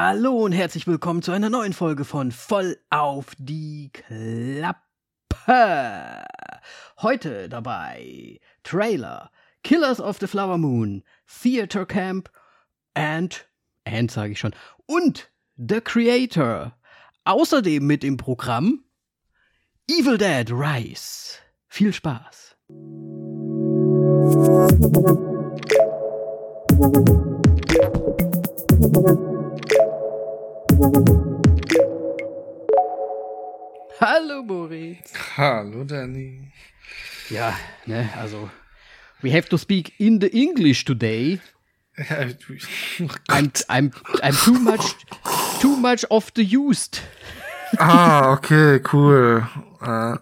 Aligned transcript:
Hallo 0.00 0.44
und 0.44 0.52
herzlich 0.52 0.86
willkommen 0.86 1.22
zu 1.22 1.32
einer 1.32 1.50
neuen 1.50 1.72
Folge 1.72 2.04
von 2.04 2.30
Voll 2.30 2.78
auf 2.88 3.32
die 3.36 3.90
Klappe. 3.92 4.76
Heute 7.02 7.48
dabei 7.48 8.38
Trailer, 8.62 9.32
Killers 9.64 10.00
of 10.00 10.18
the 10.20 10.28
Flower 10.28 10.56
Moon, 10.56 11.02
Theater 11.26 11.84
Camp 11.84 12.30
and, 12.94 13.48
and 13.82 14.08
sage 14.08 14.30
ich 14.30 14.38
schon, 14.38 14.54
und 14.86 15.32
The 15.56 15.80
Creator. 15.80 16.78
Außerdem 17.24 17.84
mit 17.84 18.04
im 18.04 18.18
Programm 18.18 18.84
Evil 19.88 20.16
Dead 20.16 20.48
Rise. 20.52 21.38
Viel 21.66 21.92
Spaß. 21.92 22.56
Hallo 34.00 34.44
Moritz. 34.44 35.12
Hallo 35.36 35.82
Danny. 35.82 36.52
Ja, 37.30 37.56
ne, 37.86 38.08
also 38.16 38.48
we 39.22 39.32
have 39.32 39.48
to 39.48 39.58
speak 39.58 39.98
in 39.98 40.20
the 40.20 40.28
English 40.28 40.84
today. 40.84 41.40
Oh 41.98 43.08
I'm. 43.28 43.50
I'm, 43.68 43.90
I'm 44.22 44.34
too 44.34 44.58
much, 44.60 44.94
too 45.60 45.76
much 45.76 46.04
of 46.10 46.30
the 46.34 46.44
used. 46.44 47.00
Ah, 47.78 48.32
okay, 48.34 48.80
cool. 48.92 49.42
Äh, 49.82 50.16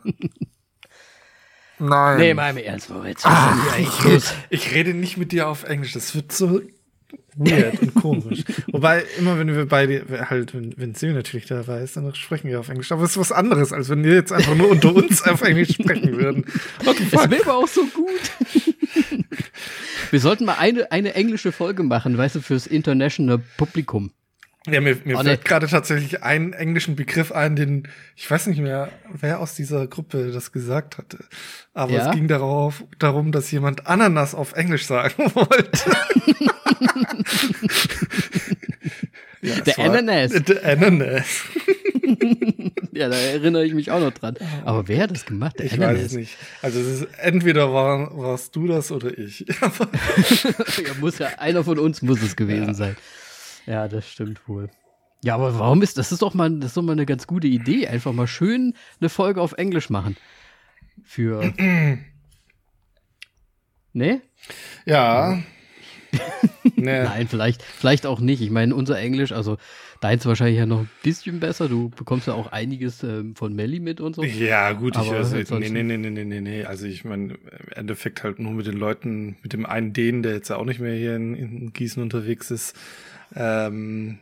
nein. 1.79 2.19
Nee, 2.19 2.35
mal 2.35 2.51
im 2.51 2.57
Ernst, 2.57 2.89
Moritz. 2.89 3.27
Ah, 3.27 3.59
ich 3.79 4.23
ich 4.49 4.75
rede 4.75 4.95
nicht 4.95 5.19
mit 5.19 5.33
dir 5.33 5.49
auf 5.49 5.65
Englisch. 5.65 5.93
Das 5.93 6.15
wird 6.15 6.33
so 6.33 6.63
weird 7.37 7.81
und 7.81 7.95
komisch. 7.95 8.45
Wobei, 8.73 9.05
immer 9.19 9.39
wenn 9.39 9.55
wir 9.55 9.67
beide, 9.67 10.05
halt, 10.29 10.55
wenn, 10.55 10.75
wenn 10.77 10.95
Sil 10.97 11.13
natürlich 11.13 11.47
dabei 11.47 11.83
ist, 11.83 11.97
dann 11.97 12.15
sprechen 12.15 12.49
wir 12.49 12.61
auf 12.61 12.69
Englisch. 12.69 12.93
Aber 12.93 13.03
es 13.03 13.13
ist 13.13 13.19
was 13.19 13.33
anderes, 13.33 13.73
als 13.73 13.89
wenn 13.89 14.03
wir 14.05 14.15
jetzt 14.15 14.33
einfach 14.33 14.55
nur 14.55 14.71
unter 14.71 14.95
uns 14.95 15.23
auf 15.23 15.43
Englisch 15.43 15.75
sprechen 15.75 16.17
würden. 16.17 16.45
What 16.85 16.97
fuck? 16.97 17.31
wäre 17.31 17.43
aber 17.45 17.57
auch 17.59 17.69
so 17.69 17.85
gut. 17.87 19.15
Wir 20.11 20.21
sollten 20.21 20.45
mal 20.45 20.57
eine, 20.59 20.91
eine 20.93 21.15
englische 21.15 21.53
Folge 21.53 21.83
machen, 21.83 22.17
weißt 22.17 22.37
du, 22.37 22.41
fürs 22.41 22.67
international 22.67 23.41
Publikum. 23.57 24.13
Ja, 24.67 24.81
mir, 24.81 24.97
mir 25.05 25.17
Oh, 25.17 25.23
fällt 25.23 25.41
nee. 25.45 25.49
gerade 25.49 25.67
tatsächlich 25.69 26.23
einen 26.23 26.53
englischen 26.53 26.97
Begriff 26.97 27.31
ein, 27.33 27.55
den 27.57 27.89
ich 28.17 28.31
weiß 28.31 28.47
nicht 28.49 28.61
mehr, 28.61 28.91
wer 29.13 29.41
aus 29.41 29.55
dieser 29.55 29.87
Gruppe 29.87 30.31
das 30.33 30.51
gesagt 30.53 30.99
hatte. 30.99 31.19
Aber 31.75 31.93
Ja? 31.93 32.09
es 32.11 32.15
ging 32.15 32.27
darauf, 32.29 32.83
darum, 32.99 33.31
dass 33.33 33.51
jemand 33.51 33.87
Ananas 33.87 34.35
auf 34.35 34.55
Englisch 34.55 34.87
sagen 34.87 35.31
wollte. 35.35 35.79
ja, 39.43 39.61
Der 39.61 39.79
Ananas. 39.79 40.33
Der 40.33 40.65
Ananas. 40.65 41.25
Ja, 42.93 43.11
da 43.11 43.17
erinnere 43.17 43.67
ich 43.67 43.75
mich 43.75 43.91
auch 43.91 44.01
noch 44.01 44.13
dran. 44.13 44.37
Aber 44.65 44.89
wer 44.89 45.03
hat 45.03 45.11
das 45.11 45.27
gemacht? 45.27 45.59
Der 45.59 45.67
Ich 45.67 45.75
Ananas. 45.75 45.97
weiß 45.97 46.05
es 46.07 46.13
nicht. 46.15 46.37
Also 46.63 46.81
es 46.81 46.87
ist, 47.03 47.09
entweder 47.19 47.71
war, 47.75 48.17
warst 48.17 48.57
du 48.57 48.67
das 48.67 48.91
oder 48.91 49.17
ich. 49.19 49.45
Ja, 49.61 50.95
muss 50.99 51.19
ja, 51.19 51.27
einer 51.39 51.63
von 51.63 51.79
uns 51.79 52.01
muss 52.01 52.23
es 52.23 52.37
gewesen 52.37 52.73
sein. 52.75 52.97
Ja, 53.67 53.89
das 53.89 54.09
stimmt 54.09 54.49
wohl. 54.49 54.71
Ja, 55.25 55.35
aber 55.35 55.59
warum 55.59 55.83
ist, 55.83 55.99
das 55.99 56.13
ist 56.13 56.23
doch 56.23 56.35
mal, 56.35 56.51
das 56.59 56.69
ist 56.71 56.77
doch 56.77 56.83
mal 56.83 56.93
eine 56.93 57.07
ganz 57.07 57.27
gute 57.27 57.47
Idee. 57.49 57.89
Einfach 57.89 58.13
mal 58.13 58.27
schön 58.27 58.75
eine 59.01 59.09
Folge 59.09 59.41
auf 59.41 59.53
Englisch 59.53 59.91
machen. 59.91 60.17
Für. 61.03 61.53
ne? 63.93 64.21
ja. 64.85 65.43
nee. 66.77 67.03
Nein, 67.03 67.29
vielleicht, 67.29 67.63
vielleicht 67.63 68.07
auch 68.07 68.21
nicht. 68.21 68.41
Ich 68.41 68.51
meine, 68.51 68.75
unser 68.75 68.99
Englisch, 68.99 69.33
also 69.33 69.59
deins 70.01 70.25
wahrscheinlich 70.25 70.59
ja 70.59 70.65
noch 70.67 70.81
ein 70.81 70.91
bisschen 71.03 71.41
besser. 71.41 71.69
Du 71.69 71.91
bekommst 71.91 72.27
ja 72.27 72.35
auch 72.35 72.53
einiges 72.53 73.03
ähm, 73.03 73.35
von 73.35 73.55
Melly 73.55 73.81
mit 73.81 74.01
und 74.01 74.15
so. 74.17 74.23
Ja, 74.23 74.73
gut, 74.73 74.95
ich 74.95 75.01
Aber 75.09 75.19
weiß 75.19 75.33
nee, 75.33 75.41
ansonsten- 75.41 75.73
nee, 75.73 75.83
nee, 75.83 75.97
nee, 75.97 76.11
nee, 76.11 76.25
nee, 76.25 76.41
nee. 76.41 76.65
Also 76.65 76.87
ich 76.87 77.05
meine, 77.05 77.35
im 77.35 77.73
Endeffekt 77.75 78.23
halt 78.23 78.39
nur 78.39 78.53
mit 78.53 78.67
den 78.67 78.77
Leuten, 78.79 79.37
mit 79.43 79.53
dem 79.53 79.67
einen 79.67 79.93
Dänen, 79.93 80.23
der 80.23 80.35
jetzt 80.35 80.49
ja 80.49 80.57
auch 80.57 80.65
nicht 80.65 80.81
mehr 80.81 80.95
hier 80.95 81.17
in, 81.17 81.35
in 81.35 81.73
Gießen 81.73 82.03
unterwegs 82.03 82.51
ist. 82.51 82.77
Ähm, 83.35 84.19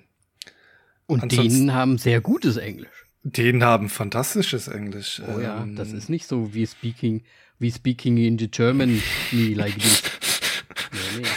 Und 1.06 1.32
denen 1.32 1.72
haben 1.74 1.98
sehr 1.98 2.20
gutes 2.20 2.56
Englisch. 2.56 3.06
Dänen 3.22 3.64
haben 3.64 3.88
fantastisches 3.88 4.68
Englisch. 4.68 5.22
Oh 5.26 5.40
ja, 5.40 5.62
Ähm, 5.62 5.76
das 5.76 5.92
ist 5.92 6.10
nicht 6.10 6.26
so 6.26 6.52
wie 6.54 6.66
speaking, 6.66 7.22
wie 7.58 7.70
speaking 7.70 8.18
in 8.18 8.38
the 8.38 8.50
German 8.50 9.02
me 9.32 9.54
like 9.54 9.78
this. 9.78 10.02
Nee, 10.92 11.20
nee. 11.22 11.28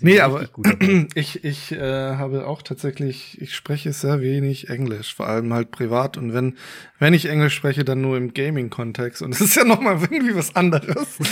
Nee, 0.00 0.20
aber 0.20 0.48
ich, 1.14 1.44
ich 1.44 1.72
äh, 1.72 2.16
habe 2.16 2.46
auch 2.46 2.62
tatsächlich, 2.62 3.40
ich 3.40 3.54
spreche 3.54 3.92
sehr 3.92 4.20
wenig 4.20 4.68
Englisch, 4.68 5.14
vor 5.14 5.28
allem 5.28 5.52
halt 5.52 5.70
privat. 5.70 6.16
Und 6.16 6.32
wenn, 6.34 6.56
wenn 6.98 7.14
ich 7.14 7.26
Englisch 7.26 7.54
spreche, 7.54 7.84
dann 7.84 8.00
nur 8.00 8.16
im 8.16 8.34
Gaming-Kontext. 8.34 9.22
Und 9.22 9.32
das 9.32 9.40
ist 9.40 9.56
ja 9.56 9.64
nochmal 9.64 9.98
irgendwie 10.10 10.34
was 10.34 10.54
anderes. 10.56 11.18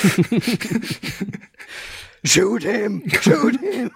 Shoot 2.26 2.62
him! 2.64 3.02
Shoot 3.22 3.58
him! 3.60 3.90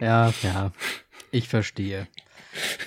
ja, 0.00 0.32
ja. 0.42 0.72
Ich 1.30 1.48
verstehe. 1.48 2.06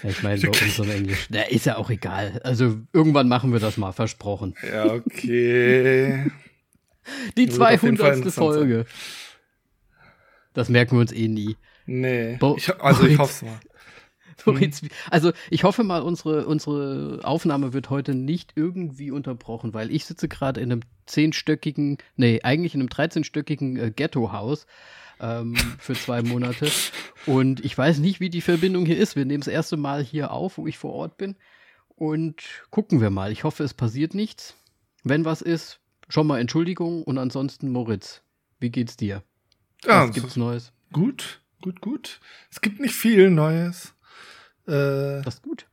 Ich 0.04 0.22
meine, 0.24 0.42
bei 0.42 0.48
unserem 0.50 0.92
Englisch. 0.92 1.28
Na, 1.30 1.44
ist 1.44 1.66
ja 1.66 1.78
auch 1.78 1.90
egal. 1.90 2.42
Also 2.44 2.80
irgendwann 2.94 3.28
machen 3.28 3.54
wir 3.54 3.60
das 3.60 3.78
mal, 3.78 3.92
versprochen. 3.94 4.56
ja, 4.70 4.86
okay. 4.94 6.30
Die 7.38 7.48
Wird 7.52 7.62
auf 7.62 7.84
jeden 7.84 7.98
Fall 7.98 8.14
200. 8.14 8.18
interessant 8.18 8.54
Folge. 8.56 8.86
Das 10.54 10.70
merken 10.70 10.98
wir 10.98 11.02
uns 11.02 11.12
eh 11.14 11.28
nie. 11.28 11.56
Nee. 11.86 12.38
Bo- 12.40 12.56
Ich, 12.58 12.74
also 12.82 13.06
ich 13.06 13.18
hoffe 13.18 13.46
mal. 13.46 13.60
Moritz, 14.46 14.82
Also 15.10 15.32
ich 15.50 15.64
hoffe 15.64 15.84
mal, 15.84 16.02
unsere, 16.02 16.46
unsere 16.46 17.20
Aufnahme 17.24 17.74
wird 17.74 17.90
heute 17.90 18.16
nicht 18.16 18.54
irgendwie 18.56 19.12
unterbrochen, 19.12 19.74
weil 19.74 19.92
ich 19.92 20.06
sitze 20.06 20.28
gerade 20.28 20.62
in 20.62 20.72
einem 20.72 20.82
zehnstöckigen, 21.06 21.98
nee, 22.16 22.42
eigentlich 22.44 22.74
in 22.74 22.82
einem 22.82 22.90
13-stöckigen 22.90 23.78
äh, 23.78 23.92
Ghetto-Haus 23.92 24.66
ähm, 25.20 25.56
für 25.78 25.94
zwei 25.94 26.22
Monate. 26.22 26.70
Und 27.26 27.64
ich 27.64 27.78
weiß 27.78 28.00
nicht, 28.00 28.20
wie 28.20 28.30
die 28.30 28.42
Verbindung 28.42 28.86
hier 28.86 28.98
ist. 28.98 29.16
Wir 29.16 29.26
nehmen 29.26 29.42
das 29.42 29.48
erste 29.48 29.78
Mal 29.78 30.04
hier 30.04 30.32
auf, 30.32 30.58
wo 30.58 30.68
ich 30.68 30.78
vor 30.78 30.94
Ort 30.94 31.18
bin. 31.18 31.36
Und 31.90 32.42
gucken 32.72 33.00
wir 33.00 33.10
mal. 33.12 33.32
Ich 33.32 33.44
hoffe, 33.44 33.64
es 33.64 33.74
passiert 33.74 34.16
nichts. 34.16 34.56
Wenn 35.04 35.26
was 35.26 35.42
ist, 35.42 35.80
schon 36.10 36.28
mal 36.28 36.40
Entschuldigung. 36.40 37.04
Und 37.04 37.18
ansonsten, 37.18 37.72
Moritz, 37.72 38.22
wie 38.60 38.72
geht's 38.72 38.98
dir? 38.98 39.24
Ja, 39.86 40.08
was 40.08 40.16
gibt's 40.16 40.36
Neues? 40.36 40.74
Gut, 40.92 41.42
gut, 41.62 41.82
gut. 41.82 42.20
Es 42.50 42.62
gibt 42.62 42.80
nicht 42.80 42.96
viel 42.96 43.30
Neues. 43.30 43.94
Äh, 44.68 45.22
Das 45.24 45.36
ist 45.36 45.44
gut. 45.44 45.68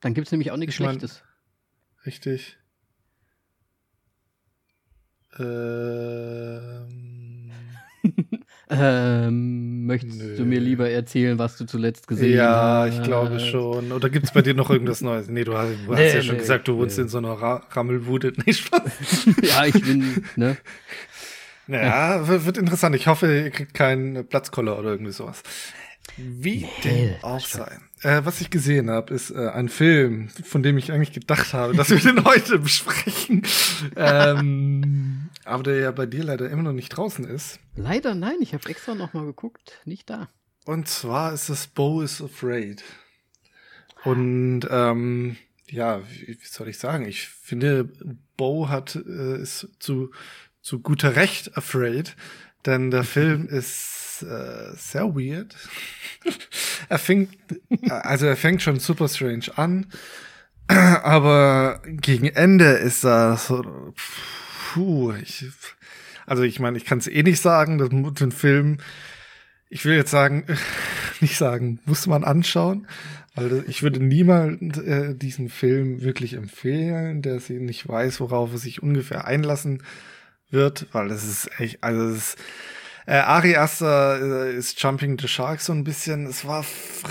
Dann 0.00 0.14
gibt's 0.14 0.30
nämlich 0.32 0.50
auch 0.50 0.56
nichts 0.56 0.74
Ich 0.74 0.80
mein- 0.80 0.98
Schlechtes. 0.98 1.22
richtig. 2.06 2.58
Ähm, 6.14 7.50
Ähm, 8.70 9.84
möchtest 9.84 10.18
Nö. 10.18 10.36
du 10.36 10.44
mir 10.44 10.58
lieber 10.58 10.88
erzählen, 10.88 11.38
was 11.38 11.58
du 11.58 11.66
zuletzt 11.66 12.08
gesehen 12.08 12.34
ja, 12.38 12.86
hast? 12.88 12.94
ich 12.96 13.02
glaube 13.02 13.38
schon. 13.38 13.92
Oder 13.92 14.08
gibt 14.08 14.24
es 14.24 14.32
bei 14.32 14.40
dir 14.40 14.54
noch 14.54 14.70
irgendwas 14.70 15.02
Neues? 15.02 15.28
Nee, 15.28 15.44
du 15.44 15.54
hast, 15.56 15.68
du 15.86 15.92
hast 15.92 15.98
Nee, 15.98 16.14
ja 16.14 16.22
schon 16.22 16.36
nee, 16.36 16.40
gesagt, 16.40 16.66
du 16.66 16.78
wohnst 16.78 16.96
nee. 16.96 17.02
in 17.02 17.08
so 17.10 17.18
einer 17.18 17.32
Ra 17.32 17.62
Rammelbude. 17.70 18.32
Nicht 18.46 18.64
Spaß. 18.66 19.26
ja, 19.42 19.66
ich 19.66 19.74
bin, 19.74 20.24
ne? 20.36 20.56
Ja, 21.68 22.26
wird, 22.26 22.46
wird 22.46 22.56
interessant. 22.58 22.96
Ich 22.96 23.06
hoffe, 23.06 23.26
ihr 23.44 23.50
kriegt 23.50 23.74
keinen 23.74 24.26
Platzkoller 24.26 24.78
oder 24.78 24.92
irgendwie 24.92 25.12
sowas. 25.12 25.42
Wie 26.16 26.60
Nee, 26.60 26.68
dem 26.84 27.14
auch 27.22 27.44
sein. 27.44 27.88
Äh, 28.02 28.24
was 28.24 28.40
ich 28.40 28.50
gesehen 28.50 28.90
habe, 28.90 29.14
ist 29.14 29.30
äh, 29.30 29.48
ein 29.48 29.68
Film, 29.68 30.28
von 30.28 30.62
dem 30.62 30.78
ich 30.78 30.92
eigentlich 30.92 31.12
gedacht 31.12 31.52
habe, 31.54 31.74
dass 31.74 31.90
wir 31.90 31.98
den 31.98 32.24
heute 32.24 32.58
besprechen. 32.58 33.42
ähm, 33.96 35.30
aber 35.44 35.62
der 35.62 35.76
ja 35.78 35.90
bei 35.90 36.06
dir 36.06 36.24
leider 36.24 36.48
immer 36.50 36.62
noch 36.62 36.72
nicht 36.72 36.90
draußen 36.90 37.24
ist. 37.24 37.58
Leider 37.76 38.14
nein, 38.14 38.36
ich 38.40 38.54
habe 38.54 38.68
extra 38.68 38.94
noch 38.94 39.14
mal 39.14 39.24
geguckt, 39.24 39.80
nicht 39.84 40.08
da. 40.10 40.28
Und 40.64 40.88
zwar 40.88 41.32
ist 41.32 41.48
es 41.48 41.66
Bo 41.66 42.02
is 42.02 42.22
Afraid. 42.22 42.82
Und 44.04 44.66
ähm, 44.70 45.36
ja, 45.68 46.02
wie, 46.08 46.28
wie 46.28 46.46
soll 46.46 46.68
ich 46.68 46.78
sagen? 46.78 47.06
Ich 47.06 47.28
finde, 47.28 47.88
Bo 48.36 48.68
hat 48.68 48.96
äh, 48.96 49.40
ist 49.40 49.68
zu 49.78 50.10
zu 50.64 50.80
guter 50.80 51.14
Recht 51.14 51.56
afraid, 51.56 52.16
denn 52.66 52.90
der 52.90 53.04
Film 53.04 53.46
ist 53.46 54.03
äh, 54.22 54.72
sehr 54.76 55.14
weird. 55.14 55.54
er 56.88 56.98
fängt 56.98 57.30
also 57.88 58.26
er 58.26 58.36
fängt 58.36 58.62
schon 58.62 58.78
super 58.78 59.08
strange 59.08 59.46
an, 59.56 59.86
aber 60.68 61.82
gegen 61.86 62.26
Ende 62.26 62.64
ist 62.72 63.04
er 63.04 63.36
so 63.36 63.92
puh, 64.72 65.12
ich 65.12 65.46
also 66.26 66.42
ich 66.42 66.58
meine, 66.58 66.78
ich 66.78 66.84
kann 66.86 66.98
es 66.98 67.06
eh 67.06 67.22
nicht 67.22 67.40
sagen, 67.40 67.78
das 67.78 67.90
muss 67.90 68.14
den 68.14 68.32
Film 68.32 68.78
ich 69.70 69.84
will 69.84 69.96
jetzt 69.96 70.10
sagen, 70.12 70.44
nicht 71.20 71.36
sagen, 71.36 71.80
muss 71.84 72.06
man 72.06 72.22
anschauen, 72.22 72.86
weil 73.34 73.48
das- 73.48 73.64
ich 73.66 73.82
würde 73.82 73.98
niemand 74.00 74.76
äh, 74.78 75.14
diesen 75.14 75.48
Film 75.48 76.02
wirklich 76.02 76.34
empfehlen, 76.34 77.22
der 77.22 77.40
sie 77.40 77.58
nicht 77.58 77.88
weiß, 77.88 78.20
worauf 78.20 78.52
er 78.52 78.58
sich 78.58 78.82
ungefähr 78.82 79.26
einlassen 79.26 79.82
wird, 80.50 80.86
weil 80.92 81.10
es 81.10 81.24
ist 81.24 81.50
echt, 81.60 81.82
also 81.82 82.08
es 82.08 82.16
ist, 82.34 82.38
Äh, 83.06 83.16
Ari 83.16 83.56
Aster 83.56 84.46
äh, 84.46 84.56
ist 84.56 84.80
Jumping 84.82 85.18
the 85.18 85.28
Shark 85.28 85.60
so 85.60 85.72
ein 85.72 85.84
bisschen. 85.84 86.26
Es 86.26 86.46
war 86.46 86.64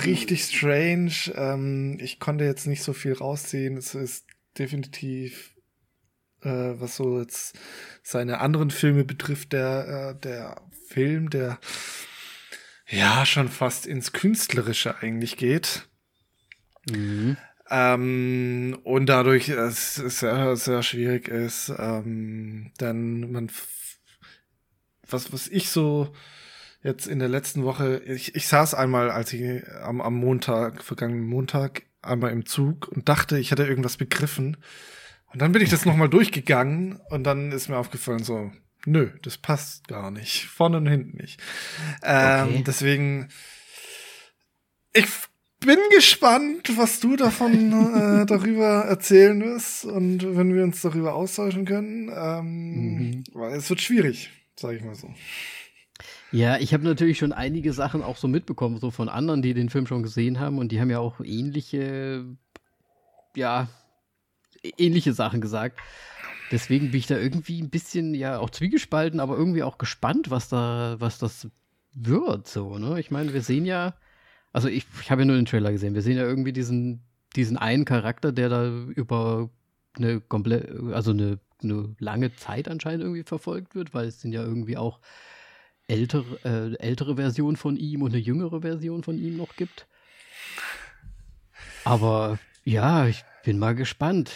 richtig 0.06 0.46
strange. 0.46 1.32
Ähm, 1.36 1.98
ich 2.02 2.20
konnte 2.20 2.46
jetzt 2.46 2.66
nicht 2.66 2.84
so 2.84 2.94
viel 2.94 3.14
rausziehen. 3.14 3.78
Es 3.78 3.94
ist 3.94 4.26
definitiv, 4.58 5.54
äh, 6.42 6.50
was 6.50 6.96
so 6.96 7.20
jetzt 7.20 7.58
seine 8.02 8.40
anderen 8.40 8.72
Filme 8.72 9.04
betrifft, 9.04 9.54
der, 9.54 10.16
äh, 10.16 10.20
der 10.20 10.62
Film, 10.88 11.30
der 11.30 11.60
ja 12.88 13.26
schon 13.26 13.50
fast 13.50 13.86
ins 13.86 14.14
Künstlerische 14.14 14.98
eigentlich 15.02 15.38
geht. 15.38 15.88
Mhm. 16.90 17.38
Ähm, 17.70 18.78
und 18.84 19.08
dadurch 19.08 19.50
es 19.50 19.96
sehr, 19.96 20.56
sehr 20.56 20.84
schwierig 20.84 21.28
ist, 21.28 21.72
ähm, 21.78 22.72
dann 22.78 23.32
man 23.32 23.50
was, 25.08 25.34
was 25.34 25.48
ich 25.48 25.70
so 25.70 26.14
jetzt 26.84 27.08
in 27.08 27.20
der 27.20 27.30
letzten 27.30 27.64
Woche, 27.64 28.02
ich, 28.06 28.36
ich 28.36 28.48
saß 28.48 28.74
einmal, 28.74 29.10
als 29.10 29.34
ich 29.34 29.64
am, 29.84 30.02
am 30.02 30.16
Montag, 30.16 30.84
vergangenen 30.84 31.26
Montag, 31.26 31.84
einmal 32.02 32.32
im 32.32 32.46
Zug 32.46 32.88
und 32.90 33.08
dachte, 33.08 33.40
ich 33.40 33.52
hätte 33.52 33.66
irgendwas 33.66 33.98
begriffen. 33.98 34.58
Und 35.32 35.42
dann 35.42 35.52
bin 35.52 35.62
ich 35.62 35.70
das 35.70 35.86
nochmal 35.86 36.10
durchgegangen 36.10 37.00
und 37.10 37.24
dann 37.24 37.52
ist 37.52 37.70
mir 37.70 37.78
aufgefallen, 37.78 38.24
so, 38.24 38.52
nö, 38.86 39.10
das 39.22 39.38
passt 39.38 39.88
gar 39.88 40.12
nicht. 40.12 40.46
Vorne 40.46 40.78
und 40.78 40.88
hinten 40.88 41.18
nicht. 41.18 41.42
Ähm, 42.04 42.48
okay. 42.50 42.64
Deswegen, 42.68 43.30
ich 44.94 45.08
bin 45.60 45.80
gespannt, 45.96 46.78
was 46.78 47.00
du 47.00 47.16
davon 47.16 47.72
äh, 47.96 48.26
darüber 48.26 48.86
erzählen 48.86 49.42
wirst 49.42 49.86
und 49.86 50.36
wenn 50.36 50.54
wir 50.54 50.64
uns 50.64 50.82
darüber 50.82 51.16
austauschen 51.16 51.66
können. 51.66 52.12
Ähm, 52.14 52.96
mhm. 52.98 53.24
Weil 53.34 53.56
es 53.56 53.70
wird 53.70 53.82
schwierig, 53.82 54.30
sage 54.64 54.78
ich 54.78 54.84
mal 54.84 54.96
so. 54.96 55.14
Ja, 56.32 56.58
ich 56.58 56.74
habe 56.74 56.84
natürlich 56.84 57.20
schon 57.20 57.32
einige 57.32 57.74
Sachen 57.74 58.02
auch 58.02 58.18
so 58.18 58.28
mitbekommen, 58.28 58.80
so 58.80 58.90
von 58.90 59.08
anderen, 59.08 59.44
die 59.44 59.54
den 59.54 59.70
Film 59.70 59.86
schon 59.86 60.02
gesehen 60.02 60.40
haben 60.40 60.58
und 60.58 60.72
die 60.72 60.82
haben 60.82 60.90
ja 60.90 60.98
auch 60.98 61.20
ähnliche, 61.20 62.26
ja, 63.36 63.68
ähnliche 64.78 65.14
Sachen 65.14 65.42
gesagt. 65.42 65.80
Deswegen 66.52 66.90
bin 66.90 67.00
ich 67.00 67.08
da 67.08 67.18
irgendwie 67.18 67.62
ein 67.62 67.70
bisschen, 67.70 68.16
ja, 68.16 68.40
auch 68.40 68.50
zwiegespalten, 68.50 69.20
aber 69.20 69.38
irgendwie 69.38 69.64
auch 69.64 69.78
gespannt, 69.78 70.32
was 70.32 70.50
da, 70.50 70.96
was 70.98 71.20
das 71.20 71.48
wird, 71.94 72.48
so, 72.48 72.80
ne? 72.80 73.00
Ich 73.00 73.12
meine, 73.12 73.34
wir 73.34 73.42
sehen 73.44 73.66
ja, 73.66 73.94
also 74.52 74.68
ich, 74.70 74.86
ich 75.02 75.12
habe 75.12 75.22
ja 75.22 75.26
nur 75.26 75.36
den 75.36 75.46
Trailer 75.46 75.72
gesehen. 75.72 75.94
Wir 75.94 76.02
sehen 76.02 76.18
ja 76.18 76.24
irgendwie 76.24 76.54
diesen, 76.54 77.02
diesen 77.36 77.58
einen 77.58 77.86
Charakter, 77.86 78.32
der 78.32 78.50
da 78.50 78.68
über 78.68 79.50
eine 79.96 80.22
komplett, 80.22 80.70
also 80.94 81.12
eine, 81.12 81.40
eine 81.64 81.96
lange 82.00 82.36
Zeit 82.36 82.68
anscheinend 82.68 83.04
irgendwie 83.04 83.24
verfolgt 83.24 83.76
wird, 83.76 83.94
weil 83.94 84.08
es 84.08 84.22
sind 84.22 84.34
ja 84.34 84.44
irgendwie 84.44 84.78
auch 84.78 85.00
ältere, 85.88 86.40
äh, 86.44 86.76
ältere 86.84 87.16
Versionen 87.16 87.58
von 87.58 87.78
ihm 87.78 88.02
und 88.02 88.12
eine 88.12 88.22
jüngere 88.22 88.62
Version 88.62 89.04
von 89.04 89.18
ihm 89.18 89.38
noch 89.38 89.56
gibt. 89.56 89.88
Aber 91.84 92.40
ja, 92.64 93.08
ich 93.08 93.24
bin 93.44 93.60
mal 93.60 93.76
gespannt. 93.76 94.32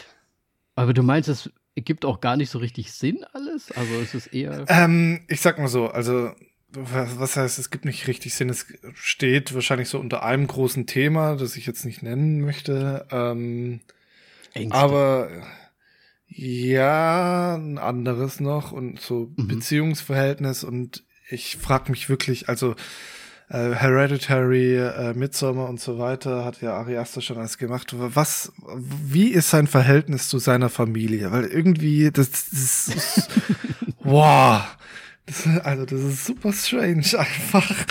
Aber 0.75 0.94
du 0.94 1.03
meinst, 1.03 1.29
es 1.29 1.50
gibt 1.75 2.06
auch 2.06 2.21
gar 2.21 2.35
nicht 2.35 2.50
so 2.50 2.59
richtig 2.59 2.91
Sinn 2.91 3.24
alles? 3.33 3.71
Also 3.71 3.94
es 3.95 4.13
ist 4.13 4.27
eher. 4.27 4.65
Ähm, 4.68 5.21
ich 5.27 5.41
sag 5.41 5.57
mal 5.57 5.68
so, 5.68 5.88
also 5.88 6.31
was 6.69 7.38
heißt, 7.38 7.59
es 7.59 7.69
gibt 7.69 7.85
nicht 7.85 8.07
richtig 8.07 8.33
Sinn, 8.35 8.50
es 8.50 8.65
steht 8.94 9.53
wahrscheinlich 9.53 9.89
so 9.89 10.00
unter 10.00 10.23
einem 10.23 10.47
großen 10.47 10.85
Thema, 10.85 11.35
das 11.35 11.56
ich 11.56 11.65
jetzt 11.65 11.85
nicht 11.85 12.03
nennen 12.03 12.41
möchte. 12.41 13.07
Ähm, 13.09 13.80
aber 14.69 15.30
ja, 16.27 17.56
ein 17.56 17.77
anderes 17.77 18.39
noch 18.39 18.71
und 18.71 19.00
so 19.00 19.33
mhm. 19.35 19.47
Beziehungsverhältnis 19.47 20.63
und 20.63 21.03
ich 21.29 21.57
frage 21.57 21.91
mich 21.91 22.09
wirklich, 22.09 22.47
also 22.47 22.75
äh, 23.50 23.71
Hereditary, 23.71 24.75
äh, 24.75 25.13
Midsommar 25.13 25.69
und 25.69 25.79
so 25.79 25.97
weiter 26.00 26.44
hat 26.44 26.62
ja 26.62 26.74
Ari 26.74 26.97
Aster 26.97 27.21
schon 27.21 27.38
alles 27.38 27.57
gemacht. 27.57 27.94
Was, 27.95 28.51
wie 28.75 29.29
ist 29.29 29.50
sein 29.50 29.68
Verhältnis 29.68 30.27
zu 30.27 30.38
seiner 30.38 30.69
Familie? 30.69 31.31
Weil 31.31 31.45
irgendwie, 31.45 32.12
das, 32.12 32.30
das 32.31 32.88
ist, 32.88 33.30
wow, 34.00 34.63
das, 35.25 35.47
also 35.63 35.85
das 35.85 36.01
ist 36.01 36.25
super 36.25 36.51
strange 36.51 37.06
einfach. 37.18 37.85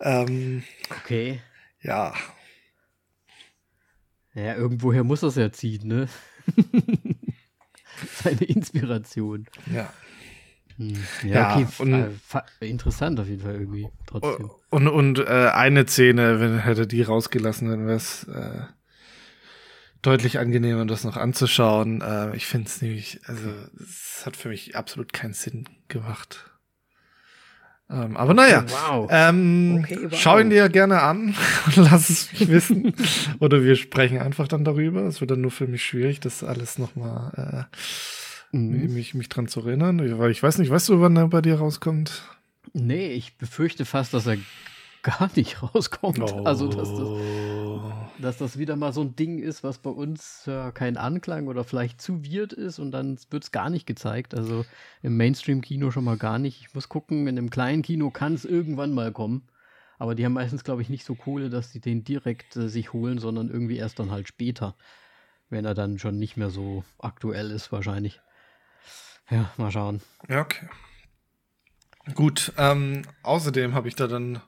Ähm, 0.00 0.62
okay. 0.90 1.40
Ja. 1.82 2.14
Ja, 4.34 4.54
irgendwoher 4.54 5.02
muss 5.02 5.20
das 5.20 5.34
ja 5.34 5.50
ziehen, 5.50 5.88
ne? 5.88 6.08
Seine 8.22 8.44
Inspiration. 8.44 9.46
Ja. 9.72 9.92
Hm. 10.76 10.96
Ja, 11.24 11.28
ja, 11.28 11.56
okay, 11.56 11.66
und, 11.78 12.20
interessant 12.60 13.20
auf 13.20 13.28
jeden 13.28 13.42
Fall 13.42 13.54
irgendwie 13.54 13.88
trotzdem. 14.06 14.50
Und, 14.70 14.88
und 14.88 15.18
äh, 15.18 15.50
eine 15.52 15.86
Szene, 15.86 16.40
wenn 16.40 16.58
hätte 16.58 16.86
die 16.86 17.02
rausgelassen, 17.02 17.68
dann 17.68 17.86
wäre 17.86 17.96
es 17.96 18.24
äh, 18.24 18.62
deutlich 20.02 20.38
angenehmer, 20.38 20.86
das 20.86 21.04
noch 21.04 21.16
anzuschauen. 21.16 22.00
Äh, 22.00 22.34
ich 22.34 22.46
finde 22.46 22.68
es 22.68 22.80
nämlich, 22.80 23.20
also 23.26 23.50
es 23.78 24.22
hat 24.24 24.36
für 24.36 24.48
mich 24.48 24.76
absolut 24.76 25.12
keinen 25.12 25.34
Sinn 25.34 25.68
gemacht. 25.88 26.50
Ähm, 27.90 28.16
aber 28.16 28.34
naja, 28.34 28.64
wow. 28.68 29.08
Ähm, 29.10 29.80
okay, 29.82 29.98
wow. 30.02 30.18
schau 30.18 30.38
ihn 30.38 30.50
dir 30.50 30.68
gerne 30.68 31.02
an 31.02 31.34
und 31.66 31.76
lass 31.76 32.08
es 32.08 32.32
mich 32.32 32.48
wissen. 32.48 32.94
Oder 33.40 33.64
wir 33.64 33.74
sprechen 33.74 34.18
einfach 34.18 34.46
dann 34.46 34.64
darüber. 34.64 35.02
Es 35.02 35.20
wird 35.20 35.32
dann 35.32 35.40
nur 35.40 35.50
für 35.50 35.66
mich 35.66 35.84
schwierig, 35.84 36.20
das 36.20 36.44
alles 36.44 36.78
nochmal 36.78 37.66
äh, 38.52 38.56
mhm. 38.56 38.94
mich, 38.94 39.14
mich 39.14 39.28
dran 39.28 39.48
zu 39.48 39.60
erinnern. 39.60 40.18
Weil 40.18 40.30
ich 40.30 40.42
weiß 40.42 40.58
nicht, 40.58 40.70
weißt 40.70 40.88
du, 40.88 41.00
wann 41.00 41.16
er 41.16 41.28
bei 41.28 41.42
dir 41.42 41.56
rauskommt? 41.56 42.22
Nee, 42.72 43.12
ich 43.12 43.36
befürchte 43.36 43.84
fast, 43.84 44.14
dass 44.14 44.26
er 44.26 44.36
gar 45.02 45.30
nicht 45.34 45.62
rauskommt. 45.62 46.20
Oh. 46.20 46.44
Also, 46.44 46.68
dass 46.68 46.94
das, 46.94 47.08
dass 48.20 48.38
das 48.38 48.58
wieder 48.58 48.76
mal 48.76 48.92
so 48.92 49.02
ein 49.02 49.16
Ding 49.16 49.38
ist, 49.38 49.62
was 49.62 49.78
bei 49.78 49.90
uns 49.90 50.46
äh, 50.46 50.72
kein 50.72 50.96
Anklang 50.96 51.48
oder 51.48 51.64
vielleicht 51.64 52.00
zu 52.00 52.24
weird 52.24 52.52
ist 52.52 52.78
und 52.78 52.90
dann 52.92 53.18
wird 53.30 53.44
es 53.44 53.50
gar 53.50 53.70
nicht 53.70 53.86
gezeigt. 53.86 54.34
Also 54.34 54.64
im 55.02 55.16
Mainstream-Kino 55.16 55.90
schon 55.90 56.04
mal 56.04 56.18
gar 56.18 56.38
nicht. 56.38 56.60
Ich 56.60 56.74
muss 56.74 56.88
gucken, 56.88 57.26
in 57.26 57.38
einem 57.38 57.50
kleinen 57.50 57.82
Kino 57.82 58.10
kann 58.10 58.34
es 58.34 58.44
irgendwann 58.44 58.92
mal 58.92 59.12
kommen. 59.12 59.48
Aber 59.98 60.14
die 60.14 60.24
haben 60.24 60.32
meistens, 60.32 60.64
glaube 60.64 60.80
ich, 60.80 60.88
nicht 60.88 61.04
so 61.04 61.14
Kohle, 61.14 61.50
dass 61.50 61.72
sie 61.72 61.80
den 61.80 62.04
direkt 62.04 62.56
äh, 62.56 62.68
sich 62.68 62.94
holen, 62.94 63.18
sondern 63.18 63.50
irgendwie 63.50 63.76
erst 63.76 63.98
dann 63.98 64.10
halt 64.10 64.28
später. 64.28 64.74
Wenn 65.50 65.64
er 65.64 65.74
dann 65.74 65.98
schon 65.98 66.18
nicht 66.18 66.36
mehr 66.36 66.48
so 66.48 66.84
aktuell 66.98 67.50
ist, 67.50 67.70
wahrscheinlich. 67.70 68.20
Ja, 69.28 69.50
mal 69.58 69.70
schauen. 69.70 70.00
Ja, 70.28 70.40
okay. 70.40 70.68
Gut, 72.14 72.52
ähm, 72.56 73.02
außerdem 73.22 73.74
habe 73.74 73.88
ich 73.88 73.94
da 73.94 74.06
dann 74.06 74.40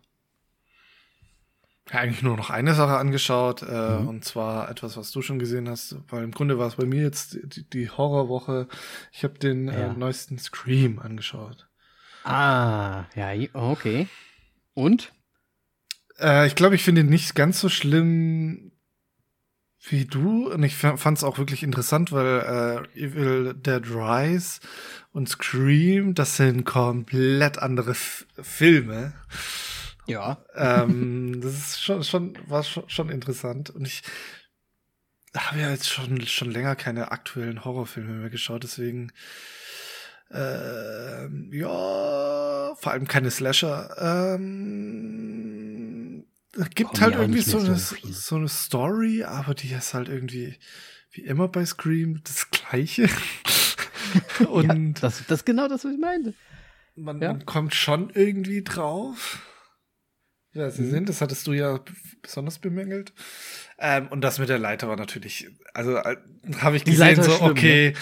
eigentlich 1.91 2.23
nur 2.23 2.37
noch 2.37 2.51
eine 2.51 2.75
Sache 2.75 2.97
angeschaut, 2.97 3.63
äh, 3.63 3.99
mhm. 3.99 4.09
und 4.09 4.25
zwar 4.25 4.71
etwas, 4.71 4.97
was 4.97 5.11
du 5.11 5.21
schon 5.21 5.39
gesehen 5.39 5.69
hast, 5.69 5.97
weil 6.09 6.23
im 6.23 6.31
Grunde 6.31 6.59
war 6.59 6.69
es 6.69 6.77
bei 6.77 6.87
mir 6.87 7.03
jetzt 7.03 7.39
die, 7.43 7.69
die 7.69 7.91
Horrorwoche. 7.91 8.69
Ich 9.11 9.25
habe 9.25 9.39
den 9.39 9.69
äh, 9.69 9.81
ja. 9.81 9.93
äh, 9.93 9.97
neuesten 9.97 10.39
Scream 10.39 10.99
angeschaut. 10.99 11.69
Ah, 12.25 13.05
ja, 13.17 13.33
okay. 13.53 14.07
Und? 14.75 15.13
Äh, 16.19 16.47
ich 16.47 16.55
glaube, 16.55 16.77
ich 16.77 16.85
finde 16.85 17.01
ihn 17.01 17.09
nicht 17.09 17.35
ganz 17.35 17.61
so 17.61 17.69
schlimm 17.69 18.73
wie 19.89 20.05
du. 20.05 20.53
Und 20.53 20.63
ich 20.63 20.77
fand 20.77 21.19
es 21.19 21.25
auch 21.25 21.39
wirklich 21.39 21.63
interessant, 21.63 22.13
weil 22.13 22.87
äh, 22.95 22.99
Evil 22.99 23.55
Dead 23.55 23.83
Rise 23.91 24.61
und 25.13 25.29
Scream, 25.29 26.15
das 26.15 26.37
sind 26.37 26.65
komplett 26.65 27.59
andere 27.59 27.91
F 27.91 28.27
Filme. 28.41 29.15
Ja. 30.07 30.45
Ähm, 30.55 31.41
das 31.41 31.55
ist 31.55 31.83
schon, 31.83 32.03
schon, 32.05 32.39
war 32.47 32.63
schon, 32.63 32.89
schon 32.89 33.09
interessant. 33.09 33.71
Und 33.71 33.87
ich 33.87 34.03
habe 35.37 35.61
ja 35.61 35.71
jetzt 35.71 35.89
schon, 35.89 36.27
schon 36.27 36.51
länger 36.51 36.77
keine 36.77 37.13
aktuellen 37.13 37.65
Horrorfilme 37.65 38.13
mehr 38.13 38.31
geschaut, 38.31 38.65
deswegen 38.65 39.13
äh, 40.31 41.29
ja, 41.57 42.75
vor 42.75 42.93
allem 42.93 43.07
keine 43.07 43.31
Slasher. 43.31 43.95
Ähm, 44.35 46.25
gibt 46.75 47.01
halt 47.01 47.15
irgendwie 47.15 47.43
so 47.43 47.59
eine, 47.59 47.77
so, 47.77 47.97
so 48.11 48.37
eine 48.37 48.49
Story, 48.49 49.25
aber 49.25 49.55
die 49.55 49.73
ist 49.73 49.95
halt 49.95 50.09
irgendwie 50.09 50.57
wie 51.13 51.23
immer 51.23 51.49
bei 51.49 51.65
Scream 51.67 52.21
das 52.25 52.51
Gleiche. 52.51 53.09
Und 54.49 54.99
ja, 54.99 55.01
das, 55.01 55.25
das 55.27 55.45
genau 55.45 55.69
das, 55.69 55.85
was 55.85 55.93
ich 55.93 56.01
meinte. 56.01 56.35
Man, 56.95 57.21
ja. 57.21 57.33
man 57.33 57.47
kommt 57.47 57.75
schon 57.75 58.11
irgendwie 58.11 58.63
drauf. 58.63 59.39
Ja, 60.55 60.71
sie 60.71 60.83
mhm. 60.83 60.91
sind, 60.91 61.09
das 61.09 61.21
hattest 61.21 61.47
du 61.47 61.53
ja 61.53 61.81
besonders 62.21 62.59
bemängelt. 62.59 63.13
Ähm, 63.79 64.09
und 64.09 64.21
das 64.21 64.39
mit 64.39 64.49
der 64.49 64.59
Leiter 64.59 64.89
war 64.89 64.97
natürlich, 64.97 65.49
also 65.73 65.97
äh, 65.97 66.17
habe 66.61 66.77
ich 66.77 66.85
gesehen, 66.85 67.23
so, 67.23 67.31
schlimm, 67.31 67.51
okay, 67.51 67.91
ne? 67.91 67.95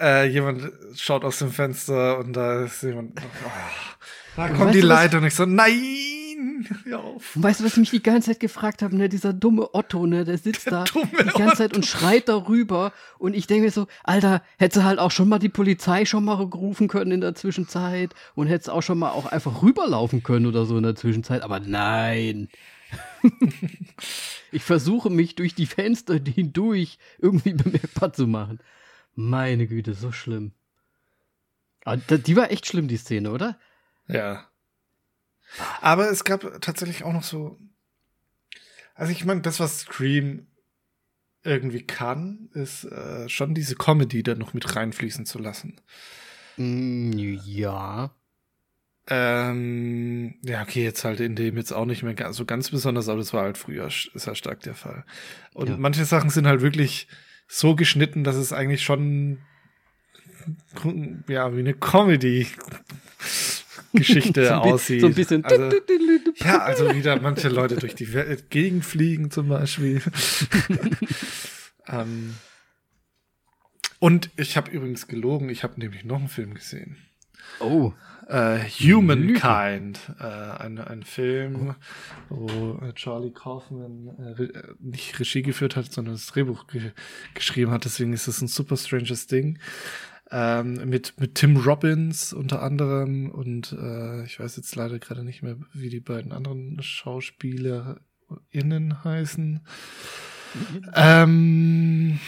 äh, 0.00 0.26
jemand 0.26 0.72
schaut 0.96 1.24
aus 1.24 1.38
dem 1.38 1.52
Fenster 1.52 2.18
und 2.18 2.32
da 2.32 2.64
ist 2.64 2.82
jemand, 2.82 3.20
oh, 3.20 3.50
da 4.36 4.48
kommt 4.48 4.74
die 4.74 4.80
Leiter 4.80 5.18
und 5.18 5.24
ich 5.24 5.34
so, 5.34 5.44
nein! 5.44 6.11
Auf. 6.94 7.36
Und 7.36 7.42
weißt 7.42 7.60
du, 7.60 7.64
was 7.64 7.72
ich 7.72 7.78
mich 7.78 7.90
die 7.90 8.02
ganze 8.02 8.30
Zeit 8.30 8.40
gefragt 8.40 8.82
habe? 8.82 8.96
Ne? 8.96 9.08
Dieser 9.08 9.32
dumme 9.32 9.74
Otto, 9.74 10.06
ne? 10.06 10.24
Der 10.24 10.38
sitzt 10.38 10.66
der 10.66 10.84
da 10.84 10.84
die 10.84 11.38
ganze 11.38 11.56
Zeit 11.56 11.76
und 11.76 11.86
schreit 11.86 12.28
darüber. 12.28 12.92
Und 13.18 13.34
ich 13.34 13.46
denke 13.46 13.64
mir 13.64 13.70
so, 13.70 13.86
Alter, 14.04 14.42
hättest 14.58 14.78
du 14.78 14.84
halt 14.84 14.98
auch 14.98 15.10
schon 15.10 15.28
mal 15.28 15.38
die 15.38 15.48
Polizei 15.48 16.04
schon 16.04 16.24
mal 16.24 16.34
rufen 16.34 16.88
können 16.88 17.12
in 17.12 17.20
der 17.20 17.34
Zwischenzeit 17.34 18.14
und 18.34 18.46
hättest 18.46 18.70
auch 18.70 18.82
schon 18.82 18.98
mal 18.98 19.10
auch 19.10 19.26
einfach 19.26 19.62
rüberlaufen 19.62 20.22
können 20.22 20.46
oder 20.46 20.66
so 20.66 20.76
in 20.76 20.82
der 20.82 20.96
Zwischenzeit. 20.96 21.42
Aber 21.42 21.60
nein. 21.60 22.48
ich 24.52 24.62
versuche 24.62 25.10
mich 25.10 25.34
durch 25.34 25.54
die 25.54 25.66
Fenster 25.66 26.18
hindurch 26.24 26.98
irgendwie 27.18 27.54
bemerkbar 27.54 28.12
zu 28.12 28.26
machen. 28.26 28.58
Meine 29.14 29.66
Güte, 29.66 29.94
so 29.94 30.12
schlimm. 30.12 30.52
Ah, 31.84 31.96
die 31.96 32.36
war 32.36 32.50
echt 32.50 32.66
schlimm, 32.66 32.86
die 32.86 32.96
Szene, 32.96 33.32
oder? 33.32 33.58
Ja. 34.06 34.46
Aber 35.80 36.10
es 36.10 36.24
gab 36.24 36.60
tatsächlich 36.60 37.04
auch 37.04 37.12
noch 37.12 37.22
so. 37.22 37.58
Also 38.94 39.12
ich 39.12 39.24
meine, 39.24 39.40
das, 39.40 39.60
was 39.60 39.80
Scream 39.80 40.46
irgendwie 41.44 41.82
kann, 41.82 42.50
ist 42.52 42.84
äh, 42.84 43.28
schon 43.28 43.54
diese 43.54 43.74
Comedy 43.74 44.22
da 44.22 44.34
noch 44.34 44.54
mit 44.54 44.76
reinfließen 44.76 45.26
zu 45.26 45.38
lassen. 45.38 45.80
Mm, 46.56 47.12
ja. 47.44 48.14
Ähm, 49.08 50.36
ja, 50.44 50.62
okay, 50.62 50.84
jetzt 50.84 51.04
halt 51.04 51.18
in 51.18 51.34
dem 51.34 51.56
jetzt 51.56 51.72
auch 51.72 51.86
nicht 51.86 52.04
mehr 52.04 52.32
so 52.32 52.44
ganz 52.44 52.70
besonders, 52.70 53.08
aber 53.08 53.18
das 53.18 53.32
war 53.32 53.42
halt 53.42 53.58
früher 53.58 53.88
sehr 53.90 54.36
stark 54.36 54.60
der 54.60 54.74
Fall. 54.74 55.04
Und 55.54 55.68
ja. 55.68 55.76
manche 55.76 56.04
Sachen 56.04 56.30
sind 56.30 56.46
halt 56.46 56.60
wirklich 56.60 57.08
so 57.48 57.74
geschnitten, 57.74 58.22
dass 58.22 58.36
es 58.36 58.52
eigentlich 58.52 58.82
schon 58.82 59.38
ja, 61.28 61.54
wie 61.54 61.60
eine 61.60 61.74
Comedy 61.74 62.46
Geschichte 63.92 64.46
so 64.48 64.54
aussieht. 64.54 65.00
So 65.00 65.06
ein 65.08 65.14
bisschen. 65.14 65.44
Also, 65.44 65.70
ja, 66.36 66.58
also 66.58 66.94
wieder 66.94 67.20
manche 67.20 67.48
Leute 67.48 67.76
durch 67.76 67.94
die 67.94 68.08
Gegend 68.50 68.84
fliegen 68.84 69.30
zum 69.30 69.48
Beispiel. 69.48 70.02
ähm, 71.88 72.34
und 73.98 74.30
ich 74.36 74.56
habe 74.56 74.70
übrigens 74.70 75.06
gelogen, 75.06 75.48
ich 75.48 75.62
habe 75.62 75.78
nämlich 75.78 76.04
noch 76.04 76.18
einen 76.18 76.28
Film 76.28 76.54
gesehen. 76.54 76.96
Oh. 77.60 77.92
Äh, 78.28 78.60
Humankind, 78.60 80.00
äh, 80.18 80.24
ein, 80.24 80.78
ein 80.78 81.02
Film, 81.02 81.74
wo 82.28 82.78
äh, 82.80 82.92
Charlie 82.94 83.32
Kaufman 83.32 84.36
äh, 84.38 84.62
nicht 84.78 85.18
Regie 85.18 85.42
geführt 85.42 85.76
hat, 85.76 85.92
sondern 85.92 86.14
das 86.14 86.26
Drehbuch 86.26 86.66
ge 86.66 86.92
geschrieben 87.34 87.72
hat. 87.72 87.84
Deswegen 87.84 88.12
ist 88.12 88.28
es 88.28 88.40
ein 88.40 88.48
super 88.48 88.76
stranges 88.76 89.26
Ding 89.26 89.58
ähm, 90.32 90.88
mit, 90.88 91.20
mit 91.20 91.34
Tim 91.34 91.58
Robbins 91.58 92.32
unter 92.32 92.62
anderem 92.62 93.30
und 93.30 93.72
äh, 93.72 94.24
ich 94.24 94.40
weiß 94.40 94.56
jetzt 94.56 94.74
leider 94.74 94.98
gerade 94.98 95.24
nicht 95.24 95.42
mehr, 95.42 95.56
wie 95.74 95.90
die 95.90 96.00
beiden 96.00 96.32
anderen 96.32 96.82
SchauspielerInnen 96.82 99.04
heißen. 99.04 99.60
ähm, 100.94 102.18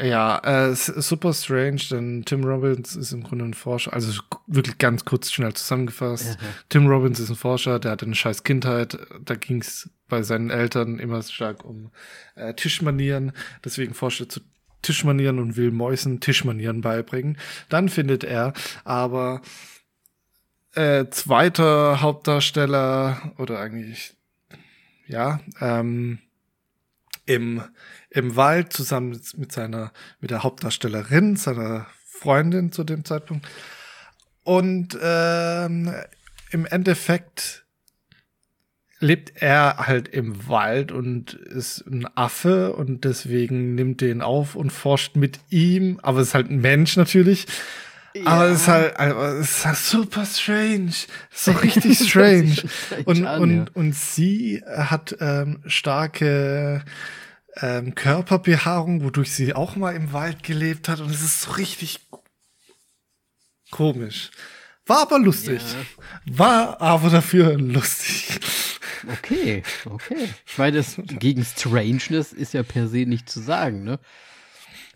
ja, 0.00 0.38
äh, 0.38 0.74
super 0.74 1.32
strange, 1.32 1.80
denn 1.90 2.24
Tim 2.24 2.44
Robbins 2.44 2.94
ist 2.94 3.12
im 3.12 3.22
Grunde 3.22 3.46
ein 3.46 3.54
Forscher, 3.54 3.92
also 3.92 4.20
wirklich 4.46 4.78
ganz 4.78 5.04
kurz 5.04 5.32
schnell 5.32 5.54
zusammengefasst. 5.54 6.38
Tim 6.68 6.86
Robbins 6.86 7.20
ist 7.20 7.30
ein 7.30 7.36
Forscher, 7.36 7.78
der 7.78 7.92
hatte 7.92 8.06
eine 8.06 8.14
scheiß 8.14 8.44
Kindheit, 8.44 8.98
da 9.24 9.34
ging 9.34 9.60
es 9.60 9.90
bei 10.08 10.22
seinen 10.22 10.50
Eltern 10.50 10.98
immer 10.98 11.22
stark 11.22 11.64
um 11.64 11.90
äh, 12.36 12.54
Tischmanieren, 12.54 13.32
deswegen 13.64 13.94
forscht 13.94 14.20
er 14.20 14.28
zu 14.28 14.40
Tischmanieren 14.82 15.38
und 15.38 15.56
will 15.56 15.70
Mäusen 15.70 16.20
Tischmanieren 16.20 16.80
beibringen. 16.80 17.38
Dann 17.68 17.88
findet 17.88 18.24
er 18.24 18.52
aber 18.84 19.42
äh, 20.74 21.06
zweiter 21.10 22.00
Hauptdarsteller 22.00 23.32
oder 23.38 23.58
eigentlich 23.58 24.14
ja 25.06 25.40
ähm, 25.60 26.18
im 27.26 27.62
im 28.10 28.36
Wald 28.36 28.72
zusammen 28.72 29.20
mit 29.36 29.52
seiner 29.52 29.92
mit 30.20 30.30
der 30.30 30.42
Hauptdarstellerin 30.42 31.36
seiner 31.36 31.86
Freundin 32.06 32.72
zu 32.72 32.84
dem 32.84 33.04
Zeitpunkt 33.04 33.46
und 34.44 34.98
ähm, 35.02 35.94
im 36.50 36.66
Endeffekt 36.66 37.66
lebt 39.00 39.40
er 39.40 39.86
halt 39.86 40.08
im 40.08 40.48
Wald 40.48 40.90
und 40.90 41.34
ist 41.34 41.86
ein 41.86 42.06
Affe 42.16 42.72
und 42.74 43.04
deswegen 43.04 43.74
nimmt 43.74 44.00
den 44.00 44.22
auf 44.22 44.56
und 44.56 44.70
forscht 44.70 45.16
mit 45.16 45.38
ihm, 45.50 46.00
aber 46.02 46.20
es 46.20 46.28
ist 46.28 46.34
halt 46.34 46.50
ein 46.50 46.60
Mensch 46.60 46.96
natürlich. 46.96 47.46
Ja. 48.14 48.24
Aber 48.24 48.46
es 48.46 48.62
ist 48.62 48.68
halt, 48.68 48.96
also, 48.98 49.20
es 49.40 49.58
ist 49.58 49.66
halt 49.66 49.76
super 49.76 50.26
strange. 50.26 50.92
So 51.32 51.52
richtig 51.52 51.98
strange. 52.08 52.56
und, 53.04 53.24
an, 53.24 53.40
und, 53.40 53.56
ja. 53.56 53.66
und 53.74 53.94
sie 53.94 54.62
hat 54.66 55.16
ähm, 55.20 55.62
starke 55.66 56.82
ähm, 57.56 57.94
Körperbehaarung, 57.94 59.04
wodurch 59.04 59.32
sie 59.32 59.54
auch 59.54 59.76
mal 59.76 59.94
im 59.94 60.12
Wald 60.12 60.42
gelebt 60.42 60.88
hat 60.88 61.00
und 61.00 61.10
es 61.10 61.22
ist 61.22 61.42
so 61.42 61.52
richtig 61.52 62.00
komisch. 63.70 64.30
War 64.86 65.02
aber 65.02 65.18
lustig. 65.18 65.60
Ja. 66.24 66.38
War 66.38 66.80
aber 66.80 67.10
dafür 67.10 67.58
lustig. 67.58 68.40
Okay, 69.12 69.62
okay. 69.86 70.28
Ich 70.46 70.58
meine, 70.58 70.78
das 70.78 71.00
gegen 71.06 71.44
Strangeness 71.44 72.32
ist 72.32 72.54
ja 72.54 72.62
per 72.62 72.88
se 72.88 73.06
nicht 73.06 73.28
zu 73.28 73.40
sagen, 73.40 73.84
ne? 73.84 73.98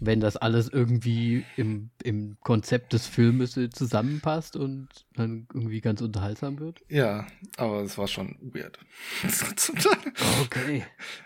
Wenn 0.05 0.19
das 0.19 0.37
alles 0.37 0.69
irgendwie 0.69 1.45
im, 1.57 1.91
im 2.03 2.37
Konzept 2.43 2.93
des 2.93 3.07
Filmes 3.07 3.57
zusammenpasst 3.73 4.57
und 4.57 4.89
dann 5.15 5.47
irgendwie 5.55 5.81
ganz 5.81 6.01
unterhaltsam 6.01 6.59
wird. 6.59 6.81
Ja, 6.89 7.29
aber 7.57 7.83
es 7.83 7.97
war 7.99 8.09
schon 8.09 8.37
weird. 8.41 8.81
Zum 9.57 9.77
Teil. 9.77 10.13
Okay. 10.43 10.85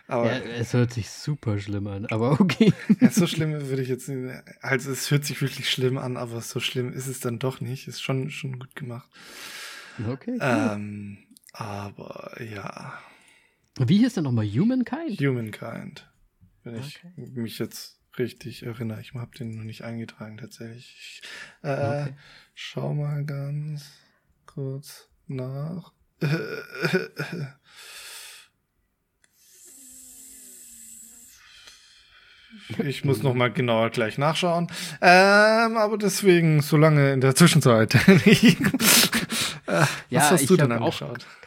Aber 0.09 0.27
ja, 0.27 0.39
es 0.41 0.75
hört 0.75 0.93
sich 0.93 1.09
super 1.09 1.59
schlimm 1.59 1.87
an, 1.87 2.05
aber 2.11 2.39
okay. 2.39 2.75
Ja, 3.01 3.11
so 3.11 3.27
schlimm 3.27 3.53
würde 3.53 3.81
ich 3.81 3.89
jetzt 3.89 4.09
nicht. 4.09 4.43
Also 4.61 4.91
es 4.91 5.11
hört 5.11 5.25
sich 5.25 5.41
wirklich 5.41 5.71
schlimm 5.71 5.97
an, 5.97 6.19
aber 6.19 6.43
so 6.43 6.61
schlimm 6.61 6.93
ist 6.93 7.07
es 7.07 7.21
dann 7.21 7.39
doch 7.39 7.63
nicht. 7.63 7.89
Ist 7.89 8.03
schon, 8.03 8.29
schon 8.31 8.59
gut 8.59 8.77
gemacht. 8.77 9.09
Okay. 10.07 10.33
Cool. 10.33 10.39
Ähm, 10.43 11.19
aber 11.57 12.37
ja. 12.43 12.99
Wie 13.79 13.99
hieß 13.99 14.15
denn 14.15 14.25
nochmal 14.25 14.47
Humankind? 14.47 15.21
Humankind. 15.21 16.11
Wenn 16.65 16.77
ich 16.77 17.01
mich 17.15 17.59
jetzt 17.59 18.01
richtig 18.19 18.65
erinnere. 18.65 19.01
Ich 19.01 19.15
habe 19.15 19.37
den 19.37 19.57
noch 19.57 19.65
nicht 19.65 19.83
eingetragen 19.83 20.39
tatsächlich. 20.39 20.97
Ich, 20.99 21.23
äh, 21.63 21.73
okay. 21.73 22.15
Schau 22.55 22.95
mal 22.95 23.25
ganz 23.25 23.91
kurz 24.47 25.09
nach. 25.27 25.93
Ich 32.79 33.05
muss 33.05 33.23
noch 33.23 33.35
mal 33.35 33.53
genauer 33.53 33.91
gleich 33.91 34.19
nachschauen. 34.19 34.69
Ähm, 35.01 35.77
aber 35.77 35.99
deswegen, 35.99 36.63
solange 36.63 37.13
in 37.13 37.21
der 37.21 37.35
Zwischenzeit. 37.35 37.95
was 39.67 40.01
ja, 40.09 40.31
hast 40.31 40.49
du 40.49 40.57
denn 40.57 40.73
angeschaut? 40.73 41.27
Auch, 41.29 41.46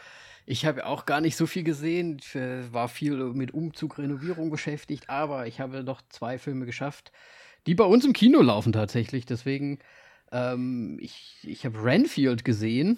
ich 0.49 0.65
habe 0.65 0.87
auch 0.87 1.05
gar 1.05 1.21
nicht 1.21 1.35
so 1.35 1.45
viel 1.45 1.63
gesehen. 1.63 2.17
Ich 2.19 2.33
äh, 2.33 2.73
war 2.73 2.87
viel 2.89 3.15
mit 3.33 3.53
Umzug, 3.53 3.99
Renovierung 3.99 4.49
beschäftigt, 4.49 5.07
aber 5.07 5.45
ich 5.45 5.59
habe 5.59 5.83
noch 5.83 6.01
zwei 6.09 6.39
Filme 6.39 6.65
geschafft, 6.65 7.11
die 7.67 7.75
bei 7.75 7.83
uns 7.83 8.03
im 8.03 8.13
Kino 8.13 8.41
laufen 8.41 8.73
tatsächlich. 8.73 9.27
Deswegen, 9.27 9.77
ähm, 10.31 10.97
ich, 10.99 11.37
ich 11.43 11.65
habe 11.65 11.83
Renfield 11.83 12.43
gesehen. 12.43 12.97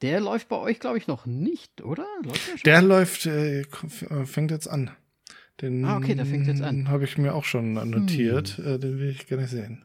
Der 0.00 0.20
läuft 0.20 0.48
bei 0.48 0.56
euch, 0.56 0.78
glaube 0.78 0.96
ich, 0.96 1.08
noch 1.08 1.26
nicht, 1.26 1.82
oder? 1.82 2.06
Läuft 2.22 2.66
der, 2.66 2.80
der 2.80 2.82
läuft, 2.82 3.26
äh, 3.26 3.64
fängt 4.24 4.52
jetzt 4.52 4.68
an. 4.68 4.92
Den 5.60 5.84
ah, 5.84 5.96
okay, 5.96 6.14
der 6.14 6.26
fängt 6.26 6.46
jetzt 6.46 6.62
an. 6.62 6.88
Habe 6.88 7.02
ich 7.02 7.18
mir 7.18 7.34
auch 7.34 7.44
schon 7.44 7.72
notiert. 7.72 8.58
Hm. 8.58 8.74
Äh, 8.74 8.78
den 8.78 9.00
will 9.00 9.10
ich 9.10 9.26
gerne 9.26 9.48
sehen. 9.48 9.84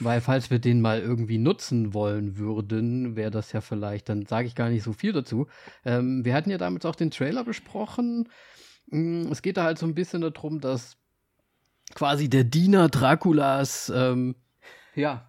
Weil 0.00 0.20
falls 0.20 0.50
wir 0.50 0.58
den 0.58 0.80
mal 0.80 1.00
irgendwie 1.00 1.38
nutzen 1.38 1.92
wollen 1.92 2.36
würden, 2.36 3.16
wäre 3.16 3.30
das 3.30 3.52
ja 3.52 3.60
vielleicht, 3.60 4.08
dann 4.08 4.26
sage 4.26 4.46
ich 4.46 4.54
gar 4.54 4.68
nicht 4.68 4.84
so 4.84 4.92
viel 4.92 5.12
dazu. 5.12 5.48
Ähm, 5.84 6.24
wir 6.24 6.34
hatten 6.34 6.50
ja 6.50 6.58
damals 6.58 6.84
auch 6.84 6.94
den 6.94 7.10
Trailer 7.10 7.44
besprochen. 7.44 8.28
Mm, 8.86 9.30
es 9.32 9.42
geht 9.42 9.56
da 9.56 9.64
halt 9.64 9.78
so 9.78 9.86
ein 9.86 9.94
bisschen 9.94 10.20
darum, 10.20 10.60
dass 10.60 10.96
quasi 11.94 12.28
der 12.28 12.44
Diener 12.44 12.88
Draculas, 12.88 13.92
ähm, 13.94 14.36
ja, 14.94 15.28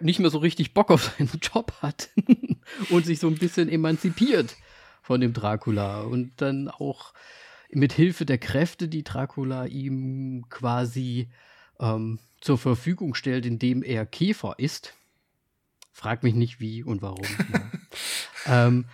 nicht 0.00 0.18
mehr 0.18 0.30
so 0.30 0.38
richtig 0.38 0.74
Bock 0.74 0.90
auf 0.90 1.14
seinen 1.16 1.30
Job 1.42 1.72
hat 1.80 2.10
und 2.90 3.06
sich 3.06 3.20
so 3.20 3.28
ein 3.28 3.38
bisschen 3.38 3.68
emanzipiert 3.68 4.56
von 5.02 5.20
dem 5.20 5.32
Dracula 5.32 6.02
und 6.02 6.40
dann 6.40 6.68
auch 6.68 7.12
mit 7.72 7.92
Hilfe 7.92 8.26
der 8.26 8.38
Kräfte, 8.38 8.88
die 8.88 9.04
Dracula 9.04 9.66
ihm 9.66 10.46
quasi 10.48 11.30
ähm, 11.80 12.18
zur 12.40 12.58
Verfügung 12.58 13.14
stellt, 13.14 13.46
indem 13.46 13.82
er 13.82 14.06
Käfer 14.06 14.54
isst. 14.58 14.94
Frag 15.92 16.22
mich 16.22 16.34
nicht 16.34 16.60
wie 16.60 16.82
und 16.82 17.02
warum. 17.02 17.26
ähm, 18.46 18.84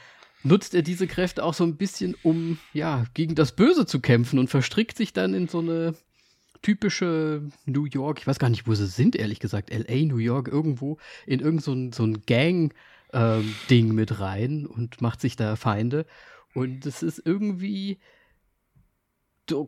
nutzt 0.42 0.74
er 0.74 0.82
diese 0.82 1.06
Kräfte 1.06 1.44
auch 1.44 1.54
so 1.54 1.64
ein 1.64 1.76
bisschen, 1.76 2.16
um 2.22 2.58
ja 2.72 3.04
gegen 3.14 3.34
das 3.34 3.54
Böse 3.54 3.86
zu 3.86 4.00
kämpfen 4.00 4.38
und 4.38 4.48
verstrickt 4.48 4.96
sich 4.96 5.12
dann 5.12 5.34
in 5.34 5.48
so 5.48 5.58
eine 5.58 5.94
typische 6.62 7.42
New 7.64 7.84
York, 7.84 8.18
ich 8.20 8.26
weiß 8.26 8.38
gar 8.38 8.48
nicht, 8.48 8.66
wo 8.66 8.74
sie 8.74 8.86
sind, 8.86 9.14
ehrlich 9.14 9.40
gesagt, 9.40 9.70
LA, 9.72 10.06
New 10.06 10.16
York, 10.16 10.48
irgendwo, 10.48 10.98
in 11.26 11.40
irgendein 11.40 11.92
so, 11.92 11.96
so 11.96 12.06
ein 12.06 12.22
Gang, 12.26 12.74
ähm, 13.12 13.54
Ding 13.70 13.94
mit 13.94 14.18
rein 14.20 14.66
und 14.66 15.00
macht 15.00 15.20
sich 15.20 15.36
da 15.36 15.56
Feinde. 15.56 16.06
Und 16.54 16.86
es 16.86 17.02
ist 17.02 17.22
irgendwie 17.24 17.98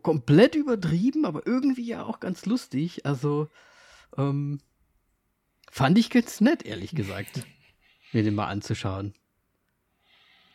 komplett 0.03 0.55
übertrieben, 0.55 1.25
aber 1.25 1.47
irgendwie 1.47 1.87
ja 1.87 2.05
auch 2.05 2.21
ganz 2.21 2.47
lustig. 2.47 3.07
Also 3.07 3.49
ähm, 4.17 4.61
fand 5.71 5.99
ich 5.99 6.11
ganz 6.11 6.41
nett, 6.41 6.65
ehrlich 6.65 6.93
gesagt, 6.93 7.43
mir 8.13 8.23
den 8.23 8.35
mal 8.35 8.49
anzuschauen. 8.49 9.15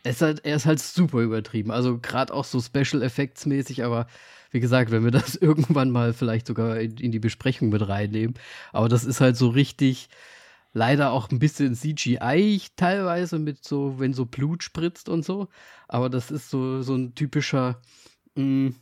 Ist 0.04 0.20
halt, 0.20 0.44
er 0.44 0.56
ist 0.56 0.66
halt 0.66 0.80
super 0.80 1.20
übertrieben. 1.20 1.70
Also 1.70 1.98
gerade 1.98 2.34
auch 2.34 2.44
so 2.44 2.60
Special 2.60 3.02
Effects 3.02 3.46
mäßig, 3.46 3.84
aber 3.84 4.06
wie 4.50 4.60
gesagt, 4.60 4.90
wenn 4.90 5.04
wir 5.04 5.10
das 5.10 5.34
irgendwann 5.40 5.90
mal 5.90 6.12
vielleicht 6.12 6.46
sogar 6.46 6.78
in, 6.78 6.96
in, 6.98 7.10
die 7.10 7.18
Besprechung 7.18 7.70
mit 7.70 7.88
reinnehmen. 7.88 8.34
Aber 8.72 8.88
das 8.88 9.04
ist 9.04 9.20
halt 9.20 9.36
so 9.36 9.48
richtig, 9.48 10.08
leider 10.74 11.12
auch 11.12 11.30
ein 11.30 11.38
bisschen 11.38 11.74
CGI 11.74 12.60
teilweise 12.76 13.38
mit 13.38 13.64
so, 13.64 13.98
wenn 13.98 14.12
so 14.12 14.26
Blut 14.26 14.62
spritzt 14.62 15.08
und 15.08 15.24
so. 15.24 15.48
Aber 15.88 16.10
das 16.10 16.30
ist 16.30 16.50
so, 16.50 16.82
so 16.82 16.94
ein 16.94 17.14
typischer, 17.14 17.80
mh, 18.34 18.44
mm, 18.44 18.74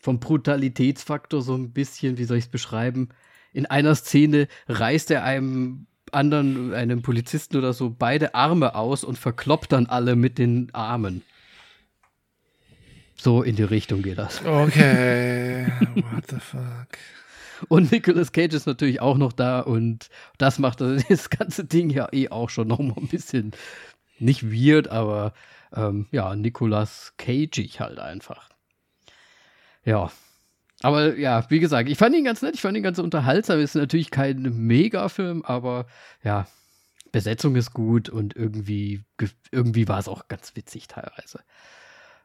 vom 0.00 0.18
Brutalitätsfaktor 0.18 1.42
so 1.42 1.54
ein 1.54 1.72
bisschen, 1.72 2.18
wie 2.18 2.24
soll 2.24 2.38
ich 2.38 2.44
es 2.44 2.50
beschreiben? 2.50 3.10
In 3.52 3.66
einer 3.66 3.94
Szene 3.94 4.48
reißt 4.68 5.10
er 5.10 5.24
einem 5.24 5.86
anderen, 6.12 6.74
einem 6.74 7.02
Polizisten 7.02 7.56
oder 7.56 7.72
so, 7.72 7.90
beide 7.90 8.34
Arme 8.34 8.74
aus 8.74 9.04
und 9.04 9.18
verkloppt 9.18 9.72
dann 9.72 9.86
alle 9.86 10.16
mit 10.16 10.38
den 10.38 10.74
Armen. 10.74 11.22
So 13.16 13.42
in 13.42 13.54
die 13.54 13.62
Richtung 13.62 14.02
geht 14.02 14.18
das. 14.18 14.44
Okay, 14.44 15.66
what 15.94 16.26
the 16.30 16.40
fuck. 16.40 16.98
Und 17.68 17.92
Nicolas 17.92 18.32
Cage 18.32 18.54
ist 18.54 18.66
natürlich 18.66 19.02
auch 19.02 19.18
noch 19.18 19.34
da 19.34 19.60
und 19.60 20.08
das 20.38 20.58
macht 20.58 20.80
das 21.08 21.28
ganze 21.28 21.66
Ding 21.66 21.90
ja 21.90 22.08
eh 22.12 22.30
auch 22.30 22.48
schon 22.48 22.68
noch 22.68 22.78
mal 22.78 22.96
ein 22.96 23.08
bisschen 23.08 23.52
nicht 24.18 24.42
weird, 24.50 24.88
aber 24.88 25.34
ähm, 25.74 26.06
ja, 26.10 26.34
Nicolas 26.34 27.12
Cage 27.18 27.78
halt 27.78 27.98
einfach. 27.98 28.48
Ja. 29.84 30.10
Aber 30.82 31.16
ja, 31.18 31.44
wie 31.50 31.60
gesagt, 31.60 31.88
ich 31.88 31.98
fand 31.98 32.16
ihn 32.16 32.24
ganz 32.24 32.40
nett, 32.42 32.54
ich 32.54 32.62
fand 32.62 32.76
ihn 32.76 32.82
ganz 32.82 32.98
unterhaltsam. 32.98 33.60
Ist 33.60 33.74
natürlich 33.74 34.10
kein 34.10 34.42
Megafilm, 34.66 35.42
aber 35.44 35.86
ja, 36.22 36.46
Besetzung 37.12 37.56
ist 37.56 37.72
gut 37.72 38.08
und 38.08 38.34
irgendwie, 38.34 39.02
irgendwie 39.50 39.88
war 39.88 39.98
es 39.98 40.08
auch 40.08 40.28
ganz 40.28 40.56
witzig 40.56 40.88
teilweise. 40.88 41.40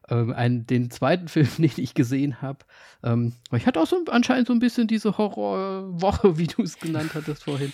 Ähm, 0.10 0.32
ein, 0.34 0.68
den 0.68 0.92
zweiten 0.92 1.28
Film, 1.30 1.50
den 1.58 1.72
ich 1.78 1.94
gesehen 1.94 2.42
habe, 2.42 2.60
ähm, 3.04 3.34
ich 3.52 3.66
hatte 3.66 3.80
auch 3.80 3.88
so 3.88 4.04
anscheinend 4.10 4.48
so 4.48 4.54
ein 4.54 4.60
bisschen 4.60 4.88
diese 4.88 5.18
Horrorwoche, 5.18 6.38
wie 6.38 6.48
du 6.48 6.62
es 6.62 6.80
genannt 6.80 7.12
hattest 7.14 7.44
vorhin. 7.44 7.74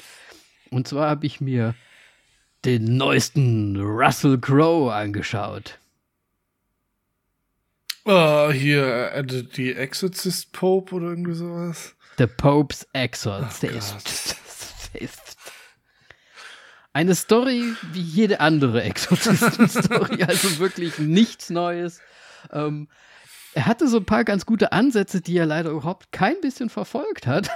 Und 0.71 0.87
zwar 0.87 1.09
habe 1.09 1.25
ich 1.25 1.41
mir 1.41 1.75
den 2.63 2.95
neuesten 2.95 3.79
Russell 3.79 4.39
Crowe 4.39 4.93
angeschaut. 4.93 5.79
Oh, 8.05 8.51
hier, 8.51 9.11
äh, 9.13 9.23
die 9.23 9.73
Exorcist 9.73 10.51
Pope 10.53 10.95
oder 10.95 11.09
irgendwie 11.09 11.33
sowas. 11.33 11.95
The 12.17 12.27
Pope's 12.27 12.87
Exorcist. 12.93 14.35
Oh 14.93 14.99
Eine 16.93 17.15
Story 17.15 17.73
wie 17.93 18.01
jede 18.01 18.41
andere 18.41 18.83
Exorzisten-Story, 18.83 20.23
also 20.27 20.59
wirklich 20.59 20.99
nichts 20.99 21.49
Neues. 21.49 22.01
Ähm, 22.51 22.89
er 23.53 23.65
hatte 23.65 23.87
so 23.87 23.97
ein 23.97 24.05
paar 24.05 24.25
ganz 24.25 24.45
gute 24.45 24.71
Ansätze, 24.71 25.21
die 25.21 25.37
er 25.37 25.45
leider 25.45 25.69
überhaupt 25.69 26.11
kein 26.11 26.41
bisschen 26.41 26.69
verfolgt 26.69 27.27
hat. 27.27 27.49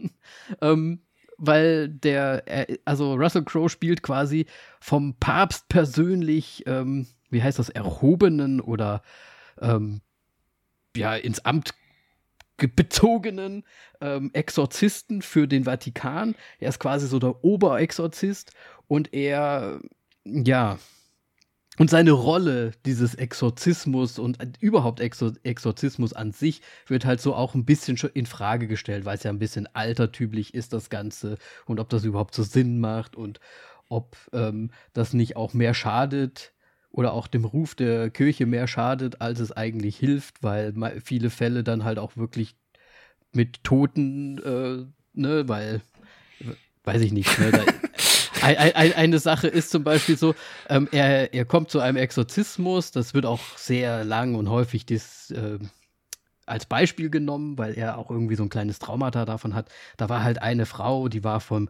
ähm, 0.60 1.00
weil 1.38 1.88
der, 1.88 2.44
also 2.84 3.14
Russell 3.14 3.44
Crowe 3.44 3.68
spielt 3.68 4.02
quasi 4.02 4.46
vom 4.80 5.14
Papst 5.18 5.68
persönlich, 5.68 6.64
ähm, 6.66 7.06
wie 7.30 7.42
heißt 7.42 7.58
das, 7.58 7.70
erhobenen 7.70 8.60
oder 8.60 9.02
ähm, 9.60 10.00
ja, 10.96 11.14
ins 11.14 11.44
Amt 11.44 11.74
bezogenen 12.56 13.64
ähm, 14.00 14.30
Exorzisten 14.32 15.22
für 15.22 15.48
den 15.48 15.64
Vatikan. 15.64 16.36
Er 16.60 16.68
ist 16.68 16.78
quasi 16.78 17.06
so 17.06 17.18
der 17.18 17.44
Oberexorzist 17.44 18.52
und 18.86 19.12
er, 19.12 19.80
ja, 20.24 20.78
und 21.76 21.90
seine 21.90 22.12
Rolle 22.12 22.70
dieses 22.86 23.16
Exorzismus 23.16 24.20
und 24.20 24.38
überhaupt 24.60 25.00
Exor 25.00 25.32
Exorzismus 25.42 26.12
an 26.12 26.30
sich 26.30 26.62
wird 26.86 27.04
halt 27.04 27.20
so 27.20 27.34
auch 27.34 27.54
ein 27.54 27.64
bisschen 27.64 27.96
schon 27.96 28.10
in 28.14 28.26
Frage 28.26 28.68
gestellt, 28.68 29.04
weil 29.04 29.16
es 29.16 29.24
ja 29.24 29.32
ein 29.32 29.40
bisschen 29.40 29.68
altertümlich 29.74 30.54
ist, 30.54 30.72
das 30.72 30.88
Ganze, 30.88 31.36
und 31.66 31.80
ob 31.80 31.88
das 31.88 32.04
überhaupt 32.04 32.34
so 32.34 32.44
Sinn 32.44 32.78
macht 32.78 33.16
und 33.16 33.40
ob 33.88 34.16
ähm, 34.32 34.70
das 34.92 35.14
nicht 35.14 35.36
auch 35.36 35.52
mehr 35.52 35.74
schadet 35.74 36.53
oder 36.94 37.12
auch 37.12 37.26
dem 37.26 37.44
Ruf 37.44 37.74
der 37.74 38.08
Kirche 38.08 38.46
mehr 38.46 38.68
schadet, 38.68 39.20
als 39.20 39.40
es 39.40 39.50
eigentlich 39.50 39.96
hilft, 39.96 40.44
weil 40.44 40.74
viele 41.02 41.28
Fälle 41.28 41.64
dann 41.64 41.82
halt 41.82 41.98
auch 41.98 42.16
wirklich 42.16 42.54
mit 43.32 43.64
Toten, 43.64 44.38
äh, 44.38 44.86
ne, 45.12 45.48
weil, 45.48 45.80
weiß 46.84 47.02
ich 47.02 47.10
nicht, 47.10 47.36
ne, 47.40 47.50
da, 47.50 47.64
ein, 48.42 48.56
ein, 48.56 48.92
eine 48.92 49.18
Sache 49.18 49.48
ist 49.48 49.70
zum 49.70 49.82
Beispiel 49.82 50.16
so, 50.16 50.36
ähm, 50.68 50.88
er, 50.92 51.34
er 51.34 51.44
kommt 51.44 51.68
zu 51.68 51.80
einem 51.80 51.96
Exorzismus, 51.96 52.92
das 52.92 53.12
wird 53.12 53.26
auch 53.26 53.58
sehr 53.58 54.04
lang 54.04 54.36
und 54.36 54.48
häufig 54.48 54.86
dis, 54.86 55.32
äh, 55.32 55.58
als 56.46 56.66
Beispiel 56.66 57.10
genommen, 57.10 57.58
weil 57.58 57.76
er 57.76 57.98
auch 57.98 58.08
irgendwie 58.08 58.36
so 58.36 58.44
ein 58.44 58.50
kleines 58.50 58.78
Traumata 58.78 59.24
davon 59.24 59.54
hat. 59.54 59.68
Da 59.96 60.08
war 60.08 60.22
halt 60.22 60.42
eine 60.42 60.66
Frau, 60.66 61.08
die 61.08 61.24
war 61.24 61.40
vom 61.40 61.68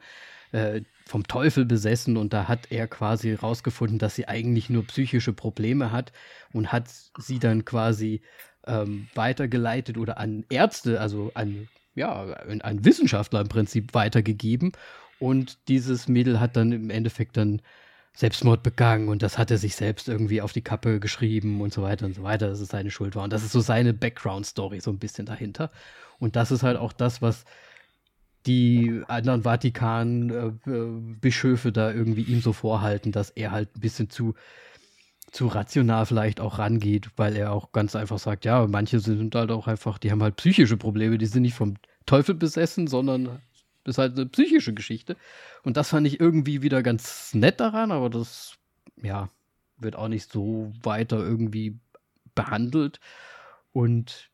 äh, 0.54 0.82
vom 1.04 1.26
Teufel 1.26 1.64
besessen 1.64 2.16
und 2.16 2.32
da 2.32 2.46
hat 2.46 2.70
er 2.70 2.86
quasi 2.86 3.34
rausgefunden, 3.34 3.98
dass 3.98 4.14
sie 4.14 4.28
eigentlich 4.28 4.70
nur 4.70 4.86
psychische 4.86 5.32
Probleme 5.32 5.90
hat 5.90 6.12
und 6.52 6.70
hat 6.70 6.84
sie 7.18 7.40
dann 7.40 7.64
quasi 7.64 8.22
ähm, 8.64 9.08
weitergeleitet 9.16 9.98
oder 9.98 10.16
an 10.18 10.44
Ärzte, 10.48 11.00
also 11.00 11.32
an, 11.34 11.68
ja, 11.96 12.22
an 12.22 12.84
Wissenschaftler 12.84 13.40
im 13.40 13.48
Prinzip 13.48 13.94
weitergegeben. 13.94 14.72
Und 15.18 15.58
dieses 15.66 16.06
Mädel 16.06 16.38
hat 16.38 16.56
dann 16.56 16.70
im 16.70 16.88
Endeffekt 16.88 17.36
dann 17.36 17.60
Selbstmord 18.14 18.62
begangen 18.62 19.08
und 19.08 19.22
das 19.22 19.38
hat 19.38 19.50
er 19.50 19.58
sich 19.58 19.74
selbst 19.74 20.08
irgendwie 20.08 20.40
auf 20.40 20.52
die 20.52 20.62
Kappe 20.62 21.00
geschrieben 21.00 21.60
und 21.62 21.74
so 21.74 21.82
weiter 21.82 22.06
und 22.06 22.14
so 22.14 22.22
weiter, 22.22 22.46
dass 22.46 22.60
es 22.60 22.68
seine 22.68 22.92
Schuld 22.92 23.16
war. 23.16 23.24
Und 23.24 23.32
das 23.32 23.42
ist 23.42 23.52
so 23.52 23.60
seine 23.60 23.92
Background-Story 23.92 24.80
so 24.80 24.92
ein 24.92 24.98
bisschen 24.98 25.26
dahinter. 25.26 25.72
Und 26.20 26.36
das 26.36 26.52
ist 26.52 26.62
halt 26.62 26.76
auch 26.76 26.92
das, 26.92 27.22
was 27.22 27.44
die 28.46 29.02
anderen 29.08 29.42
Vatikan-Bischöfe 29.42 31.68
äh, 31.68 31.72
da 31.72 31.92
irgendwie 31.92 32.22
ihm 32.22 32.40
so 32.40 32.52
vorhalten, 32.52 33.12
dass 33.12 33.30
er 33.30 33.52
halt 33.52 33.76
ein 33.76 33.80
bisschen 33.80 34.10
zu, 34.10 34.34
zu 35.30 35.46
rational 35.46 36.06
vielleicht 36.06 36.40
auch 36.40 36.58
rangeht, 36.58 37.10
weil 37.16 37.36
er 37.36 37.52
auch 37.52 37.72
ganz 37.72 37.96
einfach 37.96 38.18
sagt, 38.18 38.44
ja, 38.44 38.66
manche 38.66 39.00
sind 39.00 39.34
halt 39.34 39.50
auch 39.50 39.66
einfach, 39.66 39.98
die 39.98 40.10
haben 40.10 40.22
halt 40.22 40.36
psychische 40.36 40.76
Probleme, 40.76 41.18
die 41.18 41.26
sind 41.26 41.42
nicht 41.42 41.54
vom 41.54 41.74
Teufel 42.06 42.34
besessen, 42.34 42.86
sondern 42.86 43.40
ist 43.84 43.98
halt 43.98 44.16
eine 44.16 44.26
psychische 44.26 44.74
Geschichte. 44.74 45.16
Und 45.62 45.76
das 45.76 45.90
fand 45.90 46.06
ich 46.06 46.20
irgendwie 46.20 46.62
wieder 46.62 46.82
ganz 46.82 47.34
nett 47.34 47.60
daran, 47.60 47.92
aber 47.92 48.10
das, 48.10 48.56
ja, 49.02 49.28
wird 49.78 49.96
auch 49.96 50.08
nicht 50.08 50.30
so 50.30 50.72
weiter 50.82 51.18
irgendwie 51.18 51.78
behandelt. 52.34 53.00
Und 53.72 54.30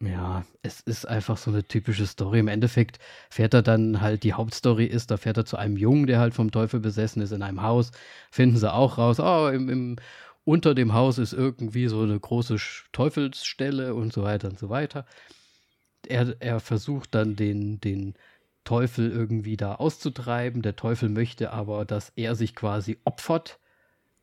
ja, 0.00 0.44
es 0.62 0.80
ist 0.80 1.06
einfach 1.06 1.36
so 1.36 1.50
eine 1.50 1.64
typische 1.64 2.06
Story. 2.06 2.38
Im 2.38 2.48
Endeffekt 2.48 3.00
fährt 3.30 3.54
er 3.54 3.62
dann 3.62 4.00
halt, 4.00 4.22
die 4.22 4.32
Hauptstory 4.32 4.86
ist, 4.86 5.10
da 5.10 5.16
fährt 5.16 5.38
er 5.38 5.44
zu 5.44 5.56
einem 5.56 5.76
Jungen, 5.76 6.06
der 6.06 6.20
halt 6.20 6.34
vom 6.34 6.52
Teufel 6.52 6.78
besessen 6.78 7.20
ist, 7.20 7.32
in 7.32 7.42
einem 7.42 7.62
Haus. 7.62 7.90
Finden 8.30 8.56
sie 8.56 8.72
auch 8.72 8.98
raus, 8.98 9.18
oh, 9.18 9.48
im, 9.48 9.68
im, 9.68 9.96
unter 10.44 10.74
dem 10.74 10.92
Haus 10.92 11.18
ist 11.18 11.32
irgendwie 11.32 11.88
so 11.88 12.02
eine 12.02 12.18
große 12.18 12.56
Teufelsstelle 12.92 13.94
und 13.94 14.12
so 14.12 14.22
weiter 14.22 14.48
und 14.48 14.58
so 14.58 14.68
weiter. 14.68 15.04
Er, 16.06 16.36
er 16.40 16.60
versucht 16.60 17.14
dann 17.14 17.34
den, 17.34 17.80
den 17.80 18.14
Teufel 18.64 19.10
irgendwie 19.10 19.56
da 19.56 19.74
auszutreiben. 19.74 20.62
Der 20.62 20.76
Teufel 20.76 21.08
möchte 21.08 21.52
aber, 21.52 21.84
dass 21.84 22.12
er 22.14 22.36
sich 22.36 22.54
quasi 22.54 22.98
opfert 23.04 23.58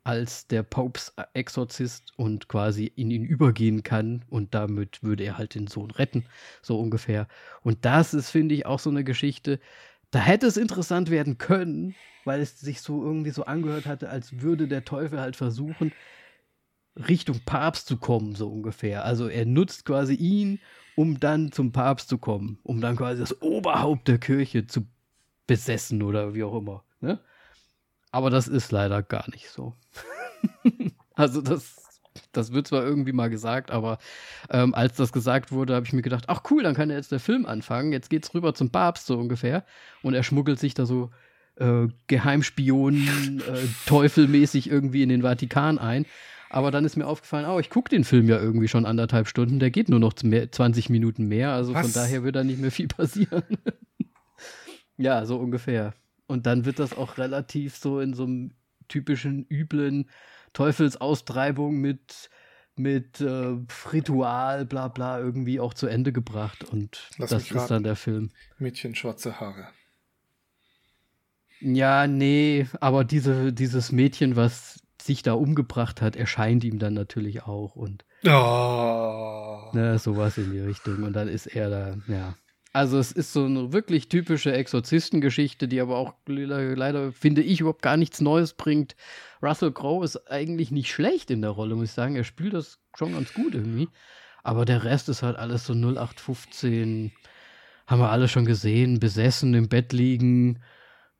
als 0.06 0.46
der 0.46 0.62
Popes 0.62 1.12
Exorzist 1.34 2.12
und 2.16 2.46
quasi 2.46 2.84
in 2.94 3.10
ihn 3.10 3.24
übergehen 3.24 3.82
kann 3.82 4.24
und 4.30 4.54
damit 4.54 5.02
würde 5.02 5.24
er 5.24 5.36
halt 5.36 5.56
den 5.56 5.66
Sohn 5.66 5.90
retten, 5.90 6.24
so 6.62 6.78
ungefähr. 6.78 7.26
Und 7.62 7.84
das 7.84 8.14
ist, 8.14 8.30
finde 8.30 8.54
ich, 8.54 8.66
auch 8.66 8.78
so 8.78 8.88
eine 8.88 9.02
Geschichte, 9.02 9.58
da 10.12 10.20
hätte 10.20 10.46
es 10.46 10.56
interessant 10.56 11.10
werden 11.10 11.38
können, 11.38 11.96
weil 12.24 12.40
es 12.40 12.60
sich 12.60 12.82
so 12.82 13.02
irgendwie 13.02 13.30
so 13.30 13.46
angehört 13.46 13.86
hatte, 13.86 14.08
als 14.08 14.40
würde 14.40 14.68
der 14.68 14.84
Teufel 14.84 15.18
halt 15.18 15.34
versuchen, 15.34 15.90
Richtung 16.96 17.40
Papst 17.44 17.88
zu 17.88 17.96
kommen, 17.96 18.36
so 18.36 18.48
ungefähr. 18.48 19.04
Also 19.04 19.26
er 19.26 19.44
nutzt 19.44 19.84
quasi 19.84 20.14
ihn, 20.14 20.60
um 20.94 21.18
dann 21.18 21.50
zum 21.50 21.72
Papst 21.72 22.08
zu 22.08 22.18
kommen, 22.18 22.60
um 22.62 22.80
dann 22.80 22.94
quasi 22.94 23.18
das 23.18 23.42
Oberhaupt 23.42 24.06
der 24.06 24.18
Kirche 24.18 24.68
zu 24.68 24.86
besessen 25.48 26.00
oder 26.02 26.32
wie 26.32 26.44
auch 26.44 26.56
immer. 26.56 26.84
Ne? 27.00 27.18
Aber 28.16 28.30
das 28.30 28.48
ist 28.48 28.72
leider 28.72 29.02
gar 29.02 29.28
nicht 29.30 29.50
so. 29.50 29.74
also 31.16 31.42
das, 31.42 32.00
das 32.32 32.50
wird 32.50 32.66
zwar 32.66 32.82
irgendwie 32.82 33.12
mal 33.12 33.28
gesagt, 33.28 33.70
aber 33.70 33.98
ähm, 34.48 34.74
als 34.74 34.96
das 34.96 35.12
gesagt 35.12 35.52
wurde, 35.52 35.74
habe 35.74 35.84
ich 35.84 35.92
mir 35.92 36.00
gedacht, 36.00 36.24
ach 36.28 36.40
cool, 36.50 36.62
dann 36.62 36.74
kann 36.74 36.88
ja 36.88 36.96
jetzt 36.96 37.12
der 37.12 37.20
Film 37.20 37.44
anfangen. 37.44 37.92
Jetzt 37.92 38.08
geht's 38.08 38.32
rüber 38.32 38.54
zum 38.54 38.70
Papst 38.70 39.04
so 39.04 39.18
ungefähr. 39.18 39.66
Und 40.02 40.14
er 40.14 40.22
schmuggelt 40.22 40.58
sich 40.58 40.72
da 40.72 40.86
so 40.86 41.10
äh, 41.56 41.88
Geheimspion, 42.06 43.42
äh, 43.46 43.66
teufelmäßig 43.84 44.70
irgendwie 44.70 45.02
in 45.02 45.10
den 45.10 45.20
Vatikan 45.20 45.78
ein. 45.78 46.06
Aber 46.48 46.70
dann 46.70 46.86
ist 46.86 46.96
mir 46.96 47.06
aufgefallen, 47.06 47.44
oh, 47.44 47.60
ich 47.60 47.68
gucke 47.68 47.90
den 47.90 48.04
Film 48.04 48.30
ja 48.30 48.40
irgendwie 48.40 48.68
schon 48.68 48.86
anderthalb 48.86 49.28
Stunden, 49.28 49.58
der 49.58 49.70
geht 49.70 49.90
nur 49.90 50.00
noch 50.00 50.14
20 50.14 50.88
Minuten 50.88 51.26
mehr, 51.26 51.50
also 51.52 51.74
Was? 51.74 51.82
von 51.82 51.92
daher 51.92 52.24
wird 52.24 52.36
da 52.36 52.44
nicht 52.44 52.60
mehr 52.62 52.70
viel 52.70 52.88
passieren. 52.88 53.42
ja, 54.96 55.26
so 55.26 55.36
ungefähr. 55.36 55.92
Und 56.26 56.46
dann 56.46 56.64
wird 56.64 56.78
das 56.78 56.96
auch 56.96 57.18
relativ 57.18 57.76
so 57.76 58.00
in 58.00 58.14
so 58.14 58.24
einem 58.24 58.52
typischen, 58.88 59.46
üblen 59.48 60.10
Teufelsaustreibung 60.52 61.76
mit, 61.76 62.30
mit 62.76 63.20
äh, 63.20 63.56
Ritual, 63.92 64.64
bla 64.64 64.88
bla, 64.88 65.18
irgendwie 65.18 65.60
auch 65.60 65.74
zu 65.74 65.86
Ende 65.86 66.12
gebracht. 66.12 66.64
Und 66.64 67.10
Lass 67.18 67.30
das 67.30 67.50
ist 67.50 67.70
dann 67.70 67.84
der 67.84 67.96
Film. 67.96 68.30
Mädchen 68.58 68.94
schwarze 68.94 69.40
Haare. 69.40 69.68
Ja, 71.60 72.06
nee, 72.06 72.66
aber 72.80 73.04
diese, 73.04 73.52
dieses 73.52 73.92
Mädchen, 73.92 74.36
was 74.36 74.82
sich 75.00 75.22
da 75.22 75.32
umgebracht 75.34 76.02
hat, 76.02 76.16
erscheint 76.16 76.64
ihm 76.64 76.78
dann 76.78 76.94
natürlich 76.94 77.44
auch 77.44 77.76
und 77.76 78.04
oh. 78.24 79.70
ne, 79.72 79.98
sowas 79.98 80.36
in 80.36 80.52
die 80.52 80.60
Richtung. 80.60 81.02
Und 81.04 81.12
dann 81.14 81.28
ist 81.28 81.46
er 81.46 81.70
da, 81.70 81.96
ja. 82.08 82.34
Also 82.76 82.98
es 82.98 83.10
ist 83.10 83.32
so 83.32 83.46
eine 83.46 83.72
wirklich 83.72 84.10
typische 84.10 84.52
Exorzistengeschichte, 84.52 85.66
die 85.66 85.80
aber 85.80 85.96
auch 85.96 86.12
leider, 86.26 87.10
finde 87.10 87.40
ich, 87.40 87.60
überhaupt 87.60 87.80
gar 87.80 87.96
nichts 87.96 88.20
Neues 88.20 88.52
bringt. 88.52 88.96
Russell 89.42 89.72
Crowe 89.72 90.04
ist 90.04 90.30
eigentlich 90.30 90.70
nicht 90.70 90.92
schlecht 90.92 91.30
in 91.30 91.40
der 91.40 91.52
Rolle, 91.52 91.74
muss 91.74 91.88
ich 91.88 91.92
sagen. 91.92 92.16
Er 92.16 92.24
spielt 92.24 92.52
das 92.52 92.78
schon 92.94 93.14
ganz 93.14 93.32
gut 93.32 93.54
irgendwie. 93.54 93.88
Aber 94.42 94.66
der 94.66 94.84
Rest 94.84 95.08
ist 95.08 95.22
halt 95.22 95.38
alles 95.38 95.64
so 95.64 95.72
0815. 95.72 97.12
Haben 97.86 98.00
wir 98.02 98.10
alle 98.10 98.28
schon 98.28 98.44
gesehen. 98.44 99.00
Besessen 99.00 99.54
im 99.54 99.70
Bett 99.70 99.94
liegen, 99.94 100.62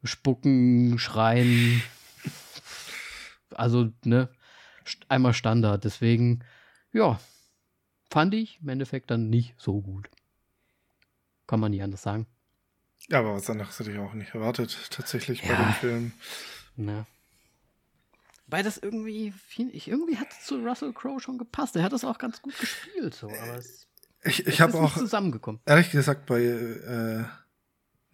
spucken, 0.04 0.98
schreien. 0.98 1.82
Also, 3.54 3.94
ne, 4.04 4.28
einmal 5.08 5.32
Standard. 5.32 5.84
Deswegen, 5.84 6.44
ja, 6.92 7.18
fand 8.10 8.34
ich 8.34 8.60
im 8.60 8.68
Endeffekt 8.68 9.10
dann 9.10 9.30
nicht 9.30 9.54
so 9.56 9.80
gut. 9.80 10.10
Kann 11.46 11.61
man 11.61 11.70
nicht 11.70 11.82
anders 11.82 12.02
sagen. 12.02 12.26
Ja, 13.09 13.20
aber 13.20 13.35
was 13.35 13.48
anderes 13.48 13.78
hätte 13.78 13.92
ich 13.92 13.98
auch 13.98 14.14
nicht 14.14 14.35
erwartet, 14.35 14.88
tatsächlich 14.90 15.42
ja. 15.42 15.48
bei 15.48 15.62
dem 15.62 15.72
Film. 15.74 16.12
Ne. 16.76 17.06
Weil 18.48 18.62
das 18.62 18.78
irgendwie, 18.78 19.32
ich, 19.72 19.88
irgendwie 19.88 20.18
hat 20.18 20.28
es 20.30 20.44
zu 20.44 20.56
Russell 20.64 20.92
Crowe 20.92 21.20
schon 21.20 21.38
gepasst. 21.38 21.76
Er 21.76 21.82
hat 21.82 21.92
das 21.92 22.04
auch 22.04 22.18
ganz 22.18 22.42
gut 22.42 22.59
gespielt, 22.59 23.14
so, 23.14 23.28
aber 23.28 23.56
es, 23.56 23.87
ich, 24.24 24.46
ich 24.46 24.61
habe 24.61 24.78
auch 24.78 24.96
zusammengekommen. 24.96 25.61
Ehrlich 25.66 25.90
gesagt, 25.90 26.26
bei 26.26 26.42
äh, 26.42 27.24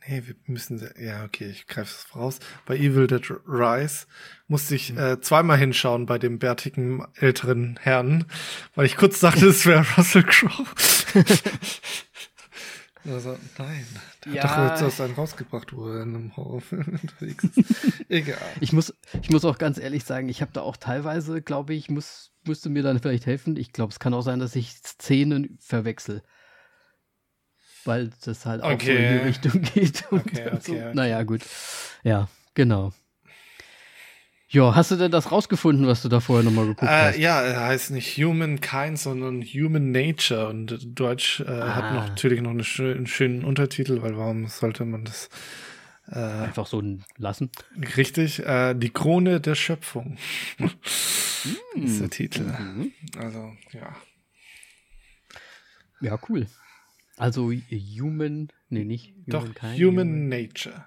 Nee, 0.09 0.23
wir 0.27 0.35
müssen, 0.47 0.83
ja, 0.99 1.25
okay, 1.25 1.49
ich 1.49 1.69
greife 1.69 1.95
es 1.95 2.03
voraus. 2.03 2.41
Bei 2.67 2.77
Evil 2.77 3.07
Dead 3.07 3.23
Rise 3.47 4.07
musste 4.49 4.75
ich 4.75 4.93
mhm. 4.93 4.99
äh, 4.99 5.21
zweimal 5.21 5.59
hinschauen 5.59 6.07
bei 6.07 6.19
dem 6.19 6.41
bärtigen 6.41 7.07
älteren 7.15 7.79
Herrn, 7.81 8.25
weil 8.75 8.87
ich 8.87 8.97
kurz 8.97 9.21
dachte, 9.21 9.47
es 9.47 9.65
wäre 9.65 9.87
Russell 9.97 10.25
Crowe. 10.25 10.67
also, 13.05 13.37
nein, 13.59 13.87
der 14.25 14.33
ja. 14.33 14.43
hat 14.45 14.59
doch 14.59 14.71
jetzt 14.71 14.83
aus 14.83 15.01
einem 15.01 15.15
rausgebracht, 15.15 15.75
wo 15.75 15.89
er 15.89 16.03
in 16.03 16.15
einem 16.15 16.37
Horrorfilm 16.37 16.99
unterwegs 17.03 17.45
ist. 17.45 18.05
Egal. 18.09 18.39
Ich 18.61 18.73
muss, 18.73 18.95
ich 19.21 19.31
muss 19.31 19.45
auch 19.45 19.59
ganz 19.59 19.79
ehrlich 19.79 20.05
sagen, 20.05 20.29
ich 20.29 20.41
habe 20.41 20.53
da 20.53 20.63
auch 20.63 20.77
teilweise, 20.77 21.43
glaube 21.43 21.75
ich, 21.75 21.91
muss, 21.91 22.33
müsste 22.47 22.71
mir 22.71 22.83
dann 22.83 23.01
vielleicht 23.01 23.27
helfen. 23.27 23.57
Ich 23.57 23.73
glaube, 23.73 23.93
es 23.93 23.99
kann 23.99 24.15
auch 24.15 24.23
sein, 24.23 24.39
dass 24.39 24.57
ich 24.57 24.73
Szenen 24.77 25.59
verwechsel 25.61 26.23
weil 27.85 28.11
das 28.25 28.47
halt 28.47 28.63
okay. 28.63 28.75
auch 28.75 28.81
so 28.81 28.91
in 28.93 29.13
die 29.13 29.25
Richtung 29.27 29.63
geht. 29.75 30.05
Okay, 30.11 30.47
okay, 30.47 30.59
so. 30.61 30.73
okay. 30.73 30.91
Naja, 30.95 31.23
gut. 31.23 31.43
Ja, 32.03 32.29
genau. 32.55 32.93
Ja, 34.53 34.75
hast 34.75 34.91
du 34.91 34.97
denn 34.97 35.11
das 35.11 35.33
rausgefunden, 35.33 35.87
was 35.87 36.03
du 36.03 36.11
da 36.11 36.21
vorher 36.21 36.45
nochmal 36.45 36.67
geguckt 36.67 36.91
äh, 36.91 36.95
hast? 37.09 37.19
Ja, 37.19 37.41
er 37.41 37.65
heißt 37.65 37.91
nicht 37.91 38.19
Humankind, 38.19 38.99
sondern 38.99 39.43
Human 39.43 39.93
Nature. 39.93 40.49
Und 40.49 40.79
Deutsch 40.99 41.41
äh, 41.41 41.45
ah. 41.49 41.75
hat 41.75 41.95
noch, 41.95 42.09
natürlich 42.09 42.43
noch 42.43 42.51
einen 42.51 43.07
schönen 43.07 43.45
Untertitel, 43.45 44.03
weil 44.03 44.15
warum 44.19 44.49
sollte 44.49 44.85
man 44.85 45.07
das 45.07 45.31
äh, 46.09 46.19
einfach 46.19 46.67
so 46.67 46.83
lassen? 47.17 47.51
Richtig, 47.97 48.41
äh, 48.41 48.75
die 48.75 48.91
Krone 48.91 49.41
der 49.41 49.55
Schöpfung 49.55 50.19
mm. 50.59 50.67
ist 51.85 52.03
der 52.03 52.11
Titel. 52.11 52.43
Mhm. 52.43 52.93
Also, 53.17 53.57
ja. 53.73 53.97
Ja, 56.03 56.19
cool. 56.29 56.47
Also 57.17 57.51
Human, 57.71 58.49
nee, 58.69 58.85
nicht 58.85 59.15
Doch, 59.27 59.47
Human, 59.63 59.79
Human 59.79 60.29
Nature. 60.29 60.85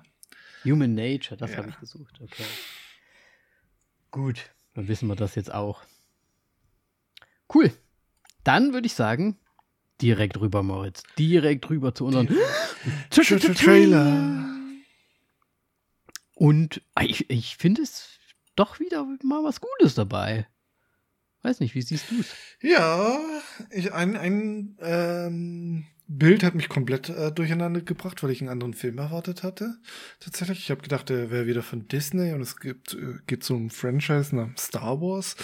Human 0.63 0.93
Nature, 0.93 1.37
das 1.37 1.51
ja. 1.51 1.57
habe 1.57 1.69
ich 1.69 1.79
gesucht, 1.79 2.19
okay. 2.21 2.43
Gut, 4.15 4.49
dann 4.75 4.87
wissen 4.87 5.09
wir 5.09 5.17
das 5.17 5.35
jetzt 5.35 5.53
auch. 5.53 5.81
Cool. 7.53 7.73
Dann 8.45 8.71
würde 8.71 8.87
ich 8.87 8.93
sagen, 8.93 9.37
direkt 10.01 10.39
rüber, 10.39 10.63
Moritz. 10.63 11.03
Direkt 11.19 11.69
rüber 11.69 11.93
zu 11.93 12.05
unserem 12.05 12.29
Trailer. 13.09 14.55
Und 16.33 16.81
ich, 17.01 17.29
ich 17.29 17.57
finde 17.57 17.81
es 17.81 18.17
doch 18.55 18.79
wieder 18.79 19.05
mal 19.21 19.43
was 19.43 19.59
Gutes 19.59 19.95
dabei. 19.95 20.47
Weiß 21.41 21.59
nicht, 21.59 21.75
wie 21.75 21.81
siehst 21.81 22.09
du 22.09 22.21
es? 22.21 22.33
Ja, 22.61 23.19
ich, 23.69 23.91
ein, 23.91 24.15
ein 24.15 24.77
ähm, 24.79 25.87
Bild 26.07 26.43
hat 26.43 26.53
mich 26.53 26.69
komplett 26.69 27.09
äh, 27.09 27.31
durcheinander 27.31 27.81
gebracht, 27.81 28.21
weil 28.21 28.29
ich 28.29 28.41
einen 28.41 28.51
anderen 28.51 28.75
Film 28.75 28.99
erwartet 28.99 29.41
hatte. 29.41 29.77
Tatsächlich, 30.19 30.59
ich 30.59 30.69
habe 30.69 30.81
gedacht, 30.81 31.09
der 31.09 31.31
wäre 31.31 31.47
wieder 31.47 31.63
von 31.63 31.87
Disney 31.87 32.33
und 32.33 32.41
es 32.41 32.57
gibt 32.57 32.93
äh, 32.93 33.15
geht 33.25 33.43
so 33.43 33.55
um 33.55 33.71
Franchise 33.71 34.35
namens 34.35 34.65
Star 34.65 35.01
Wars, 35.01 35.35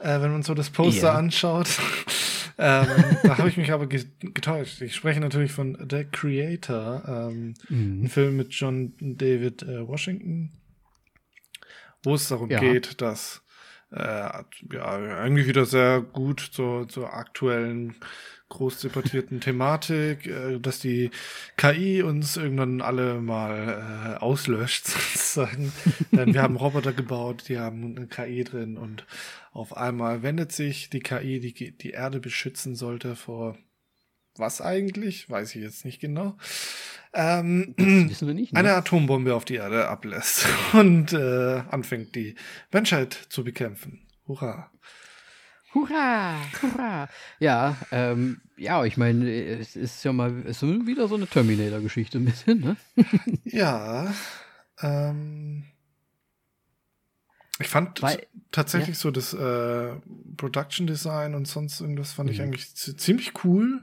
äh, 0.00 0.20
wenn 0.20 0.32
man 0.32 0.42
so 0.42 0.54
das 0.54 0.70
Poster 0.70 1.08
yeah. 1.08 1.18
anschaut. 1.18 1.68
ähm, 2.58 2.88
da 3.22 3.38
habe 3.38 3.48
ich 3.48 3.56
mich 3.56 3.70
aber 3.70 3.86
getäuscht. 3.86 4.80
Ich 4.82 4.96
spreche 4.96 5.20
natürlich 5.20 5.52
von 5.52 5.78
The 5.88 6.04
Creator, 6.10 7.04
ähm, 7.06 7.54
mhm. 7.68 8.04
ein 8.04 8.08
Film 8.08 8.36
mit 8.36 8.52
John 8.52 8.94
David 8.98 9.62
äh, 9.62 9.86
Washington, 9.86 10.50
wo 12.02 12.14
es 12.14 12.26
darum 12.26 12.50
ja. 12.50 12.58
geht, 12.58 13.00
dass 13.00 13.42
äh, 13.92 14.42
ja 14.72 15.24
irgendwie 15.24 15.46
wieder 15.46 15.66
sehr 15.66 16.00
gut 16.00 16.40
zur, 16.40 16.88
zur 16.88 17.12
aktuellen 17.12 17.94
groß 18.50 18.80
debattierten 18.80 19.40
Thematik, 19.40 20.26
äh, 20.26 20.60
dass 20.60 20.78
die 20.78 21.10
KI 21.56 22.02
uns 22.02 22.36
irgendwann 22.36 22.82
alle 22.82 23.20
mal 23.20 24.16
äh, 24.18 24.18
auslöscht, 24.18 24.86
sozusagen. 24.88 25.72
Denn 26.12 26.34
wir 26.34 26.42
haben 26.42 26.56
Roboter 26.56 26.92
gebaut, 26.92 27.44
die 27.48 27.58
haben 27.58 27.96
eine 27.96 28.06
KI 28.06 28.44
drin 28.44 28.76
und 28.76 29.06
auf 29.52 29.76
einmal 29.76 30.22
wendet 30.22 30.52
sich 30.52 30.90
die 30.90 31.00
KI, 31.00 31.40
die 31.40 31.76
die 31.76 31.90
Erde 31.90 32.20
beschützen 32.20 32.74
sollte 32.74 33.16
vor 33.16 33.56
was 34.36 34.60
eigentlich? 34.60 35.28
Weiß 35.28 35.54
ich 35.54 35.62
jetzt 35.62 35.84
nicht 35.84 36.00
genau. 36.00 36.36
Ähm, 37.12 37.74
wissen 37.76 38.28
wir 38.28 38.34
nicht, 38.34 38.52
ne? 38.52 38.58
Eine 38.58 38.74
Atombombe 38.74 39.34
auf 39.34 39.44
die 39.44 39.56
Erde 39.56 39.88
ablässt 39.88 40.46
und 40.72 41.12
äh, 41.12 41.62
anfängt 41.70 42.14
die 42.14 42.36
Menschheit 42.72 43.14
zu 43.28 43.44
bekämpfen. 43.44 44.06
Hurra! 44.26 44.70
Hurra, 45.74 46.36
hurra. 46.62 47.08
Ja, 47.38 47.76
ähm, 47.92 48.40
ja, 48.56 48.84
ich 48.84 48.96
meine, 48.96 49.30
es 49.30 49.76
ist 49.76 50.04
ja 50.04 50.12
mal 50.12 50.42
es 50.46 50.62
ist 50.62 50.86
wieder 50.86 51.06
so 51.06 51.14
eine 51.14 51.28
Terminator-Geschichte 51.28 52.18
ein 52.18 52.24
bisschen, 52.24 52.60
ne? 52.60 52.76
ja. 53.44 54.12
Ähm, 54.80 55.64
ich 57.60 57.68
fand 57.68 58.02
Weil, 58.02 58.26
tatsächlich 58.50 58.96
ja. 58.96 59.00
so 59.00 59.10
das 59.10 59.32
äh, 59.32 59.94
Production 60.36 60.86
Design 60.86 61.34
und 61.34 61.46
sonst 61.46 61.80
irgendwas 61.80 62.12
fand 62.12 62.30
mhm. 62.30 62.34
ich 62.34 62.42
eigentlich 62.42 62.74
ziemlich 62.74 63.44
cool. 63.44 63.82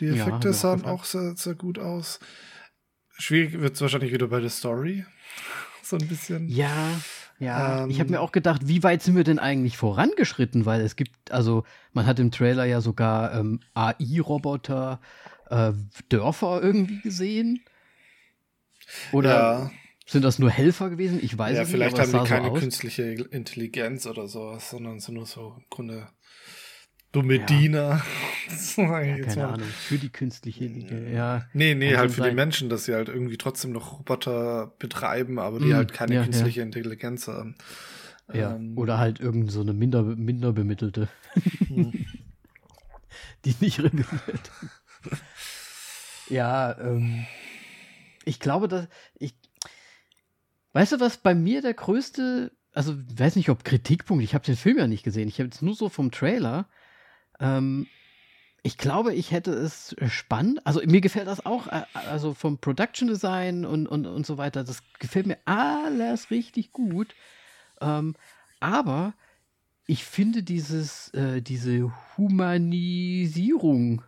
Die 0.00 0.06
Effekte 0.06 0.48
ja, 0.48 0.54
sahen 0.54 0.84
auch 0.84 1.04
sehr, 1.04 1.36
sehr 1.36 1.54
gut 1.54 1.78
aus. 1.78 2.18
Schwierig 3.18 3.60
wird 3.60 3.74
es 3.74 3.80
wahrscheinlich 3.80 4.12
wieder 4.12 4.26
bei 4.26 4.40
der 4.40 4.50
Story. 4.50 5.04
so 5.82 5.96
ein 5.96 6.08
bisschen. 6.08 6.48
Ja, 6.48 7.00
ja, 7.42 7.82
ähm, 7.82 7.90
ich 7.90 7.98
habe 7.98 8.10
mir 8.10 8.20
auch 8.20 8.30
gedacht, 8.30 8.68
wie 8.68 8.82
weit 8.84 9.02
sind 9.02 9.16
wir 9.16 9.24
denn 9.24 9.40
eigentlich 9.40 9.76
vorangeschritten? 9.76 10.64
Weil 10.64 10.80
es 10.80 10.94
gibt, 10.94 11.32
also 11.32 11.64
man 11.92 12.06
hat 12.06 12.20
im 12.20 12.30
Trailer 12.30 12.64
ja 12.64 12.80
sogar 12.80 13.34
ähm, 13.34 13.58
AI-Roboter, 13.74 15.00
äh, 15.50 15.72
Dörfer 16.08 16.62
irgendwie 16.62 17.00
gesehen. 17.00 17.64
Oder 19.10 19.30
ja. 19.30 19.70
sind 20.06 20.24
das 20.24 20.38
nur 20.38 20.50
Helfer 20.50 20.88
gewesen? 20.88 21.18
Ich 21.20 21.36
weiß 21.36 21.56
ja, 21.56 21.62
es 21.62 21.68
nicht. 21.68 21.80
Ja, 21.80 21.88
vielleicht 21.88 21.98
haben 21.98 22.22
die 22.22 22.28
keine 22.28 22.48
so 22.48 22.54
künstliche 22.54 23.02
Intelligenz 23.02 24.06
oder 24.06 24.28
sowas, 24.28 24.70
sondern 24.70 25.00
sind 25.00 25.14
nur 25.14 25.26
so 25.26 25.54
im 25.56 25.64
Grunde 25.68 26.08
Dumme 27.12 27.36
ja. 27.36 27.46
Diener. 27.46 28.02
ja, 28.76 29.18
keine 29.20 29.48
Ahnung, 29.48 29.66
für 29.66 29.98
die 29.98 30.10
künstliche 30.10 30.64
Intelligenz, 30.64 31.14
ja. 31.14 31.46
Nee, 31.52 31.74
nee, 31.74 31.96
halt 31.96 32.10
für 32.10 32.22
sein. 32.22 32.30
die 32.30 32.36
Menschen, 32.36 32.68
dass 32.68 32.84
sie 32.84 32.94
halt 32.94 33.08
irgendwie 33.08 33.36
trotzdem 33.36 33.72
noch 33.72 33.98
Roboter 33.98 34.74
betreiben, 34.78 35.38
aber 35.38 35.58
die 35.58 35.66
mm, 35.66 35.74
halt 35.74 35.92
keine 35.92 36.14
ja, 36.14 36.24
künstliche 36.24 36.60
ja. 36.60 36.66
Intelligenz 36.66 37.28
haben. 37.28 37.54
Ja, 38.32 38.54
ähm, 38.54 38.76
oder 38.76 38.98
halt 38.98 39.20
irgend 39.20 39.50
so 39.50 39.60
eine 39.60 39.72
minder, 39.72 40.02
minder 40.02 40.52
bemittelte. 40.52 41.08
Hm. 41.68 41.92
die 43.44 43.54
nicht 43.60 43.78
rebelliert. 43.80 44.50
ja, 46.28 46.78
ähm, 46.80 47.26
ich 48.24 48.40
glaube, 48.40 48.68
dass 48.68 48.88
ich 49.18 49.34
Weißt 50.72 50.92
du, 50.92 51.00
was 51.00 51.18
bei 51.18 51.34
mir 51.34 51.60
der 51.60 51.74
größte, 51.74 52.52
also 52.72 52.94
weiß 52.96 53.36
nicht, 53.36 53.50
ob 53.50 53.64
Kritikpunkt, 53.64 54.24
ich 54.24 54.34
habe 54.34 54.44
den 54.44 54.56
Film 54.56 54.78
ja 54.78 54.86
nicht 54.86 55.02
gesehen, 55.02 55.28
ich 55.28 55.38
habe 55.38 55.48
jetzt 55.48 55.62
nur 55.62 55.74
so 55.74 55.88
vom 55.88 56.10
Trailer. 56.10 56.68
Ähm, 57.42 57.86
ich 58.62 58.78
glaube, 58.78 59.12
ich 59.12 59.32
hätte 59.32 59.52
es 59.52 59.96
spannend. 60.06 60.64
Also 60.64 60.80
mir 60.84 61.00
gefällt 61.00 61.26
das 61.26 61.44
auch, 61.44 61.66
äh, 61.66 61.82
also 61.92 62.32
vom 62.32 62.58
Production 62.58 63.08
Design 63.08 63.64
und, 63.64 63.88
und, 63.88 64.06
und 64.06 64.24
so 64.24 64.38
weiter, 64.38 64.62
das 64.62 64.82
gefällt 65.00 65.26
mir 65.26 65.38
alles 65.44 66.30
richtig 66.30 66.72
gut. 66.72 67.14
Ähm, 67.80 68.14
aber 68.60 69.14
ich 69.86 70.04
finde 70.04 70.44
dieses, 70.44 71.08
äh, 71.10 71.42
diese 71.42 71.92
Humanisierung, 72.16 74.02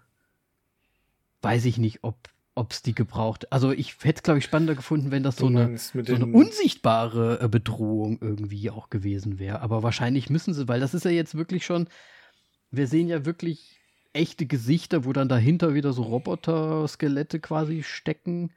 weiß 1.43 1.65
ich 1.65 1.79
nicht, 1.79 2.05
ob 2.05 2.71
es 2.71 2.83
die 2.83 2.95
gebraucht. 2.95 3.53
Also 3.53 3.73
ich 3.73 3.97
hätte 4.03 4.19
es, 4.19 4.23
glaube 4.23 4.39
ich, 4.39 4.45
spannender 4.45 4.77
gefunden, 4.77 5.11
wenn 5.11 5.25
das 5.25 5.37
so 5.37 5.47
eine, 5.47 5.77
so 5.77 6.15
eine 6.15 6.27
unsichtbare 6.27 7.41
äh, 7.41 7.49
Bedrohung 7.49 8.19
irgendwie 8.21 8.71
auch 8.71 8.89
gewesen 8.89 9.41
wäre. 9.41 9.61
Aber 9.63 9.83
wahrscheinlich 9.83 10.31
müssen 10.31 10.55
sie, 10.55 10.69
weil 10.69 10.79
das 10.79 10.95
ist 10.95 11.05
ja 11.05 11.11
jetzt 11.11 11.35
wirklich 11.35 11.67
schon, 11.67 11.89
wir 12.77 12.87
sehen 12.87 13.09
ja 13.09 13.25
wirklich 13.25 13.81
echte 14.13 14.47
Gesichter, 14.47 15.05
wo 15.05 15.13
dann 15.13 15.29
dahinter 15.29 15.75
wieder 15.75 15.93
so 15.93 16.03
Roboter-Skelette 16.03 17.41
quasi 17.41 17.83
stecken. 17.83 18.53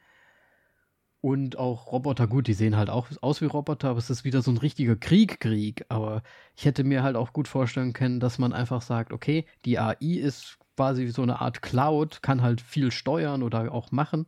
Und 1.20 1.58
auch 1.58 1.92
Roboter, 1.92 2.28
gut, 2.28 2.48
die 2.48 2.54
sehen 2.54 2.78
halt 2.78 2.90
auch 2.90 3.08
aus 3.22 3.42
wie 3.42 3.46
Roboter, 3.46 3.90
aber 3.90 4.00
es 4.00 4.10
ist 4.10 4.24
wieder 4.24 4.42
so 4.42 4.52
ein 4.52 4.58
richtiger 4.58 4.96
Krieg-Krieg. 4.96 5.86
Aber 5.90 6.22
ich 6.56 6.66
hätte 6.66 6.84
mir 6.84 7.04
halt 7.04 7.16
auch 7.16 7.34
gut 7.34 7.48
vorstellen 7.48 7.94
können, 7.94 8.20
dass 8.20 8.38
man 8.38 8.54
einfach 8.54 8.82
sagt, 8.82 9.12
okay, 9.12 9.46
die 9.66 9.80
AI 9.80 9.98
ist 10.00 10.60
quasi 10.76 11.08
so 11.08 11.24
eine 11.24 11.42
Art 11.42 11.62
Cloud, 11.62 12.22
kann 12.22 12.44
halt 12.44 12.62
viel 12.62 12.92
steuern 12.92 13.42
oder 13.44 13.74
auch 13.74 13.92
machen, 13.92 14.28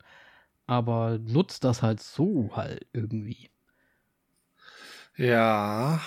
aber 0.65 1.19
nutzt 1.19 1.63
das 1.63 1.83
halt 1.83 2.01
so 2.01 2.51
halt 2.55 2.87
irgendwie. 2.91 3.49
Ja. 5.15 6.01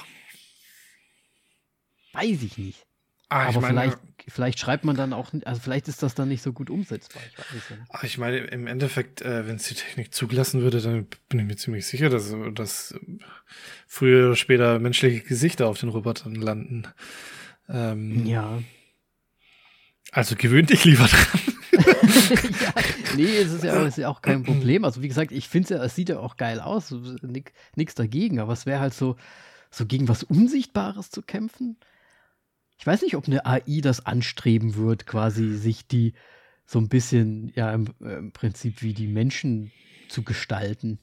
Weiß 2.13 2.43
ich 2.43 2.59
nicht. 2.59 2.87
Ah, 3.33 3.49
aber 3.49 3.63
meine, 3.63 3.81
vielleicht, 3.81 3.99
vielleicht 4.29 4.59
schreibt 4.59 4.85
man 4.85 4.95
dann 4.95 5.15
auch, 5.15 5.33
also 5.47 5.59
vielleicht 5.59 5.89
ist 5.89 6.03
das 6.03 6.15
dann 6.15 6.29
nicht 6.29 6.43
so 6.43 6.53
gut 6.53 6.69
umsetzbar. 6.69 7.23
Ich, 7.31 7.39
weiß 7.39 7.71
nicht. 7.71 7.83
Ach, 7.89 8.05
ich 8.05 8.19
meine, 8.19 8.37
im 8.39 8.67
Endeffekt, 8.67 9.23
äh, 9.23 9.47
wenn 9.47 9.57
es 9.57 9.65
die 9.65 9.75
Technik 9.75 10.13
zugelassen 10.13 10.61
würde, 10.61 10.83
dann 10.83 11.07
bin 11.31 11.41
ich 11.41 11.47
mir 11.47 11.57
ziemlich 11.57 11.87
sicher, 11.87 12.11
dass, 12.11 12.35
dass 12.53 12.95
früher 13.87 14.27
oder 14.27 14.37
später 14.37 14.79
menschliche 14.81 15.21
Gesichter 15.23 15.67
auf 15.67 15.81
den 15.81 15.89
Robotern 15.89 16.35
landen. 16.35 16.89
Ähm, 17.71 18.27
ja. 18.27 18.63
Also 20.11 20.37
gewöhnt 20.37 20.69
dich 20.69 20.85
lieber 20.85 21.07
dran. 21.07 21.41
ja, 21.73 22.75
nee, 23.17 23.39
es 23.39 23.51
ist 23.51 23.65
ja, 23.65 23.83
ist 23.87 23.97
ja, 23.97 24.11
auch 24.11 24.21
kein 24.21 24.43
Problem. 24.43 24.85
Also 24.85 25.01
wie 25.01 25.09
gesagt, 25.09 25.33
ich 25.33 25.49
finde 25.49 25.65
es 25.65 25.71
ja, 25.71 25.83
es 25.83 25.95
sieht 25.95 26.11
ja 26.11 26.19
auch 26.19 26.37
geil 26.37 26.61
aus, 26.61 26.95
nichts 27.77 27.95
dagegen, 27.95 28.41
aber 28.41 28.53
es 28.53 28.67
wäre 28.67 28.81
halt 28.81 28.93
so, 28.93 29.17
so 29.71 29.87
gegen 29.87 30.07
was 30.07 30.23
Unsichtbares 30.23 31.11
zu 31.11 31.23
kämpfen 31.23 31.79
ich 32.83 32.87
weiß 32.89 33.03
nicht, 33.03 33.15
ob 33.15 33.29
eine 33.29 33.47
AI 33.47 33.81
das 33.81 34.07
anstreben 34.07 34.75
wird, 34.75 35.07
quasi 35.07 35.51
sich 35.51 35.87
die 35.87 36.15
so 36.67 36.81
ein 36.81 36.89
bisschen, 36.89 37.53
ja, 37.55 37.73
im, 37.73 37.87
äh, 38.03 38.17
im 38.17 38.33
Prinzip 38.33 38.83
wie 38.83 38.93
die 38.93 39.07
Menschen 39.07 39.71
zu 40.09 40.25
gestalten. 40.25 40.99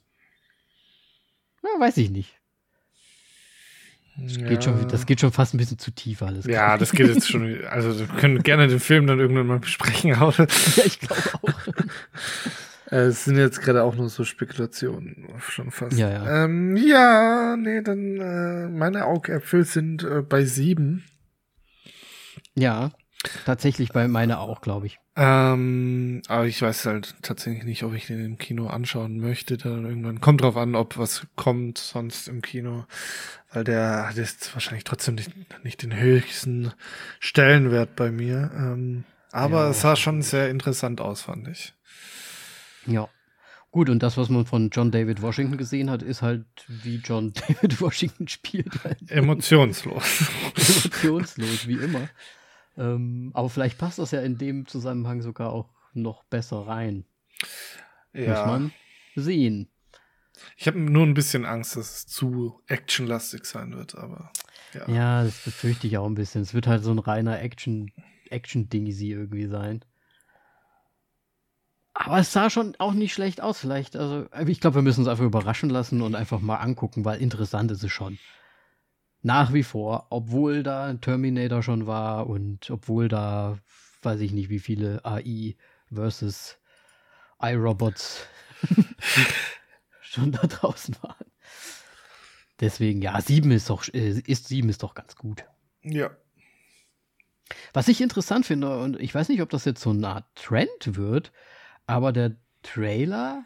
Na, 1.63 1.69
weiß 1.79 1.95
ich 1.95 2.09
nicht. 2.09 2.35
Das, 4.17 4.35
ja. 4.35 4.49
geht 4.49 4.65
schon, 4.65 4.89
das 4.89 5.05
geht 5.05 5.21
schon 5.21 5.31
fast 5.31 5.53
ein 5.53 5.57
bisschen 5.57 5.79
zu 5.79 5.91
tief 5.91 6.21
alles. 6.21 6.45
Ja, 6.47 6.77
das 6.77 6.91
geht 6.91 7.07
jetzt 7.07 7.29
schon. 7.29 7.63
Also, 7.69 7.97
wir 7.97 8.07
können 8.07 8.43
gerne 8.43 8.67
den 8.67 8.81
Film 8.81 9.07
dann 9.07 9.21
irgendwann 9.21 9.47
mal 9.47 9.59
besprechen. 9.59 10.09
ja, 10.09 10.33
ich 10.85 10.99
glaube 10.99 11.33
auch. 11.43 11.53
Äh, 12.91 13.01
es 13.01 13.25
sind 13.25 13.37
jetzt 13.37 13.61
gerade 13.61 13.83
auch 13.83 13.93
nur 13.93 14.09
so 14.09 14.23
Spekulationen, 14.23 15.27
schon 15.47 15.69
fast. 15.69 15.95
Ja, 15.95 16.09
ja. 16.09 16.45
Ähm, 16.45 16.75
ja, 16.75 17.55
nee, 17.55 17.83
dann 17.83 18.19
äh, 18.19 18.67
meine 18.67 19.05
Augäpfel 19.05 19.63
sind 19.63 20.03
äh, 20.03 20.23
bei 20.23 20.43
sieben. 20.43 21.03
Ja, 22.59 22.91
tatsächlich 23.45 23.91
bei 23.91 24.07
meiner 24.07 24.39
auch, 24.39 24.61
glaube 24.61 24.87
ich. 24.87 24.99
Ähm, 25.15 26.21
aber 26.27 26.45
ich 26.45 26.61
weiß 26.61 26.85
halt 26.85 27.15
tatsächlich 27.21 27.63
nicht, 27.63 27.83
ob 27.83 27.93
ich 27.93 28.07
den 28.07 28.23
im 28.23 28.37
Kino 28.37 28.67
anschauen 28.67 29.19
möchte. 29.19 29.57
Dann 29.57 29.85
irgendwann 29.85 30.21
kommt 30.21 30.41
drauf 30.41 30.57
an, 30.57 30.75
ob 30.75 30.97
was 30.97 31.27
kommt 31.35 31.77
sonst 31.77 32.27
im 32.27 32.41
Kino, 32.41 32.85
weil 33.51 33.63
der 33.63 34.07
hat 34.07 34.15
jetzt 34.15 34.53
wahrscheinlich 34.53 34.83
trotzdem 34.83 35.15
nicht, 35.15 35.31
nicht 35.63 35.83
den 35.83 35.95
höchsten 35.95 36.71
Stellenwert 37.19 37.95
bei 37.95 38.11
mir. 38.11 38.51
Ähm, 38.55 39.03
aber 39.31 39.63
ja. 39.63 39.69
es 39.69 39.81
sah 39.81 39.95
schon 39.95 40.21
sehr 40.21 40.49
interessant 40.49 41.01
aus, 41.01 41.21
fand 41.21 41.47
ich. 41.47 41.73
Ja. 42.85 43.09
Gut, 43.71 43.91
und 43.91 44.01
das, 44.01 44.17
was 44.17 44.29
man 44.29 44.47
von 44.47 44.71
John 44.71 44.89
David 44.89 45.21
Washington 45.21 45.57
gesehen 45.57 45.91
hat, 45.91 46.01
ist 46.01 46.23
halt, 46.23 46.45
wie 46.67 46.95
John 46.95 47.33
David 47.47 47.79
Washington 47.79 48.27
spielt. 48.27 48.83
Halt. 48.83 48.97
Emotionslos. 49.11 50.23
Emotionslos, 50.55 51.67
wie 51.67 51.75
immer. 51.75 52.09
Ähm, 52.79 53.31
aber 53.33 53.49
vielleicht 53.49 53.77
passt 53.77 53.99
das 53.99 54.11
ja 54.11 54.21
in 54.21 54.37
dem 54.37 54.65
Zusammenhang 54.65 55.21
sogar 55.21 55.51
auch 55.51 55.69
noch 55.93 56.23
besser 56.23 56.65
rein. 56.65 57.05
Ja. 58.13 58.29
Muss 58.29 58.45
man 58.45 58.73
sehen. 59.15 59.69
Ich 60.55 60.67
habe 60.67 60.79
nur 60.79 61.05
ein 61.05 61.13
bisschen 61.13 61.43
Angst, 61.45 61.75
dass 61.75 61.97
es 61.97 62.07
zu 62.07 62.61
actionlastig 62.67 63.43
sein 63.43 63.75
wird, 63.75 63.95
aber 63.95 64.31
ja. 64.73 64.89
Ja, 64.89 65.23
das 65.25 65.43
befürchte 65.43 65.87
ich 65.87 65.97
auch 65.97 66.05
ein 66.05 66.15
bisschen. 66.15 66.41
Es 66.41 66.53
wird 66.53 66.67
halt 66.67 66.83
so 66.83 66.91
ein 66.91 66.99
reiner 66.99 67.41
Action, 67.41 67.91
Action-Dingy 68.29 69.11
irgendwie 69.11 69.47
sein. 69.47 69.83
Aber 71.93 72.19
es 72.19 72.31
sah 72.31 72.49
schon 72.49 72.75
auch 72.79 72.93
nicht 72.93 73.13
schlecht 73.13 73.41
aus, 73.41 73.59
vielleicht. 73.59 73.97
Also, 73.97 74.27
ich 74.47 74.61
glaube, 74.61 74.75
wir 74.75 74.81
müssen 74.83 75.01
uns 75.01 75.09
einfach 75.09 75.25
überraschen 75.25 75.69
lassen 75.69 76.01
und 76.01 76.15
einfach 76.15 76.39
mal 76.39 76.57
angucken, 76.57 77.03
weil 77.03 77.19
interessant 77.19 77.71
ist 77.71 77.83
es 77.83 77.91
schon 77.91 78.17
nach 79.21 79.53
wie 79.53 79.63
vor, 79.63 80.08
obwohl 80.10 80.63
da 80.63 80.86
ein 80.86 81.01
Terminator 81.01 81.62
schon 81.62 81.88
war 81.88 82.27
und 82.27 82.69
obwohl 82.69 83.08
da, 83.08 83.58
weiß 84.01 84.21
ich 84.21 84.32
nicht, 84.32 84.49
wie 84.49 84.60
viele 84.60 85.03
AI 85.03 85.55
versus 85.91 86.58
iRobots 87.41 88.25
schon 90.01 90.32
da 90.32 90.47
draußen 90.47 90.95
waren. 91.01 91.25
Deswegen, 92.60 93.01
ja, 93.01 93.19
sieben 93.21 93.51
ist 93.51 93.69
doch, 93.69 93.88
äh, 93.93 94.21
ist 94.25 94.47
sieben 94.47 94.69
ist 94.69 94.84
doch 94.84 94.93
ganz 94.93 95.15
gut. 95.15 95.45
Ja. 95.84 96.12
Was 97.73 97.88
ich 97.88 98.01
interessant 98.01 98.45
finde, 98.45 98.79
und 98.79 98.99
ich 98.99 99.15
weiß 99.15 99.29
nicht, 99.29 99.41
ob 99.41 99.49
das 99.49 99.65
jetzt 99.65 99.82
so 99.82 99.91
eine 99.91 100.08
Art 100.08 100.36
Trend 100.36 100.95
wird, 100.95 101.32
aber 101.88 102.12
der 102.12 102.36
Trailer, 102.62 103.45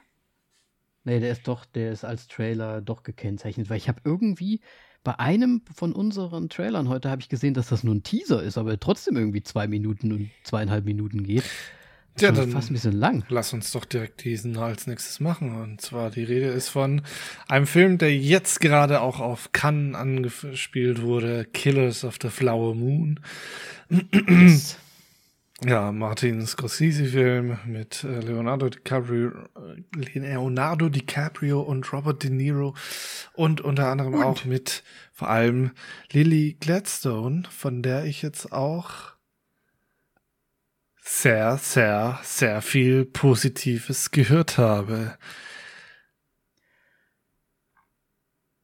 nee, 1.03 1.19
der 1.19 1.31
ist 1.31 1.47
doch, 1.47 1.65
der 1.65 1.91
ist 1.91 2.03
als 2.03 2.27
Trailer 2.27 2.81
doch 2.81 3.03
gekennzeichnet, 3.03 3.69
weil 3.69 3.77
ich 3.77 3.87
habe 3.87 4.01
irgendwie 4.03 4.61
bei 5.03 5.19
einem 5.19 5.61
von 5.73 5.93
unseren 5.93 6.49
Trailern 6.49 6.89
heute 6.89 7.09
habe 7.09 7.21
ich 7.21 7.29
gesehen, 7.29 7.53
dass 7.53 7.67
das 7.69 7.83
nur 7.83 7.95
ein 7.95 8.03
Teaser 8.03 8.41
ist, 8.41 8.57
aber 8.57 8.79
trotzdem 8.79 9.17
irgendwie 9.17 9.43
zwei 9.43 9.67
Minuten 9.67 10.11
und 10.11 10.31
zweieinhalb 10.43 10.85
Minuten 10.85 11.23
geht. 11.23 11.43
Das 12.15 12.21
ja, 12.21 12.31
dann 12.31 12.51
fast 12.51 12.69
ein 12.69 12.73
bisschen 12.73 12.93
lang. 12.93 13.25
Lass 13.29 13.53
uns 13.53 13.71
doch 13.71 13.85
direkt 13.85 14.23
diesen 14.23 14.55
als 14.57 14.85
nächstes 14.85 15.19
machen. 15.19 15.59
Und 15.59 15.81
zwar 15.81 16.11
die 16.11 16.23
Rede 16.23 16.47
ist 16.47 16.69
von 16.69 17.01
einem 17.47 17.65
Film, 17.65 17.97
der 17.97 18.15
jetzt 18.15 18.59
gerade 18.59 19.01
auch 19.01 19.19
auf 19.19 19.51
Cannes 19.51 19.95
angespielt 19.95 21.01
wurde, 21.01 21.45
Killers 21.45 22.03
of 22.03 22.17
the 22.21 22.29
Flower 22.29 22.75
Moon. 22.75 23.19
Yes. 24.27 24.77
Ja, 25.65 25.93
Martin 25.93 26.45
Scorsese-Film 26.45 27.57
mit 27.65 28.03
äh, 28.03 28.19
Leonardo 28.19 28.67
DiCaprio, 28.67 29.29
äh, 29.29 30.19
Leonardo 30.19 30.89
DiCaprio 30.89 31.61
und 31.61 31.93
Robert 31.93 32.23
De 32.23 32.29
Niro 32.29 32.75
und 33.33 33.61
unter 33.61 33.87
anderem 33.87 34.15
und? 34.15 34.23
auch 34.23 34.43
mit 34.43 34.83
vor 35.13 35.29
allem 35.29 35.71
Lily 36.11 36.57
Gladstone, 36.59 37.43
von 37.49 37.81
der 37.81 38.03
ich 38.03 38.21
jetzt 38.21 38.51
auch 38.51 39.13
sehr, 41.01 41.57
sehr, 41.57 42.19
sehr 42.23 42.61
viel 42.61 43.05
Positives 43.05 44.11
gehört 44.11 44.57
habe. 44.57 45.17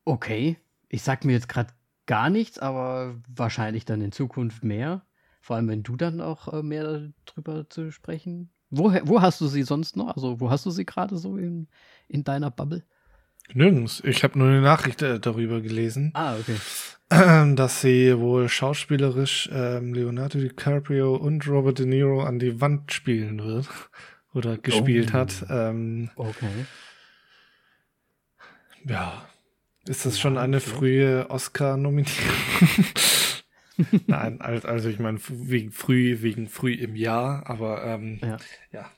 Okay, 0.03 0.57
ich 0.89 1.03
sag 1.03 1.23
mir 1.23 1.33
jetzt 1.33 1.47
gerade 1.47 1.71
gar 2.07 2.29
nichts, 2.29 2.59
aber 2.59 3.15
wahrscheinlich 3.27 3.85
dann 3.85 4.01
in 4.01 4.11
Zukunft 4.11 4.63
mehr. 4.63 5.05
Vor 5.49 5.55
allem, 5.55 5.67
wenn 5.67 5.81
du 5.81 5.95
dann 5.95 6.21
auch 6.21 6.53
äh, 6.53 6.61
mehr 6.61 7.09
darüber 7.25 7.67
zu 7.67 7.91
sprechen. 7.91 8.51
Wo, 8.69 8.93
wo 9.05 9.19
hast 9.19 9.41
du 9.41 9.47
sie 9.47 9.63
sonst 9.63 9.97
noch? 9.97 10.15
Also, 10.15 10.39
wo 10.39 10.51
hast 10.51 10.63
du 10.67 10.69
sie 10.69 10.85
gerade 10.85 11.17
so 11.17 11.37
in, 11.37 11.67
in 12.07 12.23
deiner 12.23 12.51
Bubble? 12.51 12.83
Nirgends. 13.55 13.99
Ich 14.05 14.23
habe 14.23 14.37
nur 14.37 14.47
eine 14.47 14.61
Nachricht 14.61 15.01
äh, 15.01 15.19
darüber 15.19 15.59
gelesen. 15.59 16.11
Ah, 16.13 16.35
okay. 16.37 16.55
Dass 17.55 17.81
sie 17.81 18.19
wohl 18.19 18.47
schauspielerisch 18.47 19.49
ähm, 19.51 19.95
Leonardo 19.95 20.37
DiCaprio 20.37 21.15
und 21.15 21.47
Robert 21.47 21.79
De 21.79 21.87
Niro 21.87 22.21
an 22.21 22.37
die 22.37 22.61
Wand 22.61 22.93
spielen 22.93 23.43
wird. 23.43 23.67
Oder 24.35 24.55
gespielt 24.59 25.09
oh. 25.13 25.17
hat. 25.17 25.47
Ähm, 25.49 26.11
okay. 26.15 26.67
Ja. 28.85 29.27
Ist 29.87 30.05
das 30.05 30.19
schon 30.19 30.37
eine 30.37 30.59
frühe 30.59 31.27
Oscar-Nominierung? 31.31 32.35
Nein, 34.07 34.41
also 34.41 34.89
ich 34.89 34.99
meine, 34.99 35.19
wegen 35.29 35.71
früh, 35.71 36.21
wegen 36.21 36.47
früh 36.47 36.73
im 36.73 36.95
Jahr, 36.95 37.49
aber 37.49 37.83
ähm, 37.85 38.19
ja. 38.21 38.37
ja. 38.71 38.91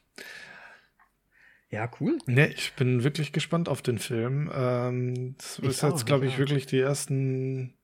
Ja, 1.70 1.90
cool. 2.00 2.18
Ne, 2.26 2.48
ich 2.52 2.74
bin 2.74 3.04
wirklich 3.04 3.32
gespannt 3.32 3.70
auf 3.70 3.82
den 3.82 3.98
Film. 3.98 4.52
Ähm, 4.54 5.36
das 5.38 5.60
Ich 5.60 5.66
ist 5.70 5.84
auch, 5.84 5.90
jetzt, 5.92 6.06
glaube 6.06 6.26
ich 6.26 6.34
auch. 6.34 6.38
wirklich 6.40 6.66
die 6.66 6.80
ersten, 6.80 7.78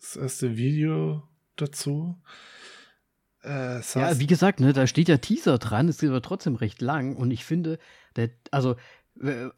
das 0.00 0.16
erste 0.16 0.56
Video 0.56 1.22
dazu. 1.56 2.20
Äh, 3.42 3.80
Ja, 3.94 4.18
wie 4.18 4.26
gesagt, 4.26 4.60
ne, 4.60 4.72
da 4.72 4.86
steht 4.86 5.08
ja 5.08 5.18
Teaser 5.18 5.58
dran, 5.58 5.88
es 5.88 6.02
ist 6.02 6.08
aber 6.08 6.22
trotzdem 6.22 6.54
recht 6.56 6.80
lang 6.80 7.16
und 7.16 7.30
ich 7.30 7.44
finde, 7.44 7.78
der, 8.16 8.30
also, 8.50 8.76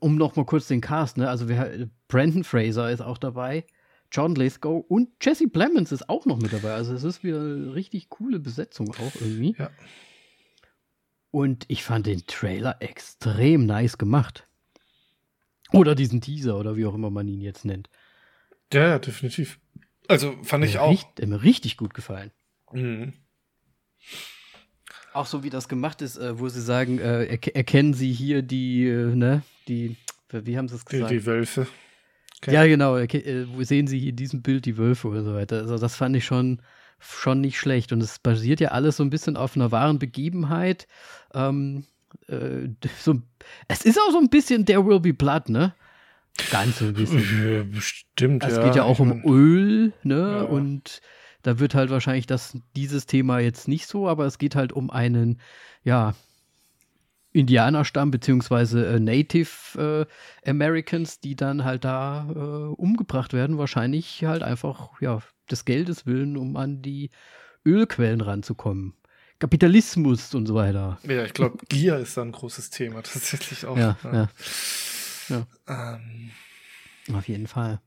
um 0.01 0.17
noch 0.17 0.37
mal 0.37 0.45
kurz 0.45 0.69
den 0.69 0.81
Cast, 0.81 1.17
ne, 1.17 1.29
also 1.29 1.49
wir, 1.49 1.89
Brandon 2.09 2.45
Fraser 2.45 2.91
ist 2.91 3.01
auch 3.01 3.19
dabei, 3.19 3.65
John 4.13 4.35
Lithgow 4.35 4.85
und 4.89 5.09
Jesse 5.21 5.49
Plemons 5.49 5.93
ist 5.93 6.09
auch 6.09 6.27
noch 6.27 6.39
mit 6.39 6.53
dabei. 6.53 6.75
Also 6.75 6.95
es 6.95 7.05
ist 7.05 7.23
wieder 7.25 7.41
eine 7.41 7.75
richtig 7.75 8.09
coole 8.09 8.39
Besetzung 8.39 8.91
auch 8.95 9.15
irgendwie. 9.21 9.55
Ja. 9.59 9.71
Und 11.31 11.65
ich 11.69 11.83
fand 11.85 12.07
den 12.07 12.25
Trailer 12.27 12.77
extrem 12.81 13.67
nice 13.67 13.99
gemacht. 13.99 14.47
Oder 15.73 15.95
diesen 15.95 16.21
Teaser 16.21 16.57
oder 16.59 16.77
wie 16.77 16.87
auch 16.87 16.95
immer 16.95 17.11
man 17.11 17.27
ihn 17.29 17.41
jetzt 17.41 17.65
nennt. 17.65 17.91
ja, 18.73 18.89
ja, 18.89 18.99
definitiv. 18.99 19.59
Also 20.09 20.37
fand 20.45 20.65
ich 20.65 20.79
auch. 20.79 20.91
Richt, 20.93 21.19
der 21.19 21.27
mir 21.27 21.43
richtig 21.43 21.77
gut 21.77 21.93
gefallen. 21.93 22.31
Mhm. 22.73 23.13
Auch 25.13 25.27
so 25.27 25.43
wie 25.43 25.51
das 25.51 25.69
gemacht 25.69 26.03
ist, 26.03 26.17
äh, 26.19 26.39
wo 26.39 26.49
sie 26.49 26.61
sagen, 26.61 26.99
äh, 26.99 27.25
erke- 27.25 27.55
erkennen 27.55 27.95
sie 27.95 28.13
hier 28.13 28.43
die, 28.43 28.87
äh, 28.87 29.15
ne, 29.15 29.43
die, 29.67 29.97
wie 30.31 30.57
haben 30.59 30.69
sie 30.69 30.77
es 30.77 30.85
Die, 30.85 30.97
gesagt? 30.97 31.11
die 31.11 31.25
Wölfe. 31.27 31.67
Okay. 32.43 32.55
Ja, 32.55 32.67
genau, 32.67 32.97
äh, 32.97 33.47
wo 33.49 33.63
sehen 33.63 33.87
sie 33.87 33.99
hier 33.99 34.11
in 34.11 34.17
diesem 34.17 34.43
Bild 34.43 34.67
die 34.67 34.77
Wölfe 34.77 35.09
oder 35.09 35.25
so 35.25 35.35
weiter. 35.35 35.59
Also 35.59 35.79
das 35.79 35.97
fand 35.97 36.17
ich 36.17 36.25
schon, 36.25 36.61
schon 36.99 37.41
nicht 37.41 37.59
schlecht. 37.59 37.93
Und 37.93 38.03
es 38.03 38.19
basiert 38.19 38.61
ja 38.61 38.69
alles 38.69 38.99
so 38.99 39.05
ein 39.05 39.11
bisschen 39.11 39.37
auf 39.37 39.57
einer 39.57 39.73
wahren 39.73 39.99
Begebenheit. 39.99 40.87
Ähm, 41.35 41.85
äh, 42.29 42.69
so, 43.01 43.21
es 43.69 43.85
ist 43.85 43.99
auch 43.99 44.13
so 44.13 44.19
ein 44.19 44.29
bisschen 44.29 44.67
There 44.67 44.85
Will 44.87 45.01
Be 45.01 45.15
Blood, 45.15 45.49
ne? 45.49 45.75
Ganz 46.51 46.79
so 46.79 46.87
ein 46.87 46.95
bisschen. 46.95 47.23
Ja, 47.57 47.63
bestimmt. 47.63 48.45
Es 48.45 48.57
ja. 48.57 48.65
geht 48.65 48.77
ja 48.77 48.83
auch 48.85 48.99
um 48.99 49.25
Öl, 49.25 49.93
ne? 50.03 50.39
Ja. 50.39 50.43
Und 50.43 51.01
da 51.43 51.59
wird 51.59 51.75
halt 51.75 51.91
wahrscheinlich 51.91 52.27
das, 52.27 52.59
dieses 52.75 53.07
Thema 53.07 53.39
jetzt 53.39 53.69
nicht 53.69 53.87
so, 53.87 54.09
aber 54.09 54.27
es 54.27 54.39
geht 54.39 54.57
halt 54.57 54.73
um 54.73 54.91
einen, 54.91 55.41
ja, 55.85 56.15
Indianerstamm 57.37 58.11
beziehungsweise 58.11 58.87
äh, 58.87 59.01
Native 59.01 60.07
äh, 60.45 60.51
Americans, 60.51 61.21
die 61.21 61.37
dann 61.37 61.65
halt 61.65 61.85
da 61.85 62.29
äh, 62.31 62.39
umgebracht 62.75 63.33
werden, 63.33 63.59
wahrscheinlich 63.59 64.25
halt 64.25 64.43
einfach, 64.43 65.01
ja, 65.01 65.21
des 65.51 65.65
Geldes 65.65 66.07
willen, 66.07 66.37
um 66.37 66.57
an 66.57 66.83
die 66.83 67.11
Ölquellen 67.65 68.21
ranzukommen. 68.21 68.95
Kapitalismus 69.39 70.35
und 70.35 70.47
so 70.47 70.55
weiter. 70.55 70.99
Ja, 71.03 71.25
ich 71.25 71.35
glaube, 71.35 71.59
Gier 71.69 71.99
ist 71.99 72.17
da 72.17 72.23
ein 72.23 72.33
großes 72.33 72.71
Thema 72.71 73.03
tatsächlich 73.03 73.67
auch. 73.67 73.77
Ja, 73.77 73.97
ja. 74.03 75.47
Ähm, 75.69 76.31
Auf 77.13 77.29
jeden 77.29 77.47
Fall. 77.47 77.81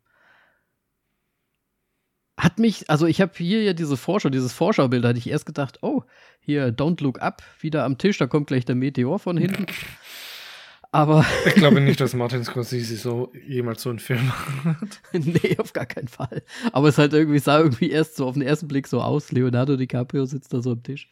Hat 2.39 2.57
mich, 2.57 2.89
also 2.89 3.05
ich 3.05 3.19
habe 3.19 3.33
hier 3.35 3.61
ja 3.63 3.73
diese 3.73 3.97
Vorschau, 3.97 4.29
dieses 4.29 4.53
Vorschaubild, 4.53 5.03
da 5.03 5.09
hatte 5.09 5.19
ich 5.19 5.29
erst 5.29 5.45
gedacht, 5.45 5.79
oh, 5.81 6.03
hier, 6.39 6.69
Don't 6.69 7.03
Look 7.03 7.21
Up, 7.21 7.43
wieder 7.59 7.83
am 7.83 7.97
Tisch, 7.97 8.17
da 8.17 8.27
kommt 8.27 8.47
gleich 8.47 8.63
der 8.63 8.75
Meteor 8.75 9.19
von 9.19 9.35
hinten. 9.35 9.65
Aber 10.91 11.25
ich 11.45 11.55
glaube 11.55 11.81
nicht, 11.81 11.99
dass 11.99 12.13
Martin 12.15 12.45
Scorsese 12.45 12.95
so 12.95 13.33
jemals 13.45 13.81
so 13.81 13.89
einen 13.89 13.99
Film 13.99 14.31
macht. 14.63 15.01
nee, 15.11 15.57
auf 15.59 15.73
gar 15.73 15.85
keinen 15.85 16.07
Fall. 16.07 16.41
Aber 16.71 16.87
es 16.87 16.97
halt 16.97 17.11
irgendwie 17.11 17.39
sah 17.39 17.59
irgendwie 17.59 17.91
erst 17.91 18.15
so 18.15 18.25
auf 18.25 18.35
den 18.35 18.41
ersten 18.41 18.69
Blick 18.69 18.87
so 18.87 19.01
aus. 19.01 19.33
Leonardo 19.33 19.75
DiCaprio 19.75 20.25
sitzt 20.25 20.53
da 20.53 20.61
so 20.61 20.71
am 20.71 20.81
Tisch. 20.81 21.09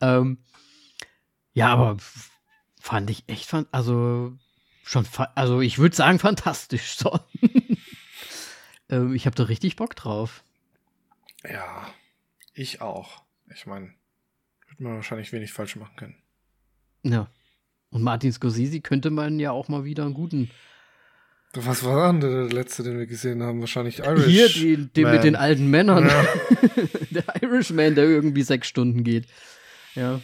Ähm, 0.00 0.38
ja, 1.52 1.66
aber 1.72 1.96
fand 2.80 3.10
ich 3.10 3.24
echt, 3.26 3.46
fand, 3.46 3.66
also 3.72 4.32
schon, 4.84 5.04
also 5.34 5.60
ich 5.60 5.78
würde 5.78 5.96
sagen 5.96 6.20
fantastisch. 6.20 6.96
So. 6.96 7.18
ähm, 8.88 9.14
ich 9.14 9.26
habe 9.26 9.34
da 9.34 9.42
richtig 9.42 9.74
Bock 9.74 9.96
drauf. 9.96 10.44
Ja, 11.44 11.92
ich 12.54 12.80
auch. 12.80 13.22
Ich 13.52 13.66
meine, 13.66 13.94
wird 14.68 14.80
man 14.80 14.94
wahrscheinlich 14.96 15.32
wenig 15.32 15.52
falsch 15.52 15.76
machen 15.76 15.96
können. 15.96 16.16
Ja. 17.02 17.30
Und 17.90 18.02
Martin 18.02 18.32
Scorsese 18.32 18.80
könnte 18.80 19.10
man 19.10 19.40
ja 19.40 19.50
auch 19.50 19.68
mal 19.68 19.84
wieder 19.84 20.04
einen 20.04 20.14
guten. 20.14 20.50
Was 21.54 21.84
war 21.84 22.12
denn 22.12 22.20
der 22.20 22.44
letzte, 22.44 22.84
den 22.84 22.98
wir 22.98 23.06
gesehen 23.06 23.42
haben? 23.42 23.60
Wahrscheinlich 23.60 23.98
Irish. 23.98 24.54
Hier, 24.54 24.76
den 24.78 25.02
Man. 25.02 25.12
mit 25.14 25.24
den 25.24 25.34
alten 25.34 25.68
Männern. 25.68 26.06
Ja. 26.06 26.26
der 27.10 27.42
Irishman, 27.42 27.96
der 27.96 28.04
irgendwie 28.04 28.42
sechs 28.42 28.68
Stunden 28.68 29.02
geht. 29.02 29.26
Ja. 29.96 30.20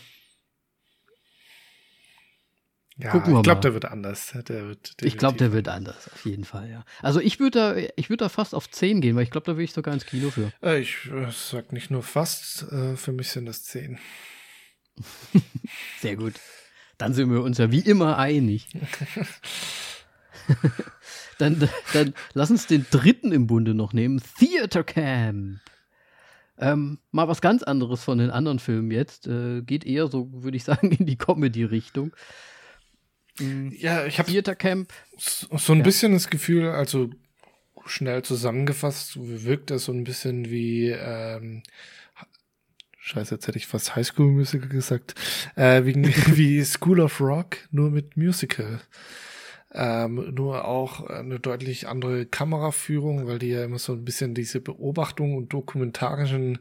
Ja, 2.99 3.11
Gucken 3.11 3.35
wir 3.35 3.41
ich 3.41 3.45
glaube, 3.45 3.61
der 3.61 3.75
wird 3.75 3.85
anders. 3.85 4.33
Der 4.49 4.69
wird 4.69 4.95
Ich 5.03 5.19
glaube, 5.19 5.37
der 5.37 5.53
wird 5.53 5.69
anders, 5.69 6.11
auf 6.13 6.25
jeden 6.25 6.45
Fall, 6.45 6.71
ja. 6.71 6.85
Also 7.03 7.21
ich 7.21 7.39
würde 7.39 7.59
da, 7.59 7.77
ich 7.97 8.09
würde 8.09 8.25
da 8.25 8.29
fast 8.31 8.55
auf 8.55 8.71
10 8.71 9.03
gehen, 9.03 9.17
weil 9.17 9.25
ich 9.25 9.31
glaube, 9.31 9.45
da 9.45 9.53
würde 9.53 9.65
ich 9.65 9.73
sogar 9.73 9.93
ins 9.93 10.07
Kino 10.07 10.31
für. 10.31 10.51
Äh, 10.63 10.81
Ich 10.81 11.11
äh, 11.11 11.31
sag 11.31 11.73
nicht 11.73 11.91
nur 11.91 12.03
fast, 12.03 12.71
äh, 12.73 12.97
für 12.97 13.13
mich 13.13 13.29
sind 13.29 13.45
das 13.45 13.65
zehn. 13.65 13.99
Sehr 16.01 16.17
gut. 16.17 16.35
Dann 16.97 17.13
sind 17.13 17.31
wir 17.31 17.43
uns 17.43 17.59
ja 17.59 17.71
wie 17.71 17.81
immer 17.81 18.17
einig. 18.17 18.69
dann, 21.39 21.69
dann 21.93 22.15
lass 22.33 22.51
uns 22.51 22.67
den 22.67 22.87
dritten 22.91 23.33
im 23.33 23.47
Bunde 23.47 23.75
noch 23.75 23.93
nehmen. 23.93 24.23
Theater 24.39 24.85
Camp. 24.85 25.61
Ähm, 26.59 26.99
mal 27.11 27.29
was 27.29 27.43
ganz 27.43 27.63
anderes 27.63 28.03
von 28.03 28.17
den 28.17 28.31
anderen 28.31 28.59
Filmen 28.59 28.91
jetzt. 28.91 29.27
Äh, 29.27 29.61
geht 29.61 29.85
eher 29.85 30.09
so, 30.09 30.31
würde 30.33 30.57
ich 30.57 30.65
sagen, 30.65 30.91
in 30.93 31.05
die 31.05 31.19
Comedy-Richtung. 31.19 32.15
Mm, 33.41 33.69
Ja, 33.79 34.07
ich 34.07 34.19
habe 34.19 34.31
Theater 34.31 34.55
Camp. 34.55 34.93
so 35.19 35.47
so 35.57 35.73
ein 35.73 35.79
Ja. 35.79 35.85
bisschen 35.85 36.13
das 36.13 36.31
Gefühl, 36.31 36.69
also 36.69 37.11
schnell 37.87 38.23
zusammengefasst, 38.23 39.17
wirkt 39.19 39.71
das 39.71 39.85
so 39.85 39.93
ein 39.93 40.05
bisschen 40.05 40.51
wie, 40.51 40.89
ähm, 40.91 41.63
Scheiße, 42.99 43.37
jetzt 43.37 43.47
hätte 43.47 43.59
ich 43.59 43.69
fast 43.69 43.95
High 43.95 44.07
School 44.07 44.33
Musical 44.33 44.69
gesagt, 44.69 45.15
äh, 45.55 45.85
wie, 45.85 45.95
wie 46.37 46.65
School 46.65 47.01
of 47.01 47.21
Rock, 47.21 47.59
nur 47.71 47.91
mit 47.91 48.17
Musical. 48.17 48.81
Ähm, 49.73 50.33
nur 50.35 50.65
auch 50.65 51.05
eine 51.07 51.39
deutlich 51.39 51.87
andere 51.87 52.25
Kameraführung, 52.27 53.27
weil 53.27 53.39
die 53.39 53.49
ja 53.51 53.65
immer 53.65 53.79
so 53.79 53.93
ein 53.93 54.05
bisschen 54.05 54.35
diese 54.35 54.61
Beobachtung 54.61 55.35
und 55.37 55.53
dokumentarischen 55.53 56.59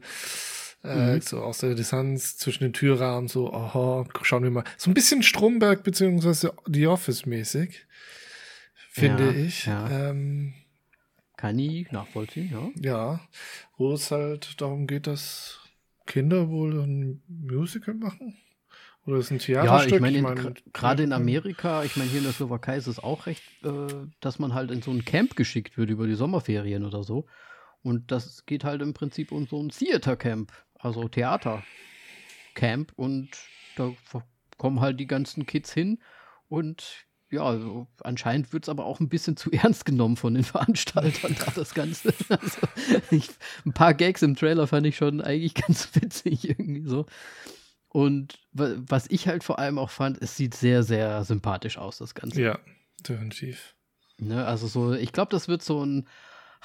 äh, 0.82 1.14
Mhm. 1.16 1.20
so 1.20 1.42
aus 1.42 1.58
der 1.58 1.74
Distanz 1.74 2.36
zwischen 2.36 2.64
den 2.64 2.72
Türrahmen, 2.72 3.28
so, 3.28 3.52
aha, 3.52 4.04
schauen 4.22 4.42
wir 4.44 4.50
mal. 4.50 4.64
So 4.76 4.90
ein 4.90 4.94
bisschen 4.94 5.22
Stromberg 5.22 5.82
beziehungsweise 5.82 6.52
The 6.66 6.86
Office 6.86 7.26
mäßig, 7.26 7.86
finde 8.90 9.24
Ja, 9.24 9.32
ich. 9.32 9.66
ja. 9.66 10.10
Ähm, 10.10 10.54
Kann 11.36 11.58
ich 11.58 11.90
nachvollziehen, 11.92 12.50
ja. 12.50 12.90
ja, 12.92 13.20
wo 13.76 13.92
es 13.92 14.10
halt 14.10 14.60
darum 14.60 14.86
geht, 14.86 15.06
dass 15.06 15.60
Kinder 16.06 16.48
wohl 16.48 16.80
ein 16.80 17.22
Musical 17.28 17.94
machen. 17.94 18.36
Oder 19.04 19.18
ist 19.18 19.30
ein 19.30 19.38
Ja, 19.38 19.62
Theaterstück? 19.62 19.94
ich 19.94 20.00
meine, 20.00 20.54
gerade 20.72 21.02
in 21.04 21.10
ja. 21.10 21.16
Amerika, 21.16 21.84
ich 21.84 21.96
meine, 21.96 22.08
hier 22.10 22.18
in 22.18 22.24
der 22.24 22.32
Slowakei 22.32 22.76
ist 22.76 22.86
es 22.88 22.98
auch 22.98 23.26
recht, 23.26 23.42
äh, 23.64 23.86
dass 24.20 24.38
man 24.38 24.54
halt 24.54 24.70
in 24.70 24.82
so 24.82 24.90
ein 24.90 25.04
Camp 25.04 25.36
geschickt 25.36 25.76
wird 25.78 25.90
über 25.90 26.06
die 26.06 26.14
Sommerferien 26.14 26.84
oder 26.84 27.04
so. 27.04 27.26
Und 27.82 28.10
das 28.10 28.46
geht 28.46 28.64
halt 28.64 28.82
im 28.82 28.94
Prinzip 28.94 29.30
um 29.30 29.46
so 29.46 29.62
ein 29.62 29.68
Theater 29.68 30.16
Camp, 30.16 30.50
also 30.80 31.08
Theater 31.08 31.62
Camp. 32.54 32.92
Und 32.96 33.28
da 33.76 33.92
kommen 34.58 34.80
halt 34.80 34.98
die 35.00 35.06
ganzen 35.06 35.46
Kids 35.46 35.72
hin. 35.72 35.98
Und 36.48 37.04
ja, 37.30 37.58
so, 37.58 37.88
anscheinend 38.04 38.52
wird 38.52 38.64
es 38.64 38.68
aber 38.68 38.84
auch 38.86 39.00
ein 39.00 39.08
bisschen 39.08 39.36
zu 39.36 39.50
ernst 39.52 39.84
genommen 39.84 40.16
von 40.16 40.34
den 40.34 40.44
Veranstaltern, 40.44 41.36
da 41.38 41.52
das 41.54 41.74
Ganze. 41.74 42.14
Also, 42.28 42.60
ich, 43.10 43.28
ein 43.64 43.72
paar 43.72 43.94
Gags 43.94 44.22
im 44.22 44.36
Trailer 44.36 44.66
fand 44.66 44.86
ich 44.86 44.96
schon 44.96 45.20
eigentlich 45.20 45.54
ganz 45.66 45.88
witzig 45.94 46.48
irgendwie 46.48 46.88
so. 46.88 47.06
Und 47.88 48.38
wa- 48.52 48.76
was 48.78 49.06
ich 49.10 49.26
halt 49.28 49.42
vor 49.42 49.58
allem 49.58 49.78
auch 49.78 49.90
fand, 49.90 50.22
es 50.22 50.36
sieht 50.36 50.54
sehr, 50.54 50.82
sehr 50.82 51.24
sympathisch 51.24 51.78
aus, 51.78 51.98
das 51.98 52.14
Ganze. 52.14 52.40
Ja, 52.40 52.58
definitiv. 53.00 53.74
Ne? 54.18 54.44
Also 54.46 54.66
so, 54.66 54.92
ich 54.94 55.12
glaube, 55.12 55.30
das 55.30 55.48
wird 55.48 55.62
so 55.62 55.84
ein 55.84 56.06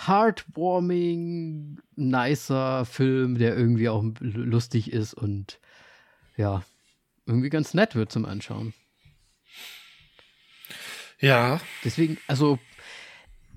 heartwarming, 0.07 1.79
nicer 1.95 2.85
Film, 2.85 3.37
der 3.37 3.55
irgendwie 3.55 3.89
auch 3.89 4.03
lustig 4.19 4.91
ist 4.91 5.13
und 5.13 5.59
ja, 6.37 6.63
irgendwie 7.25 7.49
ganz 7.49 7.73
nett 7.73 7.95
wird 7.95 8.11
zum 8.11 8.25
Anschauen. 8.25 8.73
Ja, 11.19 11.59
Deswegen, 11.83 12.17
also 12.27 12.57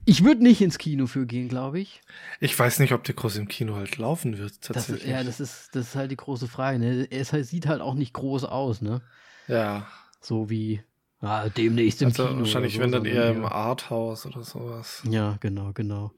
ich 0.05 0.23
würde 0.23 0.43
nicht 0.43 0.61
ins 0.61 0.77
Kino 0.77 1.07
für 1.07 1.25
gehen, 1.27 1.49
glaube 1.49 1.81
ich. 1.81 2.03
ich 2.41 2.59
weiß 2.59 2.79
nicht, 2.79 2.93
ob 2.93 3.05
der 3.05 3.14
groß 3.14 3.37
im 3.37 3.49
Kino 3.49 3.77
halt 3.77 3.97
laufen 3.97 4.37
wird, 4.37 4.53
Das, 4.53 4.87
tatsächlich. 4.87 5.11
ja, 5.11 5.23
das 5.25 5.41
ist, 5.41 5.75
das 5.75 5.89
ist 5.89 5.95
halt 5.95 6.11
die 6.11 6.16
große 6.16 6.47
Frage. 6.49 6.79
Ne? 6.79 7.09
Es 7.11 7.33
halt, 7.33 7.47
sieht 7.47 7.66
halt 7.66 7.81
auch 7.81 7.95
nicht 7.95 8.12
groß 8.12 8.45
aus, 8.45 8.83
ne? 8.83 9.01
ja. 9.49 9.87
So 10.21 10.49
wie 10.51 10.83
ja, 11.23 11.49
demnächst 11.49 12.03
im 12.03 12.09
also 12.09 12.27
Kino. 12.27 12.41
wahrscheinlich, 12.41 12.75
so, 12.75 12.81
wenn 12.81 12.93
dann 12.93 13.05
eher 13.07 13.31
im 13.31 13.45
Arthouse 13.47 14.27
oder 14.27 14.43
sowas. 14.43 15.03
Ja, 15.09 15.37
genau, 15.41 15.73
genau. 15.73 16.12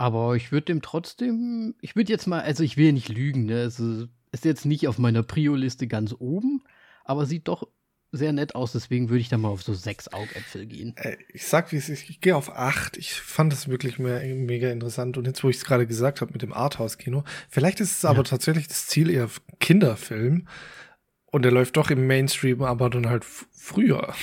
Aber 0.00 0.34
ich 0.34 0.50
würde 0.50 0.64
dem 0.66 0.80
trotzdem, 0.80 1.74
ich 1.82 1.94
würde 1.94 2.10
jetzt 2.10 2.26
mal, 2.26 2.40
also 2.40 2.62
ich 2.62 2.78
will 2.78 2.86
ja 2.86 2.92
nicht 2.92 3.10
lügen, 3.10 3.44
ne? 3.44 3.60
Also 3.60 4.06
ist 4.32 4.46
jetzt 4.46 4.64
nicht 4.64 4.88
auf 4.88 4.96
meiner 4.96 5.22
Prio-Liste 5.22 5.86
ganz 5.88 6.14
oben, 6.18 6.62
aber 7.04 7.26
sieht 7.26 7.48
doch 7.48 7.68
sehr 8.10 8.32
nett 8.32 8.54
aus, 8.54 8.72
deswegen 8.72 9.10
würde 9.10 9.20
ich 9.20 9.28
da 9.28 9.36
mal 9.36 9.50
auf 9.50 9.62
so 9.62 9.74
sechs 9.74 10.08
Augäpfel 10.08 10.64
gehen. 10.64 10.94
Ey, 10.96 11.18
Ich 11.34 11.44
sag, 11.46 11.70
wie 11.70 11.76
es 11.76 11.90
ist, 11.90 12.08
ich 12.08 12.22
gehe 12.22 12.34
auf 12.34 12.56
acht. 12.56 12.96
Ich 12.96 13.12
fand 13.12 13.52
das 13.52 13.68
wirklich 13.68 13.98
me 13.98 14.24
mega 14.36 14.70
interessant. 14.70 15.18
Und 15.18 15.26
jetzt, 15.26 15.44
wo 15.44 15.50
ich 15.50 15.56
es 15.56 15.64
gerade 15.66 15.86
gesagt 15.86 16.22
habe 16.22 16.32
mit 16.32 16.40
dem 16.40 16.54
Arthouse-Kino, 16.54 17.22
vielleicht 17.50 17.80
ist 17.80 17.98
es 17.98 18.04
aber 18.06 18.24
tatsächlich 18.24 18.68
das 18.68 18.86
Ziel 18.86 19.10
eher 19.10 19.28
Kinderfilm. 19.60 20.48
Und 21.26 21.42
der 21.42 21.52
läuft 21.52 21.76
doch 21.76 21.90
im 21.90 22.06
Mainstream, 22.06 22.62
aber 22.62 22.88
dann 22.88 23.06
halt 23.10 23.24
früher. 23.26 24.14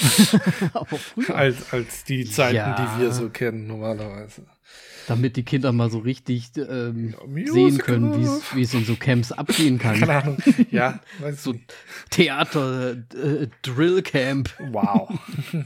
Aber 0.74 0.96
früher. 0.98 1.34
als, 1.34 1.72
als 1.72 2.04
die 2.04 2.24
Zeiten, 2.24 2.56
Ja. 2.56 2.74
die 2.96 3.00
wir 3.02 3.12
so 3.12 3.30
kennen, 3.30 3.66
normalerweise. 3.66 4.42
Damit 5.08 5.36
die 5.36 5.42
Kinder 5.44 5.72
mal 5.72 5.90
so 5.90 5.98
richtig 5.98 6.50
ähm, 6.56 7.14
Ja, 7.34 7.52
sehen 7.52 7.78
können, 7.78 8.14
wie 8.54 8.62
es- 8.62 8.74
in 8.74 8.84
so 8.84 8.94
Camps 8.94 9.32
abgehen 9.32 9.78
kann. 9.80 9.98
Keine 9.98 10.22
Ahnung. 10.22 10.38
Ja, 10.70 11.00
So 11.34 11.54
du. 11.54 11.60
Theater, 12.10 12.92
äh, 13.14 13.48
Drill 13.62 14.02
Camp. 14.02 14.50
Wow. 14.70 15.18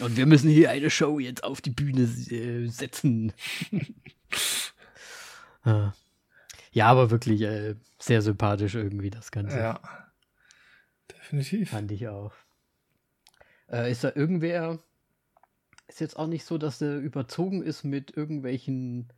Und 0.00 0.16
wir 0.16 0.26
müssen 0.26 0.50
hier 0.50 0.70
eine 0.70 0.90
Show 0.90 1.18
jetzt 1.18 1.44
auf 1.44 1.60
die 1.60 1.70
Bühne 1.70 2.02
äh, 2.02 2.66
setzen. 2.68 3.32
Äh, 5.64 5.88
ja, 6.72 6.86
aber 6.86 7.10
wirklich 7.10 7.42
äh, 7.42 7.74
sehr 7.98 8.22
sympathisch 8.22 8.74
irgendwie 8.74 9.10
das 9.10 9.30
Ganze. 9.30 9.58
ja. 9.58 9.80
Definitiv. 11.10 11.70
Fand 11.70 11.90
ich 11.92 12.08
auch. 12.08 12.32
Äh, 13.70 13.90
ist 13.90 14.04
da 14.04 14.12
irgendwer. 14.14 14.78
Ist 15.92 16.00
jetzt 16.00 16.18
auch 16.18 16.26
nicht 16.26 16.46
so, 16.46 16.56
dass 16.56 16.80
er 16.80 16.96
überzogen 16.96 17.62
ist 17.62 17.84
mit 17.84 18.16
irgendwelchen 18.16 19.12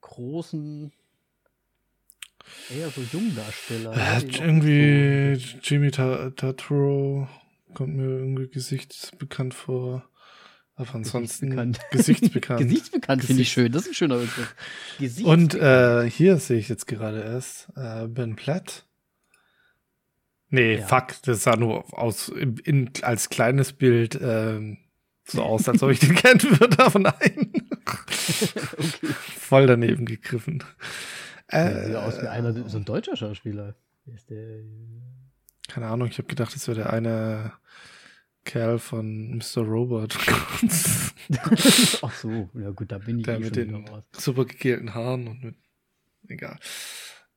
großen. 0.00 0.90
Eher 2.74 2.88
so 2.88 3.02
Jungdarsteller. 3.02 3.92
Er 3.92 4.20
die 4.20 4.26
noch 4.28 4.40
irgendwie 4.40 5.30
nicht 5.34 5.70
Jimmy 5.70 5.90
Ta- 5.90 6.30
Tatro 6.30 7.28
kommt 7.74 7.94
mir 7.94 8.04
irgendwie 8.06 8.48
gesichtsbekannt 8.48 9.52
vor. 9.52 10.08
Aber 10.76 10.94
ansonsten 10.94 11.50
Gesichtsbekannt. 11.50 11.80
gesichtsbekannt. 11.90 12.60
So 12.62 12.66
Gesichtsbekannt 12.66 13.24
finde 13.24 13.42
ich 13.42 13.52
schön. 13.52 13.70
Das 13.70 13.82
ist 13.82 13.88
ein 13.88 13.94
schöner 13.94 14.16
Begriff. 14.16 14.54
Und 15.24 15.54
äh, 15.56 16.08
hier 16.10 16.38
sehe 16.38 16.56
ich 16.58 16.70
jetzt 16.70 16.86
gerade 16.86 17.20
erst 17.22 17.68
äh, 17.76 18.08
Ben 18.08 18.34
Platt. 18.34 18.86
Nee, 20.48 20.76
Ja. 20.78 20.86
fuck, 20.86 21.20
das 21.24 21.42
sah 21.42 21.56
nur 21.56 21.96
aus 21.98 22.30
in, 22.30 22.56
in, 22.64 22.90
als 23.02 23.28
kleines 23.28 23.74
Bild 23.74 24.18
ähm, 24.22 24.78
so 25.32 25.42
aus, 25.42 25.68
als 25.68 25.82
ob 25.82 25.90
ich 25.90 25.98
den 26.00 26.14
kennen 26.14 26.42
würde, 26.60 26.78
aber 26.78 26.98
nein. 26.98 27.52
okay. 27.86 29.12
Voll 29.38 29.66
daneben 29.66 30.06
gegriffen. 30.06 30.62
Äh, 31.48 31.86
sieht 31.86 31.96
aus 31.96 32.20
wie 32.22 32.26
einer, 32.28 32.68
so 32.68 32.76
ein 32.78 32.84
deutscher 32.84 33.16
Schauspieler. 33.16 33.74
Ist 34.14 34.30
der, 34.30 34.60
Keine 35.68 35.86
Ahnung, 35.88 36.08
ich 36.08 36.18
habe 36.18 36.28
gedacht, 36.28 36.54
das 36.54 36.66
wäre 36.68 36.78
der 36.78 36.92
eine 36.92 37.52
Kerl 38.44 38.78
von 38.78 39.36
Mr. 39.36 39.62
Robot. 39.62 40.16
Ach 42.02 42.14
so, 42.14 42.48
ja 42.54 42.70
gut, 42.70 42.90
da 42.90 42.98
bin 42.98 43.18
ich 43.18 43.24
der 43.26 43.36
eh 43.36 43.40
mit 43.40 43.56
den 43.56 43.84
super 44.12 44.44
gegelten 44.44 44.94
Haaren 44.94 45.28
und 45.28 45.44
mit. 45.44 45.56
Egal. 46.28 46.58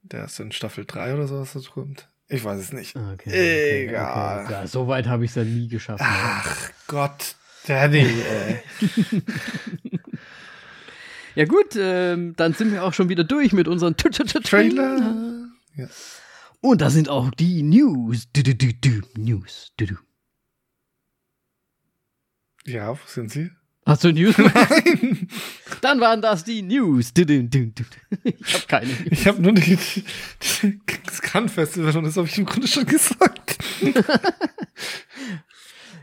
Der 0.04 0.26
ist 0.26 0.40
in 0.40 0.52
Staffel 0.52 0.86
3 0.86 1.14
oder 1.16 1.28
so, 1.28 1.40
was 1.40 1.54
da 1.54 1.60
kommt. 1.70 2.08
Ich 2.28 2.44
weiß 2.44 2.60
es 2.60 2.74
nicht. 2.74 2.96
Ah, 2.96 3.14
Okay, 3.14 3.30
okay, 3.30 3.88
Egal. 3.88 4.44
Okay. 4.46 4.52
Ja, 4.54 4.68
so 4.68 4.88
weit 4.88 5.08
habe 5.08 5.26
ich 5.26 5.32
es 5.32 5.36
ja 5.36 5.44
nie 5.44 5.68
geschafft. 5.68 6.02
Ach 6.04 6.72
Gott, 6.88 7.36
Danny, 7.66 8.00
ey. 8.30 8.64
Ja 11.36 11.46
gut, 11.46 11.76
ähm, 11.76 12.36
dann 12.36 12.54
sind 12.54 12.72
wir 12.72 12.84
auch 12.84 12.94
schon 12.94 13.10
wieder 13.10 13.24
durch 13.24 13.54
mit 13.54 13.68
unseren 13.68 13.98
Trailer. 13.98 15.50
Ja. 15.76 15.88
Und 16.62 16.82
da 16.82 16.90
sind 16.90 17.10
auch 17.10 17.32
die 17.32 17.64
News. 17.64 18.28
Du, 18.32 18.44
du, 18.44 18.54
du, 18.56 18.74
du. 18.74 19.02
News. 19.18 19.72
Ja, 22.66 22.92
wo 22.92 23.00
sind 23.08 23.32
sie? 23.32 23.52
Hast 23.86 24.04
du 24.04 24.14
News? 24.14 24.38
Nein, 24.38 25.28
dann 25.82 26.00
waren 26.00 26.22
das 26.22 26.44
die 26.44 26.62
News. 26.62 27.12
Ich 27.16 28.54
habe 28.54 28.68
keine 28.68 28.88
News. 28.88 29.08
ich 29.10 29.28
habe 29.28 29.42
nur 29.42 29.52
die, 29.54 29.78
die 30.62 30.80
das 31.06 31.22
Cannes-Festival 31.22 31.98
und 31.98 32.04
das 32.06 32.16
habe 32.16 32.28
ich 32.28 32.38
im 32.38 32.46
Grunde 32.46 32.68
schon 32.68 32.86
gesagt. 32.86 33.58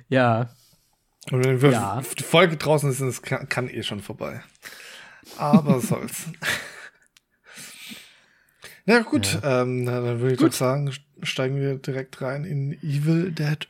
Ja, 0.08 0.50
Und 1.30 1.44
wenn 1.44 1.62
wir 1.62 1.70
Ja. 1.70 2.02
die 2.18 2.22
Folge 2.22 2.56
draußen 2.56 2.90
ist, 2.90 3.00
das 3.00 3.22
kann, 3.22 3.48
kann 3.48 3.68
eh 3.68 3.82
schon 3.82 4.00
vorbei. 4.00 4.42
Aber 5.36 5.80
soll's. 5.80 6.24
Na 8.86 9.00
gut, 9.00 9.38
Ähm, 9.44 9.84
na, 9.84 10.00
dann 10.00 10.20
würde 10.20 10.34
ich 10.34 10.40
Gut. 10.40 10.48
doch 10.52 10.56
sagen, 10.56 10.92
steigen 11.22 11.56
wir 11.60 11.76
direkt 11.76 12.20
rein 12.22 12.44
in 12.44 12.72
Evil 12.82 13.30
Dead 13.30 13.68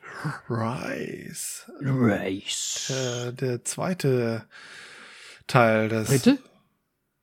Rise. 0.49 1.71
Race. 1.81 2.89
Äh, 2.89 3.33
der 3.33 3.63
zweite 3.63 4.47
Teil 5.47 5.89
des. 5.89 6.07
Dritte? 6.07 6.39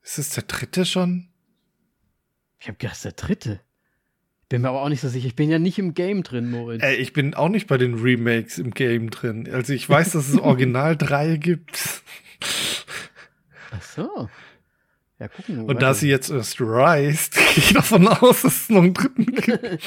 Ist 0.03 0.19
es 0.19 0.31
der 0.31 0.45
dritte 0.45 0.85
schon? 0.87 1.29
Ich 2.61 2.69
habe 2.69 2.79
gedacht, 2.79 3.03
der 3.05 3.13
dritte. 3.13 3.61
Bin 4.49 4.63
mir 4.63 4.69
aber 4.71 4.83
auch 4.83 4.89
nicht 4.89 5.03
so 5.03 5.09
sicher. 5.09 5.27
Ich 5.27 5.37
bin 5.37 5.51
ja 5.51 5.59
nicht 5.59 5.79
im 5.79 5.93
Game 5.93 6.23
drin, 6.23 6.51
Moritz. 6.51 6.83
Ey, 6.83 6.97
ich 6.97 7.13
bin 7.13 7.35
auch 7.35 7.51
nicht 7.51 7.67
bei 7.67 7.77
den 7.77 7.95
Remakes 7.95 8.59
im 8.59 8.71
Game 8.71 9.11
drin. 9.11 9.49
Also 9.53 9.75
ich 9.75 9.89
weiß, 9.89 10.13
dass 10.13 10.29
es 10.29 10.39
original 10.41 10.97
drei 10.97 11.37
gibt. 11.37 12.03
Ach 13.71 13.83
so. 13.83 14.29
Ja, 15.19 15.29
gucken. 15.29 15.65
Und 15.65 15.83
da 15.83 15.93
sie 15.95 16.09
jetzt 16.09 16.31
erst 16.31 16.61
Rise, 16.61 17.31
gehe 17.35 17.43
ich 17.57 17.73
davon 17.75 18.07
aus, 18.09 18.43
dass 18.43 18.63
es 18.63 18.69
noch 18.71 18.83
einen 18.83 18.95
dritten 18.95 19.27
gibt. 19.35 19.83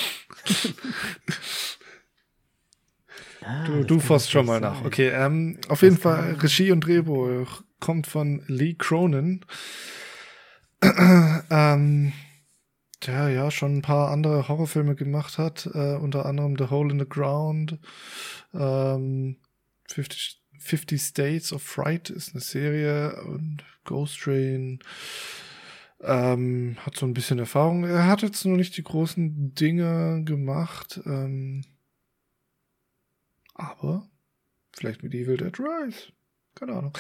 Ah, 3.43 3.66
Du, 3.66 3.84
du 3.84 3.99
forst 3.99 4.30
schon 4.30 4.45
mal 4.45 4.59
nach. 4.59 4.86
Okay, 4.86 5.09
ähm, 5.09 5.57
auf 5.70 5.82
jeden 5.82 5.97
Fall 5.97 6.36
Regie 6.39 6.72
und 6.72 6.82
Drehbuch 6.82 7.64
kommt 7.80 8.05
von 8.05 8.43
Lee 8.47 8.76
Cronin. 8.78 9.43
ähm, 10.84 12.14
der 13.08 13.30
ja 13.30 13.52
schon 13.52 13.78
ein 13.78 13.82
paar 13.82 14.12
andere 14.12 14.47
Horrorfilme 14.47 14.95
gemacht 14.95 15.38
hat, 15.38 15.70
äh, 15.74 15.95
unter 15.95 16.26
anderem 16.26 16.56
The 16.58 16.70
Hole 16.70 16.91
in 16.91 16.99
the 16.99 17.08
Ground, 17.08 17.80
ähm, 18.54 19.38
50, 19.89 20.41
50 20.60 21.02
States 21.02 21.54
of 21.54 21.64
Fright 21.64 22.10
ist 22.10 22.34
eine 22.34 22.41
Serie 22.41 23.22
und 23.24 23.64
Ghost 23.84 24.20
Train 24.20 24.80
ähm, 26.04 26.78
hat 26.86 26.95
so 26.95 27.06
ein 27.06 27.14
bisschen 27.14 27.39
Erfahrung. 27.39 27.84
Er 27.84 28.08
hat 28.08 28.22
jetzt 28.22 28.45
noch 28.45 28.56
nicht 28.56 28.78
die 28.78 28.84
großen 28.84 29.54
Dinge 29.54 30.24
gemacht, 30.24 30.99
ähm, 31.06 31.64
aber 33.54 34.10
vielleicht 34.72 35.04
mit 35.04 35.14
Evil 35.14 35.38
Dead 35.38 35.58
Rise. 35.60 36.12
Keine 36.56 36.74
Ahnung. 36.74 36.93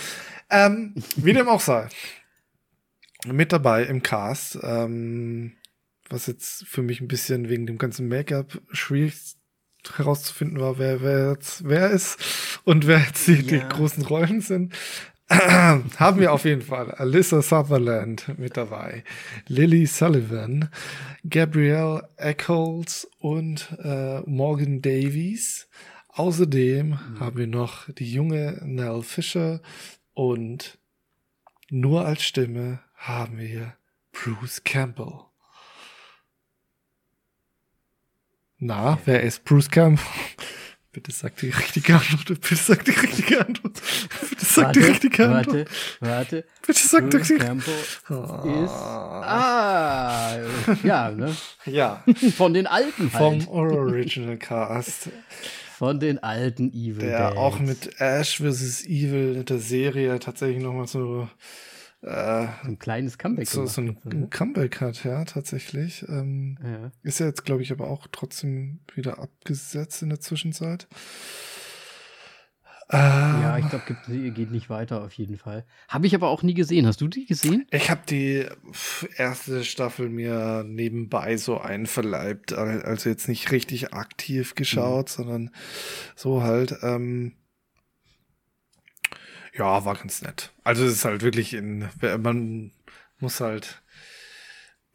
Ähm, 0.49 0.95
wie 1.17 1.33
dem 1.33 1.47
auch 1.47 1.61
sei. 1.61 1.89
Mit 3.25 3.51
dabei 3.51 3.83
im 3.83 4.01
Cast, 4.01 4.57
ähm, 4.63 5.53
was 6.11 6.27
jetzt 6.27 6.65
für 6.67 6.81
mich 6.81 7.01
ein 7.01 7.07
bisschen 7.07 7.49
wegen 7.49 7.65
dem 7.65 7.77
ganzen 7.77 8.07
Make-up 8.07 8.61
schwierig 8.71 9.15
herauszufinden 9.95 10.59
war, 10.59 10.77
wer, 10.77 11.01
wer 11.01 11.31
jetzt 11.31 11.67
wer 11.67 11.89
ist 11.89 12.17
und 12.65 12.85
wer 12.87 12.99
jetzt 12.99 13.27
die, 13.27 13.41
die 13.41 13.55
Ja. 13.55 13.67
großen 13.67 14.05
Rollen 14.05 14.41
sind. 14.41 14.73
Haben 15.29 16.19
wir 16.19 16.33
auf 16.33 16.43
jeden 16.43 16.61
Fall 16.61 16.91
Alyssa 16.91 17.41
Sutherland 17.41 18.37
mit 18.37 18.57
dabei, 18.57 19.03
Lily 19.47 19.85
Sullivan, 19.85 20.69
Gabrielle 21.27 22.09
Eccles 22.17 23.07
und 23.19 23.75
äh, 23.81 24.19
Morgan 24.21 24.81
Davies. 24.81 25.69
Außerdem 26.09 27.19
haben 27.21 27.37
wir 27.37 27.47
noch 27.47 27.89
die 27.93 28.11
junge 28.11 28.59
Nell 28.65 29.01
Fisher 29.01 29.61
und 30.13 30.77
nur 31.69 32.05
als 32.05 32.23
Stimme 32.23 32.81
haben 32.95 33.37
wir 33.39 33.75
Bruce 34.11 34.61
Campbell. 34.65 35.30
Na, 38.63 38.99
wer 39.05 39.23
ist 39.23 39.43
Bruce 39.43 39.69
Campbell? 39.71 40.05
Bitte 40.91 41.11
sag 41.11 41.35
die 41.37 41.49
richtige 41.49 41.95
Antwort. 41.95 42.27
Bitte 42.41 42.55
sag 42.55 42.85
die 42.85 42.91
richtige 42.91 43.39
Antwort. 43.45 43.81
Bitte 44.29 44.45
sag 44.45 44.73
die 44.73 44.79
richtige 44.81 45.27
Antwort. 45.29 45.47
warte, 45.47 45.65
warte. 46.01 46.45
Bitte 46.67 46.79
sag 46.87 47.09
die 47.09 47.17
Bruce 47.17 47.21
richtige 47.31 47.39
Campbell 47.45 47.73
Antwort. 48.09 48.45
ist. 48.65 48.71
Ah, 48.71 50.37
ja, 50.83 51.09
ne? 51.11 51.35
Ja, 51.65 52.03
Von 52.37 52.53
den 52.53 52.67
alten 52.67 53.09
vom 53.09 53.39
halt. 53.39 53.47
Original 53.47 54.37
Cast. 54.37 55.09
Von 55.77 55.99
den 55.99 56.21
alten 56.21 56.71
Evil 56.71 57.07
Der 57.07 57.29
Dead. 57.29 57.37
auch 57.39 57.57
mit 57.59 57.99
Ash 57.99 58.37
vs. 58.37 58.83
Evil 58.85 59.37
in 59.37 59.45
der 59.45 59.57
Serie 59.59 60.19
tatsächlich 60.19 60.61
nochmal 60.61 60.85
so, 60.87 61.27
äh, 62.03 62.47
ein 62.63 62.79
kleines 62.79 63.17
Comeback 63.17 63.47
so, 63.47 63.65
so 63.65 63.81
ein, 63.81 63.95
hat, 64.03 64.13
ne? 64.13 64.27
Comeback 64.29 64.81
hat, 64.81 65.03
ja, 65.03 65.23
tatsächlich. 65.23 66.03
Ähm, 66.07 66.57
Ja. 66.63 66.91
Ist 67.03 67.19
ja 67.19 67.27
jetzt, 67.27 67.45
glaube 67.45 67.61
ich, 67.61 67.71
aber 67.71 67.89
auch 67.89 68.07
trotzdem 68.11 68.79
wieder 68.95 69.19
abgesetzt 69.19 70.01
in 70.01 70.09
der 70.09 70.19
Zwischenzeit. 70.19 70.87
ja, 72.93 73.57
ich 73.57 73.69
glaube, 73.69 73.95
geht 74.31 74.51
nicht 74.51 74.69
weiter 74.69 75.03
auf 75.03 75.13
jeden 75.13 75.37
Fall. 75.37 75.65
Habe 75.87 76.07
ich 76.07 76.15
aber 76.15 76.27
auch 76.27 76.43
nie 76.43 76.55
gesehen. 76.55 76.85
Hast 76.85 76.99
du 76.99 77.07
die 77.07 77.25
gesehen? 77.25 77.65
Ich 77.71 77.89
habe 77.89 78.01
die 78.09 78.45
erste 79.15 79.63
Staffel 79.63 80.09
mir 80.09 80.65
nebenbei 80.67 81.37
so 81.37 81.57
einverleibt, 81.59 82.51
also 82.51 83.09
jetzt 83.09 83.29
nicht 83.29 83.51
richtig 83.51 83.93
aktiv 83.93 84.55
geschaut, 84.55 85.05
mhm. 85.05 85.23
sondern 85.23 85.49
so 86.15 86.43
halt. 86.43 86.75
Ähm, 86.81 87.33
ja, 89.53 89.85
war 89.85 89.95
ganz 89.95 90.21
nett. 90.21 90.51
Also 90.63 90.85
es 90.85 90.93
ist 90.93 91.05
halt 91.05 91.21
wirklich 91.21 91.53
in, 91.53 91.89
man 92.19 92.71
muss 93.19 93.39
halt 93.39 93.81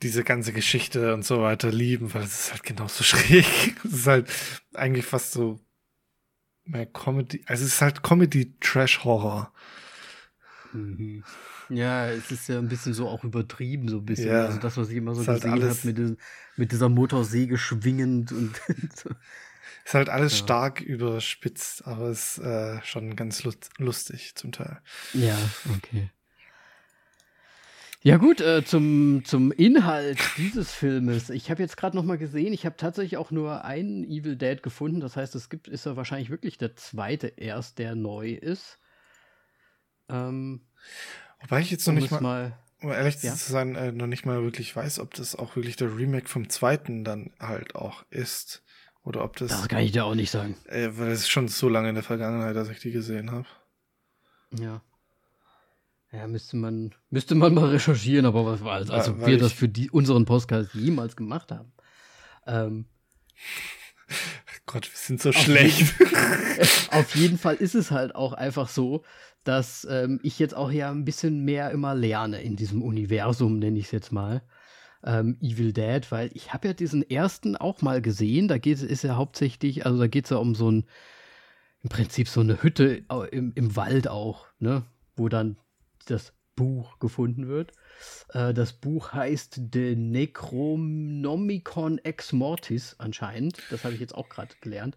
diese 0.02 0.24
ganze 0.24 0.52
Geschichte 0.52 1.14
und 1.14 1.24
so 1.24 1.42
weiter 1.42 1.70
lieben, 1.70 2.12
weil 2.14 2.22
es 2.22 2.40
ist 2.40 2.52
halt 2.52 2.62
genauso 2.62 3.04
schräg. 3.04 3.76
Es 3.84 3.92
ist 3.92 4.07
halt 4.07 4.30
eigentlich 4.74 5.07
fast 5.07 5.32
so 5.32 5.61
mehr 6.64 6.86
Comedy, 6.86 7.42
also 7.46 7.64
es 7.64 7.74
ist 7.74 7.80
halt 7.80 8.02
Comedy-Trash-Horror. 8.02 9.52
Mhm. 10.72 11.24
Ja, 11.68 12.09
es 12.09 12.30
ist 12.30 12.48
ja 12.48 12.59
ein 12.59 12.68
bisschen 12.68 12.94
so 12.94 13.09
auch 13.09 13.24
übertrieben, 13.24 13.88
so 13.88 13.98
ein 13.98 14.04
bisschen. 14.04 14.28
Ja, 14.28 14.46
also 14.46 14.59
das, 14.59 14.76
was 14.76 14.88
ich 14.88 14.96
immer 14.96 15.14
so 15.14 15.24
gesehen 15.24 15.50
halt 15.50 15.62
habe, 15.62 15.78
mit, 15.84 16.18
mit, 16.57 16.72
dieser 16.72 16.88
Motorsäge 16.88 17.59
schwingend 17.59 18.30
und 18.30 18.61
so. 18.94 19.11
Ist 19.87 19.95
halt 19.95 20.09
alles 20.09 20.32
ja. 20.32 20.39
stark 20.39 20.80
überspitzt, 20.80 21.87
aber 21.87 22.09
es 22.09 22.39
ist 22.39 22.45
äh, 22.45 22.82
schon 22.82 23.14
ganz 23.14 23.45
lustig 23.78 24.34
zum 24.34 24.51
Teil. 24.51 24.80
Ja, 25.12 25.39
okay. 25.76 26.11
Ja 28.03 28.16
gut, 28.16 28.41
äh, 28.41 28.64
zum, 28.64 29.22
zum 29.24 29.53
Inhalt 29.53 30.18
dieses 30.39 30.72
Filmes. 30.72 31.30
Ich 31.30 31.53
habe 31.53 31.62
jetzt 31.62 31.76
gerade 31.76 31.97
noch 31.97 32.03
mal 32.03 32.18
gesehen, 32.18 32.53
ich 32.53 32.66
habe 32.66 32.76
tatsächlich 32.76 33.16
auch 33.16 33.30
nur 33.30 33.64
einen 33.64 34.03
Evil 34.03 34.34
Dead 34.34 34.61
gefunden. 34.61 34.99
Das 34.99 35.14
heißt, 35.14 35.37
es 35.37 35.51
gibt, 35.51 35.68
ist 35.68 35.87
ja 35.87 35.97
wahrscheinlich 35.97 36.30
wirklich 36.30 36.59
der 36.59 36.74
zweite 36.74 37.28
erst, 37.28 37.78
der 37.78 37.95
neu 37.95 38.30
ist. 38.32 38.80
Ähm, 40.09 40.62
Wobei 41.43 41.61
ich 41.61 41.70
jetzt 41.70 41.87
noch 41.87 41.95
nicht 41.95 42.11
mal, 42.11 42.20
mal, 42.20 42.59
um 42.80 42.91
ehrlich 42.91 43.22
ja? 43.22 43.37
zu 43.37 43.53
sein, 43.53 43.76
äh, 43.76 43.93
noch 43.93 44.09
nicht 44.09 44.26
mal 44.26 44.43
wirklich 44.43 44.74
weiß, 44.74 44.99
ob 44.99 45.14
das 45.14 45.37
auch 45.37 45.55
wirklich 45.55 45.76
der 45.76 45.97
Remake 45.97 46.28
vom 46.28 46.49
zweiten 46.49 47.05
dann 47.05 47.30
halt 47.39 47.76
auch 47.76 48.05
ist. 48.11 48.64
Oder 49.07 49.22
ob 49.22 49.36
das. 49.36 49.50
Das 49.50 49.68
kann 49.68 49.84
ich 49.84 49.92
dir 49.92 50.04
auch 50.04 50.16
nicht 50.16 50.32
sagen. 50.32 50.57
Äh, 50.66 50.88
weil 50.94 51.12
es 51.12 51.20
ist 51.20 51.30
schon 51.30 51.46
so 51.46 51.68
lange 51.68 51.88
in 51.88 51.94
der 51.94 52.02
Vergangenheit, 52.02 52.57
dass 52.57 52.68
ich 52.68 52.80
die 52.80 52.90
gesehen 52.90 53.30
habe. 53.30 53.46
Ja. 54.59 54.82
Ja, 56.11 56.26
müsste 56.26 56.57
man, 56.57 56.92
müsste 57.11 57.36
man 57.36 57.54
mal 57.54 57.68
recherchieren, 57.68 58.26
aber 58.26 58.44
was 58.44 58.64
war 58.64 58.72
also, 58.72 58.92
als 58.92 59.07
ja, 59.07 59.26
wir 59.26 59.38
das 59.38 59.52
für 59.52 59.68
die, 59.68 59.90
unseren 59.90 60.24
Podcast 60.24 60.74
jemals 60.74 61.14
gemacht 61.14 61.52
haben. 61.52 61.72
Ähm, 62.46 62.86
Gott, 64.66 64.90
wir 64.90 64.98
sind 64.98 65.22
so 65.22 65.30
schlecht. 65.32 65.94
Jeden, 65.98 66.90
auf 66.90 67.14
jeden 67.14 67.38
Fall 67.38 67.54
ist 67.54 67.74
es 67.76 67.92
halt 67.92 68.14
auch 68.14 68.32
einfach 68.32 68.68
so, 68.68 69.04
dass 69.44 69.86
ähm, 69.88 70.18
ich 70.24 70.40
jetzt 70.40 70.57
auch 70.57 70.72
ja 70.72 70.90
ein 70.90 71.04
bisschen 71.04 71.44
mehr 71.44 71.70
immer 71.70 71.94
lerne 71.94 72.42
in 72.42 72.57
diesem 72.57 72.82
Universum, 72.82 73.61
nenne 73.61 73.78
ich 73.78 73.86
es 73.86 73.92
jetzt 73.92 74.11
mal. 74.11 74.42
Ähm, 75.07 75.38
Evil 75.40 75.72
Dead, 75.72 76.11
weil 76.11 76.30
ich 76.34 76.52
habe 76.52 76.68
ja 76.68 76.74
diesen 76.74 77.09
ersten 77.09 77.57
auch 77.57 77.80
mal 77.80 78.02
gesehen. 78.02 78.48
Da 78.48 78.59
geht 78.59 78.82
es 78.82 79.02
ja 79.02 79.16
hauptsächlich, 79.16 79.86
also 79.86 79.98
da 79.98 80.09
geht 80.09 80.24
es 80.24 80.30
ja 80.30 80.38
um 80.38 80.54
so 80.54 80.70
ein, 80.70 80.84
im 81.82 81.88
Prinzip 81.88 82.28
so 82.28 82.40
eine 82.40 82.62
Hütte 82.62 83.04
im, 83.30 83.52
im 83.54 83.76
Wald 83.76 84.09
auch, 84.09 84.46
ne? 84.59 84.84
Wo 85.14 85.28
dann 85.28 85.57
das 86.07 86.34
Buch 86.57 86.98
gefunden 86.98 87.46
wird. 87.46 87.72
Äh, 88.30 88.52
das 88.52 88.72
Buch 88.72 89.12
heißt 89.12 89.61
The 89.72 89.94
Necronomicon 89.94 91.98
Ex 91.98 92.32
Mortis 92.32 92.96
anscheinend. 92.98 93.59
Das 93.70 93.84
habe 93.84 93.94
ich 93.94 94.00
jetzt 94.00 94.14
auch 94.14 94.28
gerade 94.28 94.57
gelernt. 94.61 94.96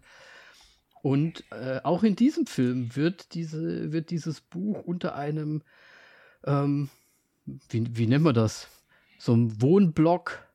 Und 1.02 1.44
äh, 1.50 1.80
auch 1.82 2.02
in 2.02 2.16
diesem 2.16 2.46
Film 2.46 2.94
wird, 2.96 3.34
diese, 3.34 3.92
wird 3.92 4.10
dieses 4.10 4.40
Buch 4.40 4.82
unter 4.82 5.14
einem, 5.14 5.62
ähm, 6.44 6.90
wie, 7.46 7.96
wie 7.96 8.06
nennen 8.06 8.24
wir 8.24 8.32
das? 8.32 8.68
So 9.20 9.34
einem 9.34 9.60
Wohnblock 9.60 10.48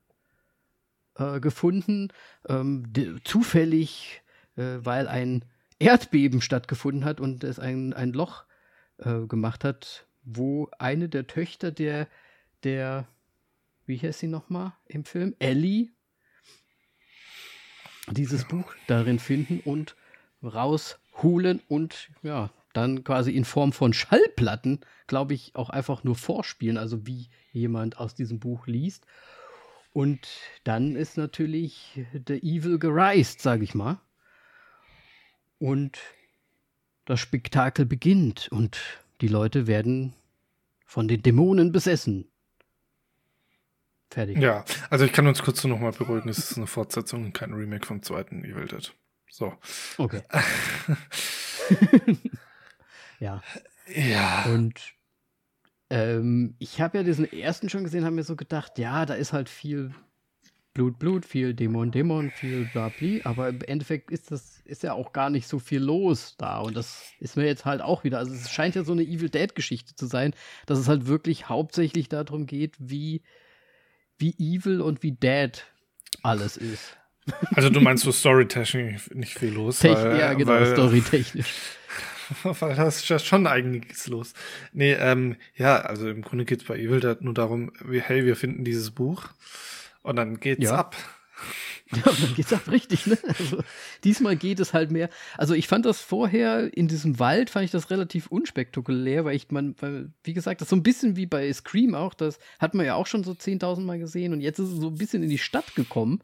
äh, 1.14 1.38
gefunden. 1.38 2.08
Ähm, 2.48 2.92
zufällig, 3.22 4.22
äh, 4.56 4.78
weil 4.80 5.06
ein 5.06 5.44
Erdbeben 5.78 6.40
stattgefunden 6.40 7.04
hat 7.04 7.20
und 7.20 7.44
es 7.44 7.60
ein, 7.60 7.92
ein 7.92 8.12
Loch 8.12 8.44
äh, 8.98 9.20
gemacht 9.20 9.62
hat, 9.62 10.08
wo 10.24 10.68
eine 10.80 11.08
der 11.08 11.28
Töchter 11.28 11.70
der, 11.70 12.08
der, 12.64 13.06
wie 13.86 13.98
heißt 13.98 14.18
sie 14.18 14.26
nochmal 14.26 14.72
im 14.86 15.04
Film? 15.04 15.36
Ellie, 15.38 15.90
dieses 18.08 18.46
Buch 18.48 18.74
darin 18.88 19.20
finden 19.20 19.60
und 19.60 19.94
rausholen 20.42 21.62
und 21.68 22.10
ja, 22.22 22.50
dann 22.76 23.04
quasi 23.04 23.32
in 23.32 23.44
Form 23.44 23.72
von 23.72 23.92
Schallplatten, 23.92 24.80
glaube 25.06 25.34
ich, 25.34 25.54
auch 25.54 25.70
einfach 25.70 26.04
nur 26.04 26.14
vorspielen, 26.14 26.76
also 26.76 27.06
wie 27.06 27.28
jemand 27.52 27.98
aus 27.98 28.14
diesem 28.14 28.38
Buch 28.38 28.66
liest. 28.66 29.06
Und 29.92 30.28
dann 30.64 30.94
ist 30.94 31.16
natürlich 31.16 32.04
der 32.12 32.42
Evil 32.42 32.78
gereist, 32.78 33.40
sage 33.40 33.64
ich 33.64 33.74
mal. 33.74 33.98
Und 35.58 35.98
das 37.06 37.18
Spektakel 37.20 37.86
beginnt 37.86 38.48
und 38.52 38.78
die 39.22 39.28
Leute 39.28 39.66
werden 39.66 40.12
von 40.84 41.08
den 41.08 41.22
Dämonen 41.22 41.72
besessen. 41.72 42.28
Fertig. 44.10 44.38
Ja, 44.38 44.64
also 44.90 45.04
ich 45.04 45.12
kann 45.12 45.26
uns 45.26 45.42
kurz 45.42 45.64
noch 45.64 45.80
mal 45.80 45.92
beruhigen, 45.92 46.28
es 46.28 46.38
ist 46.38 46.56
eine 46.58 46.66
Fortsetzung 46.66 47.24
und 47.24 47.32
kein 47.32 47.54
Remake 47.54 47.86
vom 47.86 48.02
zweiten 48.02 48.44
Evil 48.44 48.66
Dead. 48.66 48.92
So. 49.30 49.54
Okay. 49.96 50.22
ja. 53.20 53.42
Ja. 53.94 54.46
Und 54.46 54.80
ähm, 55.90 56.56
ich 56.58 56.80
habe 56.80 56.98
ja 56.98 57.04
diesen 57.04 57.30
ersten 57.30 57.68
schon 57.68 57.84
gesehen, 57.84 58.04
habe 58.04 58.14
mir 58.14 58.24
so 58.24 58.36
gedacht, 58.36 58.78
ja, 58.78 59.06
da 59.06 59.14
ist 59.14 59.32
halt 59.32 59.48
viel 59.48 59.94
Blut, 60.74 60.98
Blut, 60.98 61.24
viel 61.24 61.54
Dämon, 61.54 61.90
Dämon, 61.90 62.30
viel 62.30 62.68
Blabli, 62.70 63.22
aber 63.24 63.48
im 63.48 63.62
Endeffekt 63.62 64.10
ist 64.10 64.30
das, 64.30 64.60
ist 64.66 64.82
ja 64.82 64.92
auch 64.92 65.14
gar 65.14 65.30
nicht 65.30 65.48
so 65.48 65.58
viel 65.58 65.80
los 65.80 66.36
da 66.36 66.58
und 66.58 66.76
das 66.76 67.02
ist 67.18 67.36
mir 67.36 67.46
jetzt 67.46 67.64
halt 67.64 67.80
auch 67.80 68.04
wieder, 68.04 68.18
also 68.18 68.34
es 68.34 68.50
scheint 68.50 68.74
ja 68.74 68.84
so 68.84 68.92
eine 68.92 69.02
Evil 69.02 69.30
Dead 69.30 69.54
Geschichte 69.54 69.94
zu 69.94 70.04
sein, 70.04 70.34
dass 70.66 70.78
es 70.78 70.86
halt 70.86 71.06
wirklich 71.06 71.48
hauptsächlich 71.48 72.10
darum 72.10 72.44
geht, 72.44 72.74
wie, 72.78 73.22
wie 74.18 74.34
evil 74.38 74.82
und 74.82 75.02
wie 75.02 75.12
dead 75.12 75.64
alles 76.22 76.58
ist. 76.58 76.98
Also 77.54 77.70
du 77.70 77.80
meinst 77.80 78.04
so 78.04 78.12
storytechnisch 78.12 79.10
nicht 79.14 79.38
viel 79.38 79.54
los? 79.54 79.78
Techn 79.78 79.96
weil, 79.96 80.18
ja, 80.18 80.34
genau, 80.34 80.62
storytechnisch. 80.64 81.54
weil 82.42 82.76
da 82.76 82.88
ist 82.88 83.08
ja 83.08 83.18
schon 83.18 83.46
einiges 83.46 84.06
los. 84.06 84.32
Nee, 84.72 84.92
ähm, 84.92 85.36
ja, 85.56 85.76
also 85.80 86.08
im 86.08 86.22
Grunde 86.22 86.44
geht 86.44 86.62
es 86.62 86.66
bei 86.66 86.78
Evil 86.78 87.00
Dead 87.00 87.20
nur 87.20 87.34
darum, 87.34 87.72
wie, 87.84 88.00
hey, 88.00 88.24
wir 88.24 88.36
finden 88.36 88.64
dieses 88.64 88.90
Buch 88.90 89.28
und 90.02 90.16
dann 90.16 90.40
geht's 90.40 90.64
ja. 90.64 90.76
ab. 90.76 90.96
Ja, 91.92 92.10
und 92.10 92.20
dann 92.20 92.34
geht's 92.34 92.52
ab, 92.52 92.68
richtig, 92.68 93.06
ne? 93.06 93.16
Also, 93.28 93.62
diesmal 94.02 94.34
geht 94.34 94.58
es 94.58 94.74
halt 94.74 94.90
mehr. 94.90 95.08
Also 95.38 95.54
ich 95.54 95.68
fand 95.68 95.86
das 95.86 96.00
vorher 96.00 96.76
in 96.76 96.88
diesem 96.88 97.20
Wald, 97.20 97.48
fand 97.48 97.64
ich 97.64 97.70
das 97.70 97.90
relativ 97.90 98.26
unspektakulär, 98.26 99.24
weil 99.24 99.36
ich, 99.36 99.52
man, 99.52 99.76
weil, 99.78 100.10
wie 100.24 100.32
gesagt, 100.32 100.60
das 100.60 100.66
ist 100.66 100.70
so 100.70 100.74
ein 100.74 100.82
bisschen 100.82 101.14
wie 101.14 101.26
bei 101.26 101.52
Scream 101.52 101.94
auch, 101.94 102.12
das 102.12 102.40
hat 102.58 102.74
man 102.74 102.86
ja 102.86 102.96
auch 102.96 103.06
schon 103.06 103.22
so 103.22 103.30
10.000 103.30 103.82
Mal 103.82 104.00
gesehen 104.00 104.32
und 104.32 104.40
jetzt 104.40 104.58
ist 104.58 104.70
es 104.70 104.80
so 104.80 104.88
ein 104.88 104.98
bisschen 104.98 105.22
in 105.22 105.28
die 105.28 105.38
Stadt 105.38 105.76
gekommen, 105.76 106.22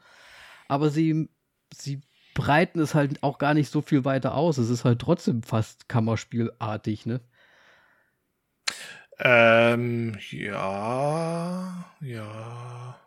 aber 0.67 0.91
sie, 0.91 1.29
sie 1.73 2.01
breiten 2.35 2.81
es 2.81 2.95
halt 2.95 3.23
auch 3.23 3.39
gar 3.39 3.55
nicht 3.55 3.71
so 3.71 3.83
viel 3.83 4.05
weiter 4.05 4.35
aus. 4.35 4.59
Es 4.59 4.71
ist 4.71 4.85
halt 4.85 5.01
trotzdem 5.01 5.43
fast 5.43 5.89
Kammerspielartig, 5.89 7.07
ne? 7.07 7.21
Ähm, 9.19 10.17
ja, 10.31 11.85
ja. 12.01 12.99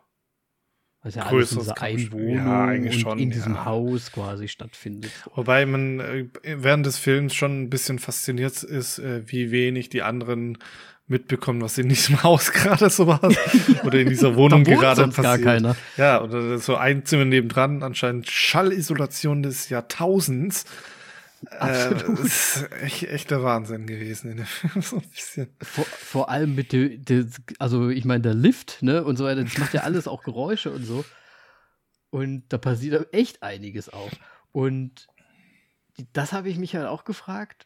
Was 1.02 1.14
ja 1.14 1.30
dieser 1.30 1.80
Einwohnung 1.80 2.34
ja, 2.34 2.64
und 2.64 2.92
schon, 2.92 3.18
in 3.18 3.30
diesem 3.30 3.54
ja. 3.54 3.64
Haus 3.64 4.10
quasi 4.10 4.48
stattfindet. 4.48 5.12
Wobei 5.34 5.64
man 5.64 6.00
äh, 6.00 6.26
während 6.42 6.84
des 6.84 6.98
Films 6.98 7.34
schon 7.34 7.62
ein 7.62 7.70
bisschen 7.70 8.00
fasziniert 8.00 8.62
ist, 8.64 8.98
äh, 8.98 9.22
wie 9.30 9.52
wenig 9.52 9.88
die 9.88 10.02
anderen 10.02 10.58
mitbekommen, 11.08 11.60
was 11.60 11.78
in 11.78 11.88
diesem 11.88 12.22
Haus 12.22 12.52
gerade 12.52 12.90
so 12.90 13.06
war. 13.06 13.20
oder 13.84 13.98
in 13.98 14.08
dieser 14.08 14.36
Wohnung 14.36 14.64
gerade 14.64 15.02
passiert. 15.08 15.22
Gar 15.22 15.38
keiner. 15.38 15.76
Ja, 15.96 16.22
oder 16.22 16.58
so 16.58 16.76
ein 16.76 17.04
Zimmer 17.04 17.24
nebendran, 17.24 17.82
anscheinend 17.82 18.30
Schallisolation 18.30 19.42
des 19.42 19.68
Jahrtausends. 19.68 20.64
Äh, 21.50 21.94
das 21.94 22.18
ist 22.18 22.72
echt, 22.82 23.02
echt 23.04 23.30
der 23.30 23.42
Wahnsinn 23.42 23.86
gewesen 23.86 24.32
in 24.32 24.36
dem 24.38 24.46
Film, 24.46 24.82
so 24.82 24.96
ein 24.96 25.08
bisschen. 25.08 25.48
Vor, 25.62 25.84
vor 25.84 26.30
allem 26.30 26.54
mit 26.54 26.72
dem, 26.72 27.30
also 27.58 27.88
ich 27.88 28.04
meine, 28.04 28.22
der 28.22 28.34
Lift, 28.34 28.82
ne, 28.82 29.04
und 29.04 29.16
so 29.16 29.24
weiter, 29.24 29.44
das 29.44 29.58
macht 29.58 29.74
ja 29.74 29.82
alles 29.82 30.08
auch 30.08 30.22
Geräusche 30.22 30.70
und 30.70 30.84
so. 30.84 31.04
Und 32.10 32.44
da 32.48 32.58
passiert 32.58 33.12
echt 33.12 33.42
einiges 33.42 33.92
auch. 33.92 34.10
Und 34.52 35.08
das 36.12 36.32
habe 36.32 36.48
ich 36.48 36.58
mich 36.58 36.74
halt 36.74 36.86
auch 36.86 37.04
gefragt. 37.04 37.65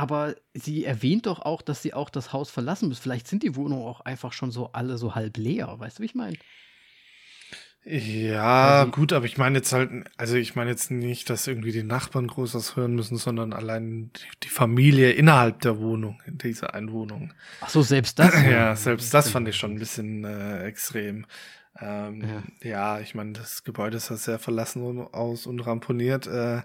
Aber 0.00 0.34
sie 0.54 0.86
erwähnt 0.86 1.26
doch 1.26 1.40
auch, 1.40 1.60
dass 1.60 1.82
sie 1.82 1.92
auch 1.92 2.08
das 2.08 2.32
Haus 2.32 2.48
verlassen 2.48 2.88
muss. 2.88 2.98
Vielleicht 2.98 3.28
sind 3.28 3.42
die 3.42 3.54
Wohnungen 3.54 3.84
auch 3.84 4.00
einfach 4.00 4.32
schon 4.32 4.50
so 4.50 4.72
alle 4.72 4.96
so 4.96 5.14
halb 5.14 5.36
leer. 5.36 5.78
Weißt 5.78 5.98
du, 5.98 6.02
wie 6.02 6.06
ich 6.06 6.14
meine? 6.14 6.38
Ja, 7.84 8.84
gut, 8.84 9.12
aber 9.12 9.26
ich 9.26 9.36
meine 9.36 9.58
jetzt 9.58 9.74
halt, 9.74 9.90
also 10.16 10.36
ich 10.36 10.54
meine 10.54 10.70
jetzt 10.70 10.90
nicht, 10.90 11.28
dass 11.28 11.46
irgendwie 11.46 11.72
die 11.72 11.82
Nachbarn 11.82 12.28
groß 12.28 12.54
was 12.54 12.76
hören 12.76 12.94
müssen, 12.94 13.18
sondern 13.18 13.52
allein 13.52 14.10
die, 14.16 14.22
die 14.44 14.48
Familie 14.48 15.12
innerhalb 15.12 15.60
der 15.60 15.78
Wohnung, 15.78 16.22
in 16.24 16.38
dieser 16.38 16.72
Einwohnung. 16.72 17.34
Ach 17.60 17.68
so, 17.68 17.82
selbst 17.82 18.18
das? 18.18 18.32
ja, 18.50 18.74
selbst 18.76 19.12
das 19.12 19.28
fand 19.28 19.48
ich 19.48 19.56
schon 19.56 19.72
ein 19.72 19.78
bisschen 19.78 20.24
äh, 20.24 20.64
extrem. 20.64 21.26
Ähm, 21.78 22.24
ja. 22.62 22.70
ja. 22.70 23.00
ich 23.00 23.14
meine, 23.14 23.32
das 23.32 23.64
Gebäude 23.64 24.00
sah 24.00 24.16
sehr 24.16 24.38
verlassen 24.38 25.06
aus 25.12 25.46
und 25.46 25.60
ramponiert. 25.60 26.26
Äh, 26.26 26.62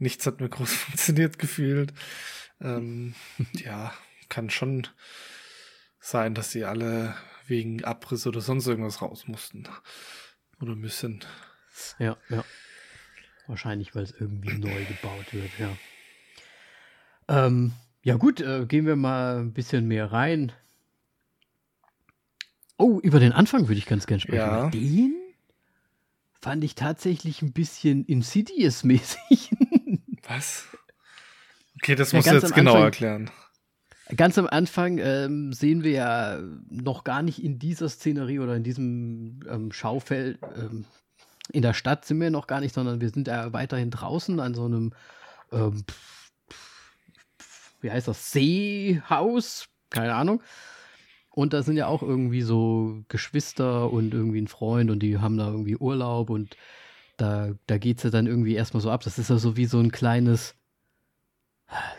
nichts 0.00 0.26
hat 0.26 0.40
mir 0.40 0.48
groß 0.48 0.72
funktioniert 0.72 1.38
gefühlt. 1.38 1.92
Ähm, 2.62 3.14
ja, 3.52 3.92
kann 4.28 4.50
schon 4.50 4.86
sein, 6.00 6.34
dass 6.34 6.50
sie 6.50 6.64
alle 6.64 7.14
wegen 7.46 7.84
Abriss 7.84 8.26
oder 8.26 8.40
sonst 8.40 8.66
irgendwas 8.66 9.02
raus 9.02 9.26
mussten. 9.26 9.64
Oder 10.60 10.76
müssen. 10.76 11.24
Ja, 11.98 12.16
ja. 12.28 12.44
Wahrscheinlich, 13.46 13.94
weil 13.94 14.04
es 14.04 14.12
irgendwie 14.12 14.56
neu 14.56 14.84
gebaut 14.84 15.32
wird, 15.32 15.50
ja. 15.58 15.76
Ähm, 17.28 17.72
ja, 18.02 18.16
gut, 18.16 18.40
äh, 18.40 18.66
gehen 18.66 18.86
wir 18.86 18.96
mal 18.96 19.40
ein 19.40 19.52
bisschen 19.52 19.86
mehr 19.86 20.12
rein. 20.12 20.52
Oh, 22.78 23.00
über 23.00 23.20
den 23.20 23.32
Anfang 23.32 23.68
würde 23.68 23.78
ich 23.78 23.86
ganz 23.86 24.06
gern 24.06 24.20
sprechen. 24.20 24.38
Ja. 24.38 24.70
Den 24.70 25.14
fand 26.40 26.64
ich 26.64 26.74
tatsächlich 26.74 27.42
ein 27.42 27.52
bisschen 27.52 28.04
Insidious-mäßig. 28.04 29.50
Was? 30.26 30.66
Okay, 31.82 31.96
das 31.96 32.12
musst 32.12 32.26
ja, 32.26 32.34
du 32.34 32.38
jetzt 32.38 32.54
genau 32.54 32.74
Anfang, 32.74 32.84
erklären. 32.84 33.30
Ganz 34.16 34.38
am 34.38 34.46
Anfang 34.46 34.98
ähm, 34.98 35.52
sehen 35.52 35.82
wir 35.82 35.90
ja 35.90 36.38
noch 36.70 37.02
gar 37.02 37.22
nicht 37.22 37.42
in 37.42 37.58
dieser 37.58 37.88
Szenerie 37.88 38.38
oder 38.38 38.54
in 38.54 38.62
diesem 38.62 39.40
ähm, 39.50 39.72
Schaufeld. 39.72 40.38
Ähm, 40.56 40.84
in 41.50 41.62
der 41.62 41.74
Stadt 41.74 42.04
sind 42.04 42.20
wir 42.20 42.30
noch 42.30 42.46
gar 42.46 42.60
nicht, 42.60 42.72
sondern 42.72 43.00
wir 43.00 43.10
sind 43.10 43.26
ja 43.26 43.52
weiterhin 43.52 43.90
draußen 43.90 44.38
an 44.38 44.54
so 44.54 44.64
einem, 44.64 44.92
ähm, 45.50 45.84
wie 47.80 47.90
heißt 47.90 48.06
das, 48.06 48.30
Seehaus? 48.30 49.66
Keine 49.90 50.14
Ahnung. 50.14 50.40
Und 51.30 51.52
da 51.52 51.64
sind 51.64 51.76
ja 51.76 51.88
auch 51.88 52.02
irgendwie 52.02 52.42
so 52.42 53.02
Geschwister 53.08 53.90
und 53.90 54.14
irgendwie 54.14 54.40
ein 54.40 54.46
Freund 54.46 54.88
und 54.88 55.00
die 55.00 55.18
haben 55.18 55.36
da 55.36 55.48
irgendwie 55.48 55.76
Urlaub 55.76 56.30
und 56.30 56.56
da, 57.16 57.54
da 57.66 57.78
geht 57.78 57.96
es 57.96 58.04
ja 58.04 58.10
dann 58.10 58.28
irgendwie 58.28 58.54
erstmal 58.54 58.82
so 58.82 58.90
ab. 58.90 59.02
Das 59.02 59.18
ist 59.18 59.30
ja 59.30 59.38
so 59.38 59.56
wie 59.56 59.64
so 59.64 59.80
ein 59.80 59.90
kleines, 59.90 60.54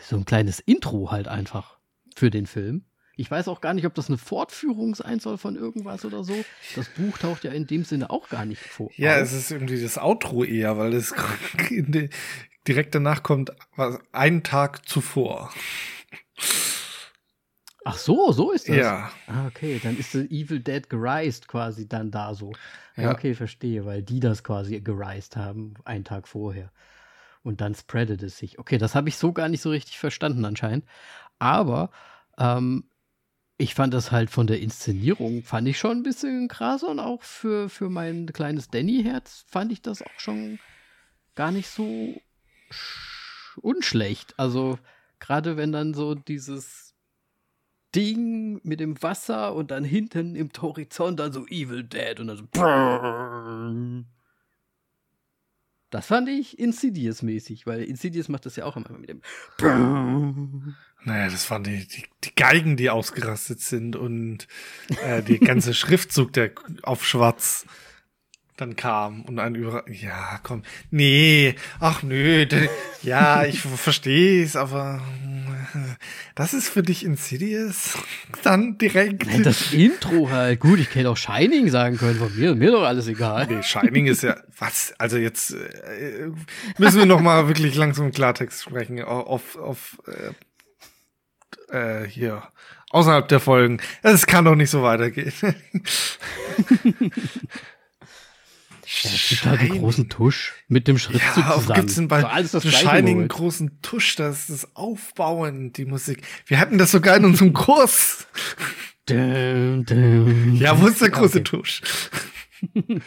so 0.00 0.16
ein 0.16 0.24
kleines 0.24 0.60
Intro 0.60 1.10
halt 1.10 1.28
einfach 1.28 1.78
für 2.14 2.30
den 2.30 2.46
Film. 2.46 2.84
Ich 3.16 3.30
weiß 3.30 3.46
auch 3.48 3.60
gar 3.60 3.74
nicht, 3.74 3.86
ob 3.86 3.94
das 3.94 4.08
eine 4.08 4.18
Fortführung 4.18 4.94
sein 4.94 5.20
soll 5.20 5.38
von 5.38 5.54
irgendwas 5.54 6.04
oder 6.04 6.24
so. 6.24 6.34
Das 6.74 6.88
Buch 6.88 7.16
taucht 7.18 7.44
ja 7.44 7.52
in 7.52 7.66
dem 7.66 7.84
Sinne 7.84 8.10
auch 8.10 8.28
gar 8.28 8.44
nicht 8.44 8.62
vor. 8.62 8.90
Ja, 8.96 9.18
es 9.18 9.32
ist 9.32 9.52
irgendwie 9.52 9.80
das 9.80 9.98
Outro 9.98 10.42
eher, 10.42 10.78
weil 10.78 10.94
es 10.94 11.14
direkt 12.66 12.94
danach 12.94 13.22
kommt, 13.22 13.52
einen 14.12 14.42
Tag 14.42 14.88
zuvor. 14.88 15.52
Ach 17.84 17.98
so, 17.98 18.32
so 18.32 18.50
ist 18.50 18.68
das. 18.68 18.76
Ja. 18.76 19.10
Ah, 19.26 19.46
okay, 19.46 19.78
dann 19.82 19.96
ist 19.98 20.12
The 20.12 20.24
Evil 20.30 20.60
Dead 20.60 20.88
gereist 20.88 21.46
quasi 21.48 21.86
dann 21.86 22.10
da 22.10 22.34
so. 22.34 22.52
Ja, 22.96 23.04
ja, 23.04 23.12
okay, 23.12 23.34
verstehe, 23.34 23.84
weil 23.84 24.02
die 24.02 24.20
das 24.20 24.42
quasi 24.42 24.80
gereist 24.80 25.36
haben, 25.36 25.74
einen 25.84 26.04
Tag 26.04 26.26
vorher. 26.26 26.72
Und 27.44 27.60
dann 27.60 27.74
spreadet 27.74 28.22
es 28.22 28.38
sich. 28.38 28.58
Okay, 28.58 28.78
das 28.78 28.96
habe 28.96 29.08
ich 29.08 29.16
so 29.16 29.32
gar 29.32 29.48
nicht 29.48 29.60
so 29.60 29.70
richtig 29.70 29.98
verstanden 29.98 30.44
anscheinend. 30.44 30.86
Aber 31.38 31.90
ähm, 32.38 32.84
ich 33.58 33.74
fand 33.74 33.94
das 33.94 34.10
halt 34.10 34.30
von 34.30 34.46
der 34.48 34.60
Inszenierung, 34.60 35.42
fand 35.44 35.68
ich 35.68 35.78
schon 35.78 35.98
ein 35.98 36.02
bisschen 36.02 36.48
krass 36.48 36.82
und 36.82 36.98
auch 36.98 37.22
für, 37.22 37.68
für 37.68 37.88
mein 37.88 38.26
kleines 38.32 38.68
Danny-Herz 38.68 39.44
fand 39.46 39.70
ich 39.70 39.82
das 39.82 40.02
auch 40.02 40.18
schon 40.18 40.58
gar 41.34 41.52
nicht 41.52 41.68
so 41.68 42.20
unschlecht. 43.60 44.34
Also 44.38 44.78
gerade 45.20 45.56
wenn 45.56 45.70
dann 45.70 45.94
so 45.94 46.14
dieses 46.14 46.94
Ding 47.94 48.60
mit 48.64 48.80
dem 48.80 49.00
Wasser 49.02 49.54
und 49.54 49.70
dann 49.70 49.84
hinten 49.84 50.34
im 50.34 50.50
Horizont 50.60 51.20
dann 51.20 51.32
so 51.32 51.46
Evil 51.46 51.84
Dead 51.84 52.18
und 52.18 52.26
dann 52.26 52.36
so 52.38 52.44
das 55.94 56.06
fand 56.06 56.28
ich 56.28 56.58
Insidious-mäßig, 56.58 57.68
weil 57.68 57.84
Insidious 57.84 58.28
macht 58.28 58.46
das 58.46 58.56
ja 58.56 58.64
auch 58.64 58.76
immer 58.76 58.90
mit 58.98 59.08
dem. 59.10 59.22
Naja, 61.04 61.28
das 61.30 61.48
waren 61.52 61.62
die, 61.62 61.86
die, 61.86 62.02
die 62.24 62.34
Geigen, 62.34 62.76
die 62.76 62.90
ausgerastet 62.90 63.60
sind 63.60 63.94
und 63.94 64.48
äh, 65.04 65.22
die 65.22 65.38
ganze 65.38 65.72
Schriftzug, 65.74 66.32
der 66.32 66.50
auf 66.82 67.06
Schwarz 67.06 67.64
dann 68.56 68.74
kam 68.74 69.22
und 69.22 69.38
ein 69.38 69.54
über 69.54 69.84
ja 69.90 70.38
komm 70.44 70.62
nee 70.92 71.56
ach 71.80 72.04
nö 72.04 72.46
ja 73.02 73.44
ich 73.44 73.60
verstehe 73.60 74.44
es 74.44 74.54
aber 74.54 75.02
das 76.34 76.54
ist 76.54 76.68
für 76.68 76.82
dich 76.82 77.04
Insidious? 77.04 77.98
Dann 78.42 78.78
direkt 78.78 79.26
Nein, 79.26 79.42
das 79.42 79.72
Intro 79.72 80.30
halt. 80.30 80.60
Gut 80.60 80.78
ich 80.78 80.94
hätte 80.94 81.10
auch 81.10 81.16
Shining 81.16 81.70
sagen 81.70 81.96
können 81.96 82.18
von 82.18 82.34
mir. 82.36 82.54
Mir 82.54 82.70
doch 82.70 82.84
alles 82.84 83.06
egal. 83.08 83.46
Nee 83.48 83.62
Shining 83.62 84.06
ist 84.06 84.22
ja 84.22 84.36
was? 84.58 84.94
Also 84.98 85.16
jetzt 85.16 85.52
äh, 85.52 86.30
müssen 86.78 86.98
wir 86.98 87.06
noch 87.06 87.20
mal 87.20 87.48
wirklich 87.48 87.74
langsam 87.74 88.12
Klartext 88.12 88.62
sprechen. 88.62 89.02
Auf 89.02 89.56
auf 89.56 89.98
äh, 91.70 92.02
äh, 92.02 92.08
hier 92.08 92.42
außerhalb 92.90 93.28
der 93.28 93.40
Folgen. 93.40 93.80
Es 94.02 94.26
kann 94.26 94.44
doch 94.44 94.54
nicht 94.54 94.70
so 94.70 94.82
weitergehen 94.82 95.32
Ja, 99.02 99.10
es 99.10 99.28
gibt 99.28 99.44
halt 99.44 99.60
einen 99.60 99.80
großen 99.80 100.08
Tusch 100.08 100.54
mit 100.68 100.88
dem 100.88 100.98
Schriftzug 100.98 101.44
ja, 101.44 101.54
zusammen. 101.54 101.80
Gibt's 101.80 101.94
denn 101.96 102.08
bei 102.08 102.20
so 102.20 102.26
alles 102.26 102.52
das 102.52 102.64
Shining 102.64 103.28
großen 103.28 103.82
Tusch, 103.82 104.16
das 104.16 104.40
ist 104.40 104.50
das 104.50 104.76
Aufbauen, 104.76 105.72
die 105.72 105.84
Musik. 105.84 106.22
Wir 106.46 106.58
hatten 106.58 106.78
das 106.78 106.90
sogar 106.92 107.16
in 107.16 107.24
unserem 107.24 107.52
Kurs. 107.52 108.26
dum, 109.06 109.84
dum. 109.84 110.56
Ja, 110.56 110.80
wo 110.80 110.86
ist 110.86 111.00
der 111.00 111.10
große 111.10 111.40
okay. 111.40 111.44
Tusch? 111.44 111.82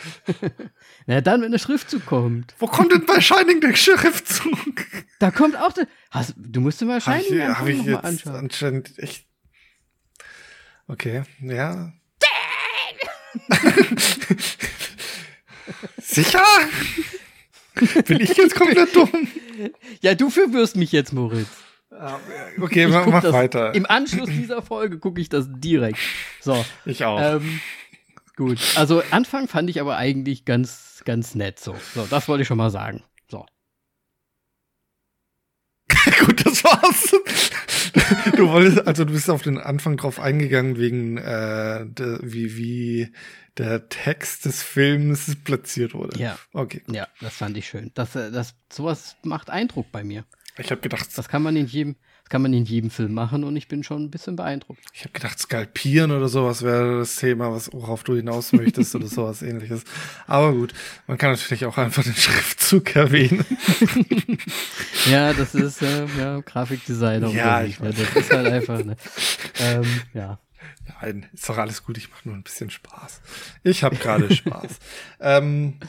Na 1.07 1.21
dann, 1.21 1.41
wenn 1.41 1.51
der 1.51 1.59
Schriftzug 1.59 2.05
kommt. 2.05 2.53
Wo 2.59 2.67
kommt 2.67 2.91
denn 2.91 3.05
bei 3.05 3.21
Shining 3.21 3.61
der 3.61 3.75
Schriftzug? 3.75 4.85
Da 5.19 5.31
kommt 5.31 5.55
auch 5.57 5.73
der. 5.73 5.87
Hast, 6.11 6.35
du 6.37 6.61
musst 6.61 6.81
dir 6.81 6.85
mal 6.85 7.01
Shining 7.01 7.47
hab 7.47 7.67
ich, 7.67 7.77
hab 7.77 7.81
ich 7.81 7.83
jetzt 7.83 8.03
anschauen. 8.03 8.35
Anscheinend 8.35 8.99
echt. 8.99 9.25
Okay, 10.87 11.23
ja. 11.41 11.93
Sicher? 16.01 16.43
Bin 18.05 18.21
ich 18.21 18.35
jetzt 18.35 18.55
komplett 18.55 18.95
dumm? 18.95 19.27
Ja, 20.01 20.15
du 20.15 20.29
verwirrst 20.29 20.75
mich 20.75 20.91
jetzt, 20.91 21.13
Moritz. 21.13 21.47
Okay, 22.59 22.85
ich 22.85 22.91
mach, 22.91 23.05
mach 23.07 23.23
weiter. 23.31 23.73
Im 23.73 23.85
Anschluss 23.85 24.29
dieser 24.29 24.61
Folge 24.61 24.99
gucke 24.99 25.21
ich 25.21 25.29
das 25.29 25.47
direkt. 25.49 25.99
So. 26.41 26.65
Ich 26.85 27.03
auch. 27.05 27.19
Ähm, 27.19 27.59
gut. 28.35 28.59
Also 28.75 29.01
Anfang 29.11 29.47
fand 29.47 29.69
ich 29.69 29.81
aber 29.81 29.97
eigentlich 29.97 30.45
ganz, 30.45 31.01
ganz 31.05 31.33
nett 31.35 31.59
so. 31.59 31.75
So, 31.95 32.05
das 32.09 32.27
wollte 32.27 32.41
ich 32.43 32.47
schon 32.47 32.57
mal 32.57 32.69
sagen. 32.69 33.03
So. 33.29 33.45
gut, 36.25 36.45
das 36.45 36.63
war's. 36.63 37.15
du 38.35 38.49
wolltest, 38.49 38.85
also 38.85 39.05
du 39.05 39.13
bist 39.13 39.29
auf 39.29 39.41
den 39.41 39.57
Anfang 39.57 39.97
drauf 39.97 40.19
eingegangen 40.19 40.77
wegen 40.77 41.17
äh, 41.17 41.85
de, 41.87 42.19
wie 42.21 42.57
wie 42.57 43.13
der 43.57 43.89
Text 43.89 44.45
des 44.45 44.63
Films 44.63 45.35
platziert 45.43 45.93
wurde. 45.93 46.19
Ja. 46.19 46.37
Okay. 46.53 46.83
Ja, 46.91 47.07
das 47.21 47.35
fand 47.35 47.57
ich 47.57 47.67
schön. 47.67 47.91
Das, 47.93 48.15
äh, 48.15 48.31
das, 48.31 48.55
sowas 48.71 49.15
macht 49.23 49.49
Eindruck 49.49 49.91
bei 49.91 50.03
mir. 50.03 50.25
Ich 50.59 50.71
habe 50.71 50.81
gedacht, 50.81 51.09
das 51.15 51.27
kann 51.27 51.43
man 51.43 51.55
in 51.55 51.67
jedem, 51.67 51.95
das 52.23 52.29
kann 52.29 52.41
man 52.41 52.51
in 52.51 52.65
jedem 52.65 52.89
Film 52.89 53.13
machen 53.13 53.43
und 53.43 53.55
ich 53.55 53.67
bin 53.67 53.83
schon 53.83 54.05
ein 54.05 54.09
bisschen 54.09 54.35
beeindruckt. 54.35 54.81
Ich 54.91 55.01
habe 55.01 55.11
gedacht, 55.11 55.37
skalpieren 55.37 56.11
oder 56.11 56.27
sowas 56.29 56.63
wäre 56.63 56.99
das 56.99 57.15
Thema, 57.17 57.51
was 57.51 57.71
worauf 57.71 58.03
du 58.03 58.15
hinaus 58.15 58.53
möchtest 58.53 58.95
oder 58.95 59.05
sowas 59.07 59.43
ähnliches. 59.43 59.83
Aber 60.25 60.53
gut, 60.53 60.73
man 61.05 61.17
kann 61.19 61.31
natürlich 61.31 61.65
auch 61.65 61.77
einfach 61.77 62.03
den 62.03 62.15
Schriftzug 62.15 62.95
erwähnen. 62.95 63.45
ja, 65.11 65.33
das 65.33 65.53
ist 65.53 65.83
äh, 65.83 66.07
ja, 66.17 66.39
Grafikdesigner. 66.41 67.29
Ja, 67.29 67.63
ich 67.63 67.79
weiß. 67.79 67.95
Das 67.95 68.15
ist 68.15 68.33
halt 68.33 68.47
einfach, 68.47 68.83
ne? 68.83 68.95
ähm, 69.59 69.85
ja. 70.13 70.39
Nein, 70.87 71.27
ist 71.33 71.47
doch 71.47 71.57
alles 71.57 71.83
gut. 71.83 71.97
Ich 71.97 72.09
mache 72.09 72.27
nur 72.27 72.35
ein 72.35 72.43
bisschen 72.43 72.69
Spaß. 72.69 73.21
Ich 73.63 73.83
habe 73.83 73.95
gerade 73.95 74.33
Spaß. 74.35 74.79
ähm, 75.19 75.79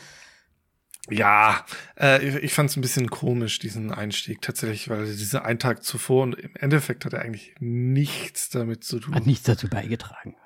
ja, 1.11 1.65
äh, 1.99 2.27
ich, 2.27 2.35
ich 2.37 2.53
fand 2.53 2.71
es 2.71 2.77
ein 2.77 2.83
bisschen 2.83 3.09
komisch, 3.09 3.59
diesen 3.59 3.93
Einstieg 3.93 4.43
tatsächlich, 4.43 4.89
weil 4.89 5.07
dieser 5.07 5.45
ein 5.45 5.59
Tag 5.59 5.83
zuvor 5.83 6.25
und 6.25 6.35
im 6.35 6.55
Endeffekt 6.55 7.05
hat 7.05 7.15
er 7.15 7.23
eigentlich 7.23 7.55
nichts 7.61 8.51
damit 8.51 8.85
zu 8.85 9.01
tun. 9.01 9.15
Hat 9.15 9.27
nichts 9.27 9.45
dazu 9.45 9.69
beigetragen. 9.69 10.37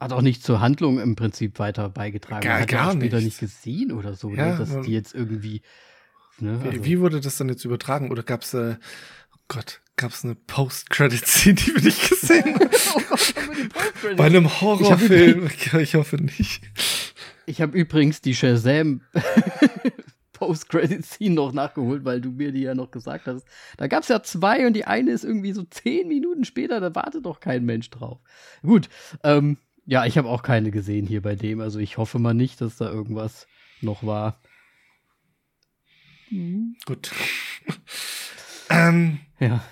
Hat 0.00 0.12
auch 0.12 0.22
nicht 0.22 0.42
zur 0.42 0.60
Handlung 0.60 0.98
im 0.98 1.14
Prinzip 1.14 1.58
weiter 1.58 1.90
beigetragen. 1.90 2.42
Gar, 2.42 2.60
hat 2.60 2.68
gar 2.68 2.92
später 2.92 3.20
nicht 3.20 3.38
gesehen 3.38 3.92
oder 3.92 4.14
so, 4.14 4.30
ne, 4.30 4.36
ja, 4.36 4.52
ne? 4.52 4.58
dass 4.58 4.80
die 4.80 4.92
jetzt 4.92 5.14
irgendwie. 5.14 5.60
Ne, 6.38 6.52
also 6.52 6.72
wie, 6.72 6.84
wie, 6.84 7.00
wurde 7.00 7.20
das 7.20 7.36
dann 7.36 7.50
jetzt 7.50 7.66
übertragen? 7.66 8.10
Oder 8.10 8.22
gab 8.22 8.42
es 8.42 8.54
äh, 8.54 8.76
Gott, 9.50 9.80
gab 9.96 10.12
es 10.12 10.24
eine 10.24 10.36
Post-Credit-Scene, 10.36 11.56
die 11.56 11.74
wir 11.74 11.82
nicht 11.82 12.08
gesehen 12.08 12.54
haben? 12.54 12.70
oh 12.94 13.00
Gott, 13.08 14.16
Bei 14.16 14.26
einem 14.26 14.60
Horrorfilm. 14.60 15.46
Ich, 15.46 15.74
ich, 15.74 15.94
hoffe 15.96 16.18
nicht. 16.18 16.62
Ich 17.46 17.60
habe 17.60 17.76
übrigens 17.76 18.20
die 18.20 18.36
Shazam 18.36 19.00
Post-Credit-Scene 20.34 21.34
noch 21.34 21.52
nachgeholt, 21.52 22.04
weil 22.04 22.20
du 22.20 22.30
mir 22.30 22.52
die 22.52 22.60
ja 22.60 22.76
noch 22.76 22.92
gesagt 22.92 23.26
hast. 23.26 23.44
Da 23.76 23.88
gab 23.88 24.04
es 24.04 24.08
ja 24.08 24.22
zwei 24.22 24.68
und 24.68 24.74
die 24.74 24.84
eine 24.84 25.10
ist 25.10 25.24
irgendwie 25.24 25.52
so 25.52 25.64
zehn 25.64 26.06
Minuten 26.06 26.44
später, 26.44 26.78
da 26.78 26.94
wartet 26.94 27.26
doch 27.26 27.40
kein 27.40 27.64
Mensch 27.64 27.90
drauf. 27.90 28.20
Gut, 28.62 28.88
ähm, 29.24 29.58
ja, 29.84 30.06
ich 30.06 30.16
habe 30.16 30.28
auch 30.28 30.44
keine 30.44 30.70
gesehen 30.70 31.08
hier 31.08 31.22
bei 31.22 31.34
dem, 31.34 31.60
also 31.60 31.80
ich 31.80 31.98
hoffe 31.98 32.20
mal 32.20 32.34
nicht, 32.34 32.60
dass 32.60 32.76
da 32.76 32.88
irgendwas 32.88 33.48
noch 33.80 34.06
war. 34.06 34.40
Mhm. 36.30 36.76
Gut. 36.86 37.10
Ähm, 38.70 39.20
ja. 39.38 39.62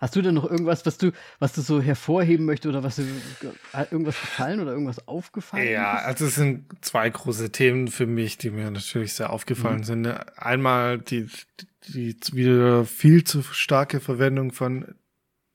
Hast 0.00 0.14
du 0.14 0.22
denn 0.22 0.34
noch 0.34 0.48
irgendwas, 0.48 0.86
was 0.86 0.96
du, 0.96 1.10
was 1.40 1.52
du 1.52 1.60
so 1.60 1.82
hervorheben 1.82 2.46
möchtest 2.46 2.68
oder 2.68 2.84
was 2.84 2.96
du 2.96 3.02
irgendwas 3.90 4.20
gefallen 4.20 4.60
oder 4.60 4.70
irgendwas 4.70 5.08
aufgefallen? 5.08 5.68
Ja, 5.68 5.94
also 5.94 6.26
es 6.26 6.36
sind 6.36 6.66
zwei 6.82 7.10
große 7.10 7.50
Themen 7.50 7.88
für 7.88 8.06
mich, 8.06 8.38
die 8.38 8.50
mir 8.50 8.70
natürlich 8.70 9.14
sehr 9.14 9.30
aufgefallen 9.30 9.78
mhm. 9.78 9.84
sind. 9.84 10.06
Einmal 10.36 10.98
die, 10.98 11.28
die 11.88 12.16
wieder 12.32 12.84
viel 12.84 13.24
zu 13.24 13.42
starke 13.42 13.98
Verwendung 13.98 14.52
von 14.52 14.94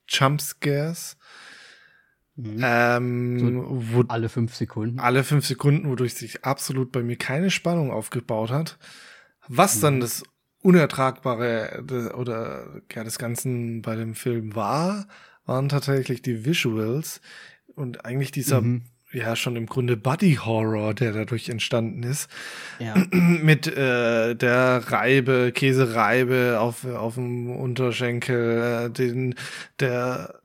Jumpscares. 0.10 1.16
Mhm. 2.36 2.60
Ähm, 2.62 3.40
so 3.40 3.84
wo 3.94 4.04
alle 4.10 4.28
fünf 4.28 4.56
Sekunden. 4.56 5.00
Alle 5.00 5.24
fünf 5.24 5.46
Sekunden, 5.46 5.88
wodurch 5.88 6.16
sich 6.16 6.44
absolut 6.44 6.92
bei 6.92 7.02
mir 7.02 7.16
keine 7.16 7.50
Spannung 7.50 7.92
aufgebaut 7.92 8.52
hat. 8.52 8.78
Was 9.48 9.78
mhm. 9.78 9.82
dann 9.82 10.00
das 10.02 10.24
Unertragbare 10.64 11.84
oder 12.16 12.82
ja, 12.92 13.04
des 13.04 13.20
Ganzen 13.20 13.82
bei 13.82 13.96
dem 13.96 14.16
Film 14.16 14.56
war, 14.56 15.08
waren 15.46 15.70
tatsächlich 15.70 16.22
die 16.22 16.46
Visuals 16.46 17.22
und 17.76 18.06
eigentlich 18.06 18.32
dieser 18.32 18.62
mhm. 18.62 18.84
ja 19.12 19.36
schon 19.36 19.58
im 19.58 19.66
Grunde 19.66 19.98
Body 19.98 20.36
Horror, 20.36 20.94
der 20.94 21.12
dadurch 21.12 21.50
entstanden 21.50 22.04
ist, 22.04 22.30
ja. 22.80 22.96
mit 23.12 23.68
äh, 23.68 24.36
der 24.36 24.84
Reibe, 24.88 25.52
Käsereibe 25.54 26.60
auf 26.60 26.86
auf 26.86 27.16
dem 27.16 27.52
Unterschenkel, 27.52 28.86
äh, 28.88 28.90
den 28.90 29.36
der 29.82 30.40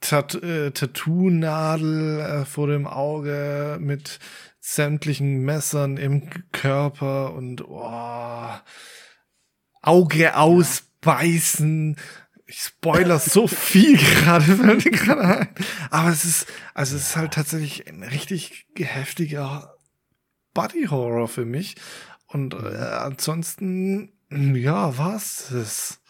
Tat 0.00 0.34
äh, 0.42 0.72
Tattoo-Nadel 0.72 2.20
äh, 2.20 2.44
vor 2.44 2.66
dem 2.66 2.88
Auge 2.88 3.78
mit 3.80 4.18
sämtlichen 4.58 5.44
Messern 5.44 5.96
im 5.96 6.28
Körper 6.50 7.34
und 7.34 7.64
oh, 7.68 8.50
Auge 9.82 10.36
ausbeißen. 10.36 11.96
Ich 12.46 12.60
spoiler 12.60 13.18
so 13.18 13.46
viel 13.48 13.96
gerade, 13.96 14.78
gerade 14.90 15.48
aber 15.90 16.10
es 16.10 16.24
ist, 16.24 16.46
also 16.74 16.96
es 16.96 17.08
ist 17.08 17.16
halt 17.16 17.34
tatsächlich 17.34 17.88
ein 17.88 18.02
richtig 18.02 18.66
heftiger 18.76 19.76
Body 20.54 20.86
Horror 20.90 21.28
für 21.28 21.44
mich. 21.44 21.76
Und 22.26 22.54
äh, 22.54 22.76
ansonsten, 22.76 24.12
ja, 24.30 24.96
was 24.96 25.50
es 25.50 26.00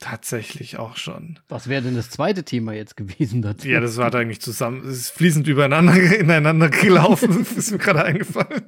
tatsächlich 0.00 0.78
auch 0.78 0.96
schon. 0.96 1.38
Was 1.48 1.68
wäre 1.68 1.82
denn 1.82 1.94
das 1.94 2.10
zweite 2.10 2.42
Thema 2.42 2.72
jetzt 2.72 2.96
gewesen 2.96 3.42
dazu? 3.42 3.68
Ja, 3.68 3.80
das 3.80 3.96
war 3.98 4.10
da 4.10 4.18
eigentlich 4.18 4.40
zusammen, 4.40 4.86
es 4.86 4.96
ist 4.96 5.10
fließend 5.10 5.46
übereinander 5.46 5.94
ineinander 6.18 6.70
gelaufen, 6.70 7.46
ist 7.56 7.70
mir 7.70 7.78
gerade 7.78 8.04
eingefallen. 8.04 8.64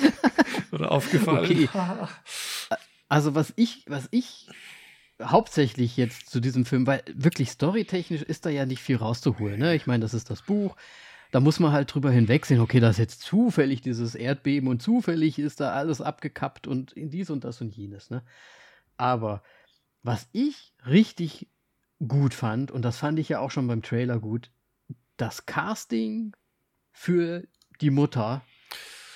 Oder 0.72 0.90
aufgefallen. 0.90 1.44
Okay. 1.44 1.68
Also 3.14 3.36
was 3.36 3.52
ich, 3.54 3.84
was 3.86 4.08
ich 4.10 4.48
hauptsächlich 5.22 5.96
jetzt 5.96 6.28
zu 6.30 6.40
diesem 6.40 6.64
Film, 6.64 6.84
weil 6.88 7.00
wirklich 7.14 7.48
storytechnisch 7.48 8.22
ist 8.22 8.44
da 8.44 8.50
ja 8.50 8.66
nicht 8.66 8.82
viel 8.82 8.96
rauszuholen. 8.96 9.60
Ne? 9.60 9.76
Ich 9.76 9.86
meine, 9.86 10.02
das 10.02 10.14
ist 10.14 10.30
das 10.30 10.42
Buch. 10.42 10.74
Da 11.30 11.38
muss 11.38 11.60
man 11.60 11.70
halt 11.70 11.94
drüber 11.94 12.10
hinwegsehen, 12.10 12.60
okay, 12.60 12.80
das 12.80 12.96
ist 12.96 12.98
jetzt 12.98 13.20
zufällig 13.20 13.82
dieses 13.82 14.16
Erdbeben 14.16 14.68
und 14.68 14.82
zufällig 14.82 15.38
ist 15.38 15.60
da 15.60 15.74
alles 15.74 16.00
abgekappt 16.00 16.66
und 16.66 16.90
in 16.94 17.08
dies 17.08 17.30
und 17.30 17.44
das 17.44 17.60
und 17.60 17.76
jenes. 17.76 18.10
Ne? 18.10 18.24
Aber 18.96 19.44
was 20.02 20.28
ich 20.32 20.74
richtig 20.84 21.46
gut 22.04 22.34
fand, 22.34 22.72
und 22.72 22.82
das 22.82 22.98
fand 22.98 23.20
ich 23.20 23.28
ja 23.28 23.38
auch 23.38 23.52
schon 23.52 23.68
beim 23.68 23.82
Trailer 23.82 24.18
gut, 24.18 24.50
das 25.18 25.46
Casting 25.46 26.34
für 26.90 27.44
die 27.80 27.90
Mutter, 27.90 28.42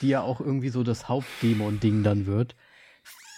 die 0.03 0.11
ja 0.11 0.21
auch 0.21 0.41
irgendwie 0.41 0.69
so 0.69 0.85
das 0.85 1.09
Hauptdämon-Ding 1.09 2.05
dann 2.05 2.27
wird, 2.27 2.55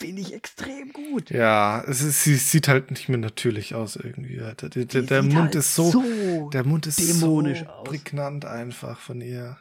finde 0.01 0.23
ich 0.23 0.33
extrem 0.33 0.93
gut. 0.93 1.31
Ja, 1.31 1.85
es 1.87 2.01
ist, 2.01 2.25
sie 2.25 2.37
sieht 2.37 2.69
halt 2.69 2.91
nicht 2.91 3.09
mehr 3.09 3.19
natürlich 3.19 3.75
aus 3.75 3.97
irgendwie. 3.97 4.37
Der, 4.37 4.55
der, 4.55 4.85
der, 4.87 5.03
der 5.03 5.23
Mund 5.23 5.37
halt 5.37 5.55
ist 5.55 5.75
so, 5.75 5.91
so, 5.91 6.51
der 6.51 6.65
Mund 6.65 6.87
ist 6.87 6.99
dämonisch 6.99 7.61
so 7.61 7.67
aus. 7.67 7.89
prägnant 7.89 8.45
einfach 8.45 8.99
von 8.99 9.21
ihr. 9.21 9.59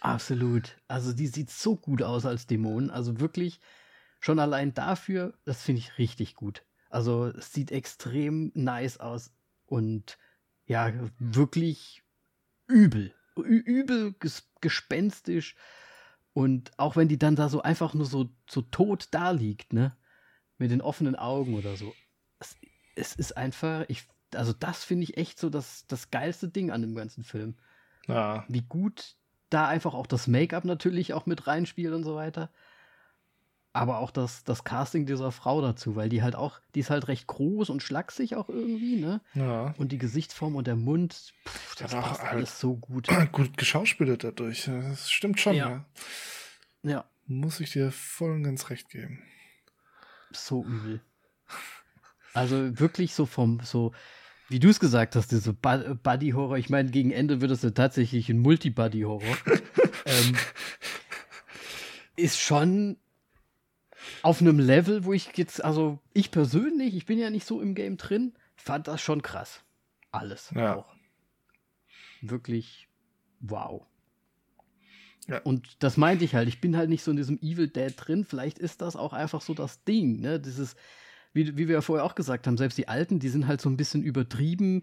Absolut. 0.00 0.76
Also 0.88 1.12
die 1.12 1.26
sieht 1.26 1.50
so 1.50 1.76
gut 1.76 2.02
aus 2.02 2.26
als 2.26 2.46
Dämon. 2.46 2.90
Also 2.90 3.20
wirklich 3.20 3.60
schon 4.20 4.38
allein 4.38 4.72
dafür, 4.72 5.34
das 5.44 5.62
finde 5.62 5.80
ich 5.80 5.98
richtig 5.98 6.34
gut. 6.34 6.64
Also 6.88 7.26
es 7.26 7.52
sieht 7.52 7.70
extrem 7.70 8.52
nice 8.54 8.98
aus 8.98 9.32
und 9.66 10.18
ja, 10.64 10.92
wirklich 11.18 12.02
übel. 12.66 13.12
Ü 13.36 13.58
übel 13.58 14.14
ges 14.18 14.48
gespenstisch 14.60 15.54
und 16.36 16.70
auch 16.76 16.96
wenn 16.96 17.08
die 17.08 17.18
dann 17.18 17.34
da 17.34 17.48
so 17.48 17.62
einfach 17.62 17.94
nur 17.94 18.04
so, 18.04 18.28
so 18.46 18.60
tot 18.60 19.08
da 19.10 19.30
liegt, 19.30 19.72
ne? 19.72 19.96
Mit 20.58 20.70
den 20.70 20.82
offenen 20.82 21.16
Augen 21.16 21.54
oder 21.54 21.78
so. 21.78 21.94
Es, 22.38 22.56
es 22.94 23.14
ist 23.14 23.38
einfach, 23.38 23.86
ich, 23.88 24.06
also 24.34 24.52
das 24.52 24.84
finde 24.84 25.04
ich 25.04 25.16
echt 25.16 25.38
so 25.38 25.48
das, 25.48 25.86
das 25.86 26.10
geilste 26.10 26.50
Ding 26.50 26.70
an 26.70 26.82
dem 26.82 26.94
ganzen 26.94 27.24
Film. 27.24 27.54
Ja. 28.06 28.44
Wie 28.48 28.60
gut 28.60 29.16
da 29.48 29.66
einfach 29.66 29.94
auch 29.94 30.06
das 30.06 30.26
Make-up 30.26 30.66
natürlich 30.66 31.14
auch 31.14 31.24
mit 31.24 31.46
reinspielt 31.46 31.94
und 31.94 32.04
so 32.04 32.16
weiter. 32.16 32.50
Aber 33.76 33.98
auch 33.98 34.10
das, 34.10 34.42
das 34.42 34.64
Casting 34.64 35.04
dieser 35.04 35.30
Frau 35.30 35.60
dazu, 35.60 35.96
weil 35.96 36.08
die 36.08 36.22
halt 36.22 36.34
auch, 36.34 36.60
die 36.74 36.80
ist 36.80 36.88
halt 36.88 37.08
recht 37.08 37.26
groß 37.26 37.68
und 37.68 37.82
schlaksig 37.82 38.34
auch 38.34 38.48
irgendwie, 38.48 38.96
ne? 38.96 39.20
Ja. 39.34 39.74
Und 39.76 39.92
die 39.92 39.98
Gesichtsform 39.98 40.56
und 40.56 40.66
der 40.66 40.76
Mund, 40.76 41.34
pff, 41.46 41.76
das 41.76 41.92
passt 41.92 42.22
halt 42.22 42.32
alles 42.32 42.58
so 42.58 42.76
gut. 42.76 43.08
Gut 43.32 43.58
geschauspielert 43.58 44.24
dadurch. 44.24 44.64
Das 44.64 45.10
stimmt 45.10 45.40
schon, 45.40 45.56
ja. 45.56 45.68
ja. 46.82 46.90
Ja. 46.90 47.04
Muss 47.26 47.60
ich 47.60 47.72
dir 47.72 47.92
voll 47.92 48.30
und 48.30 48.44
ganz 48.44 48.70
recht 48.70 48.88
geben. 48.88 49.22
So 50.32 50.64
übel. 50.64 51.02
Also 52.32 52.80
wirklich 52.80 53.12
so 53.12 53.26
vom, 53.26 53.60
so, 53.62 53.92
wie 54.48 54.58
du 54.58 54.70
es 54.70 54.80
gesagt 54.80 55.16
hast, 55.16 55.32
diese 55.32 55.52
Buddy-Horror. 55.52 56.56
Ich 56.56 56.70
meine, 56.70 56.90
gegen 56.90 57.10
Ende 57.10 57.42
wird 57.42 57.50
es 57.50 57.60
ja 57.60 57.70
tatsächlich 57.70 58.30
ein 58.30 58.38
Multi-Buddy-Horror. 58.38 59.36
ähm, 60.06 60.36
ist 62.16 62.40
schon 62.40 62.96
auf 64.22 64.40
einem 64.40 64.58
Level, 64.58 65.04
wo 65.04 65.12
ich 65.12 65.36
jetzt, 65.36 65.64
also 65.64 65.98
ich 66.12 66.30
persönlich, 66.30 66.94
ich 66.94 67.06
bin 67.06 67.18
ja 67.18 67.30
nicht 67.30 67.46
so 67.46 67.60
im 67.60 67.74
Game 67.74 67.96
drin, 67.96 68.34
fand 68.56 68.88
das 68.88 69.00
schon 69.00 69.22
krass. 69.22 69.62
Alles. 70.12 70.50
Ja. 70.54 70.76
Auch. 70.76 70.94
Wirklich 72.22 72.88
wow. 73.40 73.86
Ja. 75.28 75.40
Und 75.42 75.82
das 75.82 75.96
meinte 75.96 76.24
ich 76.24 76.34
halt. 76.34 76.48
Ich 76.48 76.60
bin 76.60 76.76
halt 76.76 76.88
nicht 76.88 77.02
so 77.02 77.10
in 77.10 77.16
diesem 77.16 77.38
Evil 77.38 77.68
Dead 77.68 77.92
drin. 77.96 78.24
Vielleicht 78.24 78.58
ist 78.58 78.80
das 78.80 78.96
auch 78.96 79.12
einfach 79.12 79.40
so 79.40 79.54
das 79.54 79.82
Ding, 79.84 80.20
ne? 80.20 80.38
Dieses, 80.38 80.76
wie, 81.32 81.56
wie 81.56 81.68
wir 81.68 81.74
ja 81.74 81.80
vorher 81.80 82.04
auch 82.04 82.14
gesagt 82.14 82.46
haben, 82.46 82.56
selbst 82.56 82.78
die 82.78 82.88
Alten, 82.88 83.18
die 83.18 83.28
sind 83.28 83.46
halt 83.46 83.60
so 83.60 83.68
ein 83.68 83.76
bisschen 83.76 84.02
übertrieben, 84.02 84.82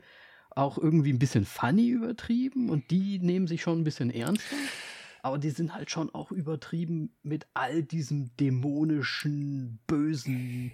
auch 0.52 0.78
irgendwie 0.78 1.12
ein 1.12 1.20
bisschen 1.20 1.46
funny 1.46 1.90
übertrieben 1.90 2.70
und 2.70 2.92
die 2.92 3.20
nehmen 3.20 3.48
sich 3.48 3.62
schon 3.62 3.80
ein 3.80 3.84
bisschen 3.84 4.12
ernster. 4.12 4.56
Aber 5.24 5.38
die 5.38 5.52
sind 5.52 5.74
halt 5.74 5.90
schon 5.90 6.14
auch 6.14 6.32
übertrieben 6.32 7.16
mit 7.24 7.48
all 7.54 7.82
diesem 7.82 8.36
dämonischen, 8.36 9.80
bösen, 9.88 10.74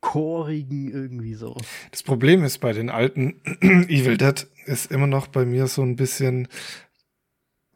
chorigen 0.00 0.92
irgendwie 0.92 1.32
so. 1.32 1.56
Das 1.90 2.02
Problem 2.02 2.44
ist 2.44 2.58
bei 2.58 2.74
den 2.74 2.90
alten 2.90 3.40
Evil 3.62 4.18
Dead 4.18 4.46
ist 4.66 4.92
immer 4.92 5.06
noch 5.06 5.26
bei 5.26 5.46
mir 5.46 5.68
so 5.68 5.80
ein 5.80 5.96
bisschen, 5.96 6.48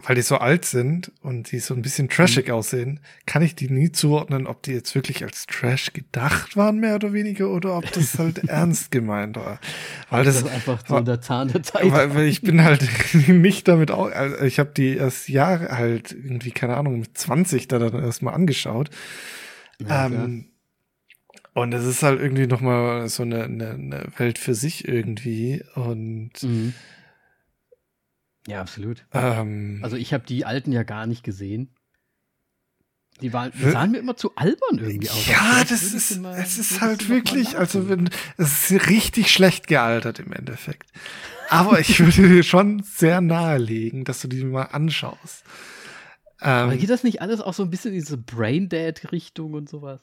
weil 0.02 0.14
die 0.14 0.22
so 0.22 0.36
alt 0.36 0.66
sind 0.66 1.10
und 1.22 1.52
die 1.52 1.58
so 1.58 1.72
ein 1.72 1.80
bisschen 1.80 2.10
trashig 2.10 2.48
mhm. 2.48 2.54
aussehen, 2.54 3.00
kann 3.24 3.40
ich 3.40 3.54
die 3.54 3.70
nie 3.70 3.92
zuordnen, 3.92 4.46
ob 4.46 4.62
die 4.62 4.72
jetzt 4.72 4.94
wirklich 4.94 5.24
als 5.24 5.46
Trash 5.46 5.94
gedacht 5.94 6.54
waren, 6.54 6.78
mehr 6.78 6.96
oder 6.96 7.14
weniger, 7.14 7.48
oder 7.48 7.78
ob 7.78 7.90
das 7.92 8.18
halt 8.18 8.46
ernst 8.46 8.90
gemeint 8.90 9.36
war. 9.36 9.58
Weil 10.10 10.24
das, 10.24 10.42
das 10.42 10.52
einfach 10.52 10.86
so 10.86 11.00
der 11.00 11.22
Zahn 11.22 11.48
der 11.48 11.62
Zeit. 11.62 11.90
Weil, 11.90 12.14
weil 12.14 12.26
ich 12.26 12.42
bin 12.42 12.62
halt 12.62 12.86
nicht 13.28 13.68
damit 13.68 13.90
auch, 13.90 14.10
also 14.10 14.44
ich 14.44 14.58
habe 14.58 14.70
die 14.76 14.96
erst 14.96 15.30
Jahre 15.30 15.70
halt 15.70 16.12
irgendwie, 16.12 16.50
keine 16.50 16.76
Ahnung, 16.76 17.00
mit 17.00 17.16
20 17.16 17.66
da 17.68 17.78
dann 17.78 18.04
erstmal 18.04 18.34
angeschaut. 18.34 18.90
Ja, 19.80 20.06
ähm, 20.06 20.50
und 21.54 21.72
es 21.72 21.86
ist 21.86 22.02
halt 22.02 22.20
irgendwie 22.20 22.46
nochmal 22.46 23.08
so 23.08 23.22
eine, 23.22 23.44
eine, 23.44 23.70
eine 23.70 24.06
Welt 24.18 24.38
für 24.38 24.54
sich 24.54 24.86
irgendwie 24.86 25.64
und 25.74 26.42
mhm 26.42 26.74
ja, 28.46 28.60
absolut. 28.60 29.04
Ähm, 29.12 29.80
also 29.82 29.96
ich 29.96 30.12
habe 30.12 30.24
die 30.26 30.44
alten 30.44 30.72
ja 30.72 30.82
gar 30.82 31.06
nicht 31.06 31.22
gesehen. 31.22 31.74
Die, 33.22 33.32
waren, 33.32 33.50
die 33.52 33.70
sahen 33.70 33.92
mir 33.92 33.98
immer 33.98 34.16
zu 34.16 34.36
albern 34.36 34.78
irgendwie 34.78 35.08
aus. 35.08 35.26
Ja, 35.26 35.64
das 35.66 35.82
ist, 35.94 36.20
es 36.20 36.58
ist 36.58 36.80
halt 36.82 37.08
wirklich, 37.08 37.56
also 37.56 37.88
wenn, 37.88 38.10
es 38.36 38.70
ist 38.70 38.90
richtig 38.90 39.32
schlecht 39.32 39.68
gealtert 39.68 40.18
im 40.18 40.32
Endeffekt. 40.32 40.90
Aber 41.48 41.80
ich 41.80 41.98
würde 41.98 42.28
dir 42.28 42.42
schon 42.42 42.82
sehr 42.82 43.22
nahelegen, 43.22 44.04
dass 44.04 44.20
du 44.20 44.28
die 44.28 44.44
mal 44.44 44.64
anschaust. 44.64 45.44
Ähm, 46.42 46.48
Aber 46.50 46.76
geht 46.76 46.90
das 46.90 47.04
nicht 47.04 47.22
alles 47.22 47.40
auch 47.40 47.54
so 47.54 47.62
ein 47.62 47.70
bisschen 47.70 47.94
in 47.94 48.00
diese 48.00 48.18
Braindead-Richtung 48.18 49.54
und 49.54 49.70
sowas? 49.70 50.00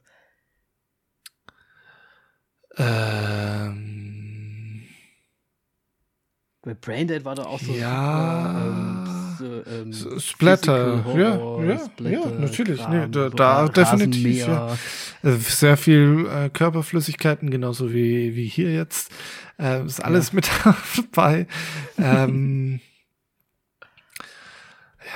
Ähm. 2.77 3.92
Bei 6.63 6.73
Braindead 6.73 7.25
war 7.25 7.35
da 7.35 7.43
auch 7.43 7.59
so. 7.59 7.73
Ja. 7.73 8.65
ähm, 8.65 9.91
so, 9.91 10.11
ähm, 10.11 10.19
Splatter. 10.19 11.03
Ja, 11.13 11.61
ja, 11.61 11.77
Splatter, 11.77 12.09
ja, 12.09 12.25
natürlich. 12.39 12.79
Kram, 12.79 13.01
nee, 13.01 13.07
da, 13.11 13.29
da 13.29 13.67
definitiv. 13.67 14.47
Ja. 14.47 14.73
Äh, 15.23 15.31
sehr 15.33 15.75
viel 15.75 16.25
äh, 16.25 16.49
Körperflüssigkeiten, 16.49 17.51
genauso 17.51 17.93
wie, 17.93 18.37
wie 18.37 18.47
hier 18.47 18.73
jetzt. 18.73 19.11
Äh, 19.59 19.85
ist 19.85 20.01
alles 20.01 20.29
ja. 20.29 20.35
mit 20.35 20.49
dabei. 21.13 21.47
ähm, 21.97 22.79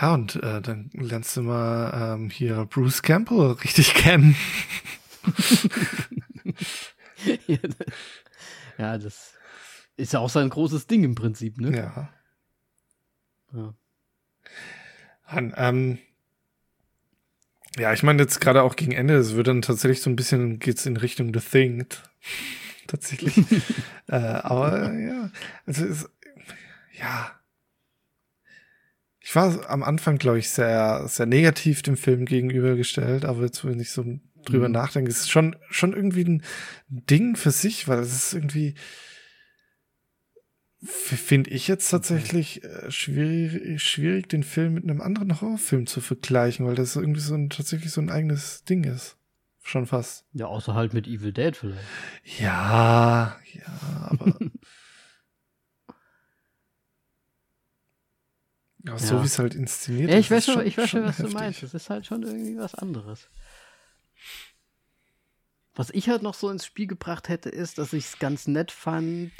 ja, 0.02 0.14
und 0.14 0.36
äh, 0.36 0.62
dann 0.62 0.90
lernst 0.94 1.38
du 1.38 1.44
mal 1.44 2.16
ähm, 2.16 2.30
hier 2.30 2.66
Bruce 2.66 3.02
Campbell 3.02 3.52
richtig 3.64 3.94
kennen. 3.94 4.36
ja, 8.78 8.98
das 8.98 9.37
ist 9.98 10.14
ja 10.14 10.20
auch 10.20 10.30
sein 10.30 10.50
großes 10.50 10.88
Ding 10.88 11.04
im 11.04 11.16
Prinzip, 11.16 11.60
ne? 11.60 11.76
Ja. 11.76 12.10
Ja. 13.54 13.74
Dann, 15.30 15.54
ähm, 15.58 15.98
ja, 17.78 17.94
ich 17.94 18.04
meine 18.04 18.22
jetzt 18.22 18.40
gerade 18.40 18.64
auch 18.64 18.76
gegen 18.76 18.94
Ende, 18.94 19.16
es 19.16 19.36
wird 19.36 19.48
dann 19.48 19.62
tatsächlich 19.62 20.02
so 20.02 20.10
ein 20.10 20.16
bisschen, 20.16 20.60
geht's 20.60 20.86
in 20.86 20.98
Richtung 20.98 21.34
The 21.34 21.42
Thing. 21.42 21.86
tatsächlich. 22.88 23.38
äh, 24.08 24.16
aber 24.16 24.94
ja, 24.94 25.30
also 25.66 25.86
ist, 25.86 26.10
ja, 26.98 27.32
ich 29.20 29.36
war 29.36 29.70
am 29.70 29.84
Anfang, 29.84 30.18
glaube 30.18 30.40
ich, 30.40 30.50
sehr, 30.50 31.06
sehr 31.08 31.26
negativ 31.26 31.82
dem 31.82 31.98
Film 31.98 32.26
gegenübergestellt, 32.26 33.26
aber 33.26 33.44
jetzt, 33.44 33.66
wenn 33.66 33.80
ich 33.80 33.92
so 33.92 34.06
drüber 34.46 34.70
mhm. 34.70 34.74
nachdenke, 34.74 35.12
ist 35.12 35.22
es 35.22 35.30
schon, 35.30 35.58
schon 35.70 35.94
irgendwie 35.94 36.24
ein 36.24 36.44
Ding 36.88 37.36
für 37.36 37.52
sich, 37.52 37.90
weil 37.90 38.00
es 38.00 38.14
ist 38.14 38.34
irgendwie, 38.34 38.76
finde 40.84 41.50
ich 41.50 41.68
jetzt 41.68 41.90
tatsächlich 41.90 42.64
äh, 42.64 42.92
schwierig, 42.92 43.82
schwierig, 43.82 44.30
den 44.30 44.44
Film 44.44 44.76
mit 44.76 44.84
einem 44.84 45.02
anderen 45.02 45.42
Horrorfilm 45.42 45.88
zu 45.88 46.02
vergleichen, 46.02 46.66
weil 46.66 46.76
das 46.76 46.96
irgendwie 46.96 47.20
so 47.20 47.34
ein, 47.36 47.50
tatsächlich 47.50 47.92
so 47.92 48.02
ein 48.02 48.10
eigenes 48.12 48.64
Ding 48.64 48.84
ist. 48.84 49.18
Schon 49.64 49.86
fast. 49.86 50.26
Ja, 50.34 50.46
außer 50.46 50.76
halt 50.76 50.94
mit 50.94 51.08
Evil 51.08 51.34
Dead 51.34 51.56
vielleicht. 51.56 51.84
Ja, 52.40 53.38
ja, 53.54 54.08
aber 54.10 54.38
Ja, 58.86 58.94
ja. 58.94 59.00
so 59.00 59.22
wie 59.22 59.26
es 59.26 59.38
halt 59.38 59.54
inszeniert 59.54 60.12
ja, 60.12 60.18
ich 60.18 60.32
Weiß 60.32 60.46
schon, 60.46 60.66
ich 60.66 60.78
weiß 60.78 60.90
schon, 60.90 61.04
was 61.04 61.18
heftig. 61.18 61.34
du 61.34 61.40
meinst. 61.40 61.64
Es 61.64 61.74
ist 61.74 61.90
halt 61.90 62.06
schon 62.06 62.24
irgendwie 62.24 62.58
was 62.58 62.74
anderes. 62.74 63.30
Was 65.76 65.90
ich 65.90 66.08
halt 66.10 66.24
noch 66.24 66.34
so 66.34 66.50
ins 66.50 66.66
Spiel 66.66 66.88
gebracht 66.88 67.28
hätte, 67.28 67.50
ist, 67.50 67.78
dass 67.78 67.92
ich 67.94 68.06
es 68.06 68.20
ganz 68.20 68.48
nett 68.48 68.72
fand. 68.72 69.32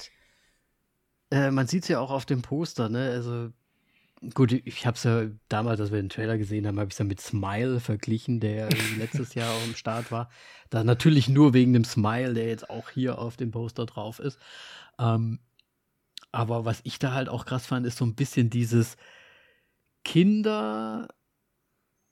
Äh, 1.32 1.52
man 1.52 1.68
sieht 1.68 1.84
es 1.84 1.90
ja 1.90 2.00
auch 2.00 2.12
auf 2.12 2.26
dem 2.26 2.42
Poster, 2.42 2.90
ne? 2.90 3.10
Also, 3.10 3.52
gut, 4.34 4.52
ich 4.52 4.86
habe 4.86 4.96
es 4.96 5.04
ja 5.04 5.26
damals, 5.50 5.80
als 5.82 5.92
wir 5.92 6.02
den 6.02 6.10
Trailer 6.10 6.38
gesehen 6.38 6.66
haben, 6.68 6.80
habe 6.80 6.88
ich 6.88 6.94
es 6.94 7.00
ja 7.00 7.06
mit 7.06 7.22
Smile 7.22 7.80
verglichen, 7.80 8.40
der 8.40 8.70
letztes 8.98 9.34
Jahr 9.34 9.52
auch 9.54 9.66
im 9.66 9.76
Start 9.76 10.12
war. 10.12 10.30
Da 10.70 10.84
natürlich 10.84 11.30
nur 11.30 11.54
wegen 11.54 11.74
dem 11.74 11.86
Smile, 11.86 12.34
der 12.34 12.48
jetzt 12.48 12.70
auch 12.70 12.90
hier 12.90 13.20
auf 13.20 13.38
dem 13.38 13.52
Poster 13.52 13.86
drauf 13.86 14.20
ist. 14.20 14.40
Ähm, 15.00 15.40
aber 16.32 16.66
was 16.66 16.82
ich 16.84 17.00
da 17.00 17.14
halt 17.14 17.30
auch 17.30 17.46
krass 17.46 17.66
fand, 17.66 17.86
ist 17.86 17.98
so 17.98 18.06
ein 18.06 18.16
bisschen 18.16 18.50
dieses, 18.50 18.98
Kinder, 20.08 21.10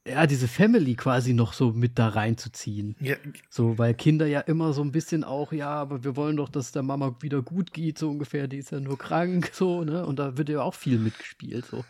ja, 0.07 0.27
diese 0.27 0.47
Family 0.47 0.95
quasi 0.95 1.33
noch 1.33 1.53
so 1.53 1.71
mit 1.71 1.97
da 1.97 2.09
reinzuziehen. 2.09 2.95
Ja. 2.99 3.15
So, 3.49 3.77
weil 3.77 3.95
Kinder 3.95 4.27
ja 4.27 4.41
immer 4.41 4.71
so 4.73 4.83
ein 4.83 4.91
bisschen 4.91 5.23
auch, 5.23 5.51
ja, 5.51 5.69
aber 5.69 6.03
wir 6.03 6.15
wollen 6.15 6.37
doch, 6.37 6.49
dass 6.49 6.71
der 6.71 6.83
Mama 6.83 7.15
wieder 7.21 7.41
gut 7.41 7.73
geht, 7.73 7.97
so 7.97 8.09
ungefähr, 8.09 8.47
die 8.47 8.57
ist 8.57 8.71
ja 8.71 8.79
nur 8.79 8.97
krank, 8.97 9.49
so, 9.53 9.83
ne? 9.83 10.05
Und 10.05 10.19
da 10.19 10.37
wird 10.37 10.49
ja 10.49 10.61
auch 10.61 10.75
viel 10.75 10.99
mitgespielt, 10.99 11.65
so. 11.65 11.83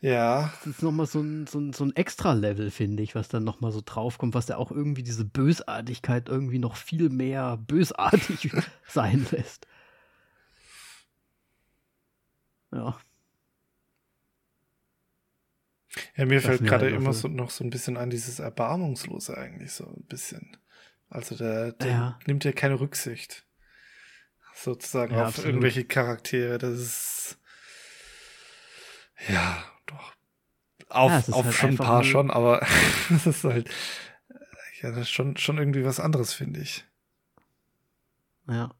Ja. 0.00 0.52
Das 0.58 0.74
ist 0.74 0.82
nochmal 0.82 1.06
so 1.06 1.20
ein, 1.20 1.46
so 1.46 1.58
ein, 1.58 1.72
so 1.72 1.84
ein 1.84 1.96
Extra-Level, 1.96 2.70
finde 2.70 3.02
ich, 3.02 3.14
was 3.14 3.28
dann 3.28 3.42
nochmal 3.42 3.72
so 3.72 3.80
draufkommt, 3.84 4.34
was 4.34 4.48
ja 4.48 4.58
auch 4.58 4.70
irgendwie 4.70 5.02
diese 5.02 5.24
Bösartigkeit 5.24 6.28
irgendwie 6.28 6.58
noch 6.58 6.76
viel 6.76 7.08
mehr 7.08 7.56
bösartig 7.56 8.50
sein 8.86 9.26
lässt. 9.30 9.66
Ja. 12.70 12.98
Ja, 16.16 16.26
mir 16.26 16.40
fällt 16.40 16.64
gerade 16.64 16.86
halt 16.86 16.94
immer 16.94 17.12
so, 17.12 17.28
noch 17.28 17.50
so 17.50 17.64
ein 17.64 17.70
bisschen 17.70 17.96
an, 17.96 18.10
dieses 18.10 18.38
Erbarmungslose 18.38 19.36
eigentlich 19.36 19.72
so 19.72 19.86
ein 19.86 20.04
bisschen. 20.04 20.56
Also 21.08 21.36
der, 21.36 21.72
der 21.72 21.88
ja. 21.88 22.18
nimmt 22.26 22.44
ja 22.44 22.52
keine 22.52 22.78
Rücksicht. 22.78 23.46
Sozusagen 24.54 25.14
ja, 25.14 25.22
auf 25.22 25.28
absolut. 25.28 25.50
irgendwelche 25.50 25.84
Charaktere. 25.84 26.58
Das 26.58 26.78
ist 26.78 27.38
ja 29.28 29.64
doch. 29.86 30.12
Auf, 30.88 31.28
ja, 31.28 31.34
auf 31.34 31.44
halt 31.44 31.54
schon 31.54 31.70
ein 31.70 31.76
paar 31.76 32.04
schon, 32.04 32.30
aber 32.30 32.66
es 33.10 33.26
ist 33.26 33.44
halt 33.44 33.70
ja, 34.82 34.90
das 34.90 35.00
ist 35.00 35.10
schon, 35.10 35.36
schon 35.36 35.58
irgendwie 35.58 35.84
was 35.84 36.00
anderes, 36.00 36.32
finde 36.32 36.60
ich. 36.60 36.84
Ja. 38.48 38.74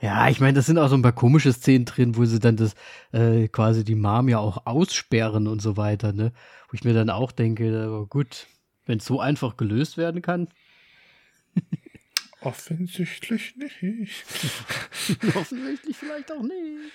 Ja, 0.00 0.28
ich 0.28 0.40
meine, 0.40 0.52
das 0.52 0.66
sind 0.66 0.78
auch 0.78 0.88
so 0.88 0.94
ein 0.94 1.02
paar 1.02 1.12
komische 1.12 1.52
Szenen 1.52 1.86
drin, 1.86 2.16
wo 2.16 2.24
sie 2.26 2.38
dann 2.38 2.56
das 2.56 2.74
äh, 3.12 3.48
quasi 3.48 3.82
die 3.82 3.94
Mom 3.94 4.28
ja 4.28 4.38
auch 4.38 4.66
aussperren 4.66 5.46
und 5.46 5.62
so 5.62 5.76
weiter, 5.76 6.12
ne? 6.12 6.32
Wo 6.68 6.74
ich 6.74 6.84
mir 6.84 6.92
dann 6.92 7.08
auch 7.08 7.32
denke, 7.32 7.84
aber 7.84 8.06
gut, 8.06 8.46
wenn 8.84 8.98
es 8.98 9.06
so 9.06 9.20
einfach 9.20 9.56
gelöst 9.56 9.96
werden 9.96 10.20
kann. 10.20 10.48
Offensichtlich 12.42 13.54
nicht. 13.56 14.24
Offensichtlich 15.34 15.96
vielleicht 15.96 16.30
auch 16.30 16.42
nicht. 16.42 16.92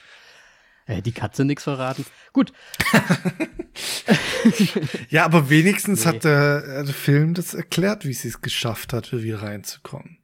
Äh, 0.85 1.01
die 1.01 1.11
Katze 1.11 1.45
nichts 1.45 1.63
verraten. 1.63 2.05
Gut. 2.33 2.53
ja, 5.09 5.25
aber 5.25 5.49
wenigstens 5.49 6.05
nee. 6.05 6.11
hat 6.11 6.23
der, 6.23 6.63
äh, 6.65 6.85
der, 6.85 6.93
Film 6.93 7.33
das 7.33 7.53
erklärt, 7.53 8.05
wie 8.05 8.13
sie 8.13 8.29
es 8.29 8.41
geschafft 8.41 8.93
hat, 8.93 9.11
wieder 9.11 9.41
reinzukommen. 9.41 10.20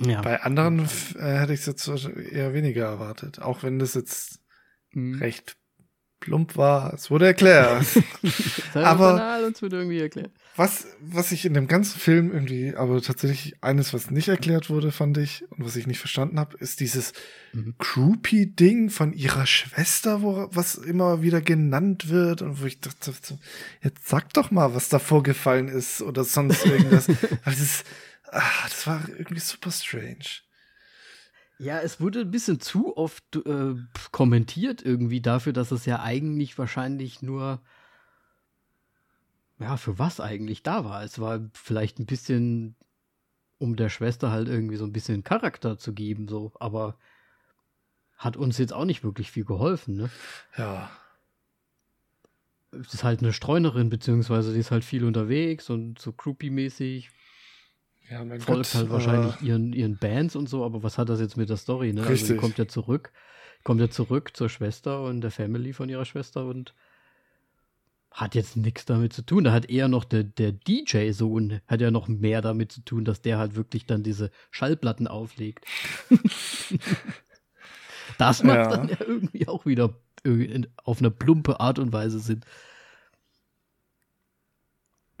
Ja. 0.00 0.20
Bei 0.20 0.42
anderen 0.42 0.88
äh, 1.18 1.38
hätte 1.38 1.54
ich 1.54 1.60
es 1.60 1.66
jetzt 1.66 1.88
eher 1.88 2.52
weniger 2.52 2.84
erwartet. 2.84 3.40
Auch 3.40 3.62
wenn 3.62 3.78
das 3.78 3.94
jetzt 3.94 4.40
mhm. 4.92 5.18
recht 5.18 5.56
plump 6.20 6.56
war. 6.56 6.92
Es 6.94 7.10
wurde 7.10 7.26
erklärt. 7.26 7.86
aber 8.74 9.44
uns 9.46 9.62
wird 9.62 9.72
irgendwie 9.72 10.00
erklärt. 10.00 10.32
Was, 10.56 10.86
was 11.00 11.32
ich 11.32 11.44
in 11.44 11.52
dem 11.52 11.68
ganzen 11.68 12.00
Film 12.00 12.32
irgendwie, 12.32 12.74
aber 12.74 13.02
tatsächlich 13.02 13.62
eines, 13.62 13.92
was 13.92 14.10
nicht 14.10 14.28
erklärt 14.28 14.70
wurde, 14.70 14.90
fand 14.90 15.18
ich, 15.18 15.44
und 15.50 15.64
was 15.64 15.76
ich 15.76 15.86
nicht 15.86 15.98
verstanden 15.98 16.40
habe, 16.40 16.56
ist 16.56 16.80
dieses 16.80 17.12
mhm. 17.52 17.74
Groupie-Ding 17.78 18.88
von 18.88 19.12
ihrer 19.12 19.46
Schwester, 19.46 20.22
wo, 20.22 20.48
was 20.50 20.76
immer 20.76 21.20
wieder 21.20 21.42
genannt 21.42 22.08
wird 22.08 22.40
und 22.40 22.62
wo 22.62 22.66
ich 22.66 22.80
dachte, 22.80 23.12
jetzt 23.82 24.08
sag 24.08 24.32
doch 24.32 24.50
mal, 24.50 24.74
was 24.74 24.88
da 24.88 24.98
vorgefallen 24.98 25.68
ist 25.68 26.00
oder 26.00 26.24
sonst 26.24 26.64
irgendwas. 26.64 27.06
das 27.44 27.60
ist, 27.60 27.84
ach, 28.36 28.68
das 28.68 28.86
war 28.86 29.08
irgendwie 29.08 29.40
super 29.40 29.70
strange. 29.70 30.42
Ja, 31.58 31.80
es 31.80 32.00
wurde 32.00 32.20
ein 32.20 32.30
bisschen 32.30 32.60
zu 32.60 32.96
oft 32.96 33.36
äh, 33.36 33.74
kommentiert 34.12 34.82
irgendwie 34.84 35.22
dafür, 35.22 35.52
dass 35.52 35.70
es 35.70 35.86
ja 35.86 36.02
eigentlich 36.02 36.58
wahrscheinlich 36.58 37.22
nur 37.22 37.62
ja, 39.58 39.76
für 39.76 39.98
was 39.98 40.20
eigentlich 40.20 40.62
da 40.62 40.84
war. 40.84 41.02
Es 41.02 41.18
war 41.18 41.40
vielleicht 41.54 41.98
ein 41.98 42.06
bisschen, 42.06 42.76
um 43.58 43.76
der 43.76 43.88
Schwester 43.88 44.30
halt 44.30 44.48
irgendwie 44.48 44.76
so 44.76 44.84
ein 44.84 44.92
bisschen 44.92 45.24
Charakter 45.24 45.78
zu 45.78 45.94
geben, 45.94 46.28
so, 46.28 46.52
aber 46.60 46.98
hat 48.16 48.36
uns 48.36 48.58
jetzt 48.58 48.72
auch 48.72 48.84
nicht 48.84 49.02
wirklich 49.02 49.30
viel 49.30 49.44
geholfen, 49.44 49.96
ne? 49.96 50.10
Ja. 50.56 50.90
Es 52.72 52.92
ist 52.92 53.04
halt 53.04 53.20
eine 53.20 53.32
Streunerin, 53.32 53.88
beziehungsweise 53.88 54.52
die 54.52 54.60
ist 54.60 54.70
halt 54.70 54.84
viel 54.84 55.04
unterwegs 55.04 55.70
und 55.70 55.98
so 55.98 56.12
groupie-mäßig 56.12 57.10
ja, 58.10 58.24
mein 58.24 58.40
folgt 58.40 58.72
Gott, 58.72 58.74
halt 58.74 58.90
wahrscheinlich 58.90 59.40
ihren, 59.42 59.72
ihren 59.72 59.96
Bands 59.98 60.36
und 60.36 60.48
so, 60.48 60.64
aber 60.64 60.82
was 60.82 60.98
hat 60.98 61.08
das 61.08 61.20
jetzt 61.20 61.36
mit 61.36 61.48
der 61.48 61.56
Story, 61.56 61.92
ne? 61.92 62.02
Richtig. 62.02 62.22
Also 62.22 62.34
die 62.34 62.38
kommt 62.40 62.58
ja 62.58 62.68
zurück, 62.68 63.12
kommt 63.64 63.80
ja 63.80 63.90
zurück 63.90 64.36
zur 64.36 64.48
Schwester 64.48 65.02
und 65.02 65.20
der 65.20 65.30
Family 65.30 65.72
von 65.72 65.88
ihrer 65.88 66.04
Schwester 66.04 66.46
und 66.46 66.74
hat 68.16 68.34
jetzt 68.34 68.56
nichts 68.56 68.86
damit 68.86 69.12
zu 69.12 69.22
tun. 69.22 69.44
Da 69.44 69.52
hat 69.52 69.68
eher 69.68 69.88
noch 69.88 70.04
der, 70.04 70.24
der 70.24 70.52
DJ-Sohn, 70.52 71.60
hat 71.66 71.82
ja 71.82 71.90
noch 71.90 72.08
mehr 72.08 72.40
damit 72.40 72.72
zu 72.72 72.80
tun, 72.80 73.04
dass 73.04 73.20
der 73.20 73.38
halt 73.38 73.56
wirklich 73.56 73.84
dann 73.84 74.02
diese 74.02 74.30
Schallplatten 74.50 75.06
auflegt. 75.06 75.66
das 78.18 78.42
macht 78.42 78.56
ja. 78.56 78.68
dann 78.70 78.88
ja 78.88 78.96
irgendwie 79.00 79.46
auch 79.48 79.66
wieder 79.66 79.94
auf 80.82 80.98
eine 80.98 81.10
plumpe 81.10 81.60
Art 81.60 81.78
und 81.78 81.92
Weise 81.92 82.18
Sinn. 82.18 82.40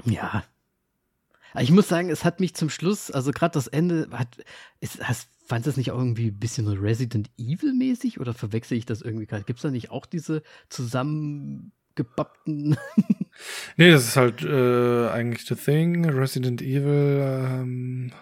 Ja. 0.04 0.42
Ich 1.60 1.70
muss 1.70 1.88
sagen, 1.88 2.10
es 2.10 2.24
hat 2.24 2.40
mich 2.40 2.54
zum 2.54 2.70
Schluss, 2.70 3.10
also 3.10 3.30
gerade 3.30 3.54
das 3.54 3.66
Ende, 3.66 4.08
hat, 4.12 4.28
ist, 4.80 5.06
hast, 5.06 5.28
fand 5.46 5.66
das 5.66 5.76
nicht 5.76 5.90
auch 5.90 5.98
irgendwie 5.98 6.28
ein 6.28 6.38
bisschen 6.38 6.68
Resident 6.68 7.30
Evil-mäßig 7.38 8.20
oder 8.20 8.34
verwechsel 8.34 8.76
ich 8.76 8.86
das 8.86 9.02
irgendwie 9.02 9.26
gerade? 9.26 9.44
Gibt 9.44 9.58
es 9.58 9.62
da 9.62 9.70
nicht 9.70 9.90
auch 9.90 10.06
diese 10.06 10.42
zusammengebappten. 10.68 12.76
nee, 13.76 13.90
das 13.90 14.08
ist 14.08 14.16
halt 14.16 14.42
äh, 14.42 15.08
eigentlich 15.08 15.46
The 15.46 15.54
Thing, 15.54 16.04
Resident 16.04 16.62
Evil, 16.62 17.20
ähm, 17.22 18.12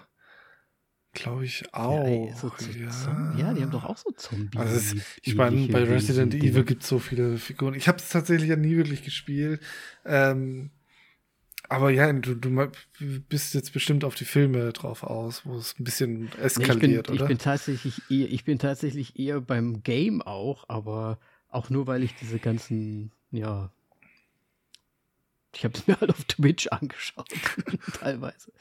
glaube 1.14 1.44
ich 1.44 1.72
auch. 1.72 2.28
Ja, 2.28 2.36
so 2.36 2.52
ja. 2.78 3.34
ja. 3.38 3.54
die 3.54 3.62
haben 3.62 3.70
doch 3.70 3.84
auch 3.84 3.96
so 3.96 4.10
Zombies. 4.10 4.60
Also 4.60 4.96
ich 5.22 5.34
meine, 5.34 5.66
bei 5.68 5.84
Resident 5.84 6.34
Evil 6.34 6.64
gibt 6.64 6.82
es 6.82 6.88
so 6.88 6.98
viele 6.98 7.38
Figuren. 7.38 7.74
Ich 7.74 7.88
habe 7.88 7.98
es 7.98 8.10
tatsächlich 8.10 8.50
ja 8.50 8.56
nie 8.56 8.76
wirklich 8.76 9.02
gespielt. 9.02 9.60
Ähm, 10.04 10.70
aber 11.68 11.90
ja, 11.90 12.12
du, 12.12 12.34
du 12.34 12.70
bist 13.28 13.54
jetzt 13.54 13.72
bestimmt 13.72 14.04
auf 14.04 14.14
die 14.14 14.24
Filme 14.24 14.72
drauf 14.72 15.02
aus, 15.02 15.44
wo 15.44 15.56
es 15.56 15.78
ein 15.78 15.84
bisschen 15.84 16.30
eskaliert, 16.40 16.82
nee, 16.82 16.96
ich 16.96 17.02
bin, 17.02 17.14
oder? 17.14 17.24
Ich 17.24 17.28
bin 17.28 17.38
tatsächlich 17.38 18.02
eher, 18.10 18.30
ich 18.30 18.44
bin 18.44 18.58
tatsächlich 18.58 19.18
eher 19.18 19.40
beim 19.40 19.82
Game 19.82 20.22
auch, 20.22 20.68
aber 20.68 21.18
auch 21.48 21.70
nur, 21.70 21.86
weil 21.86 22.02
ich 22.02 22.14
diese 22.16 22.38
ganzen, 22.38 23.12
ja, 23.30 23.70
ich 25.56 25.64
habe 25.64 25.74
es 25.74 25.86
mir 25.86 25.98
halt 26.00 26.10
auf 26.10 26.24
Twitch 26.24 26.66
angeschaut, 26.68 27.28
teilweise. 27.98 28.52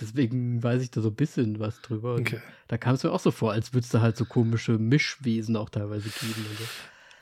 Deswegen 0.00 0.62
weiß 0.62 0.82
ich 0.82 0.90
da 0.90 1.00
so 1.00 1.08
ein 1.08 1.14
bisschen 1.14 1.58
was 1.58 1.82
drüber. 1.82 2.14
Okay. 2.14 2.40
Da 2.68 2.78
kam 2.78 2.94
es 2.94 3.02
mir 3.02 3.12
auch 3.12 3.20
so 3.20 3.30
vor, 3.30 3.52
als 3.52 3.74
würdest 3.74 3.92
du 3.92 4.00
halt 4.00 4.16
so 4.16 4.24
komische 4.24 4.78
Mischwesen 4.78 5.56
auch 5.56 5.70
teilweise 5.70 6.08
geben. 6.08 6.46
Oder? 6.54 6.68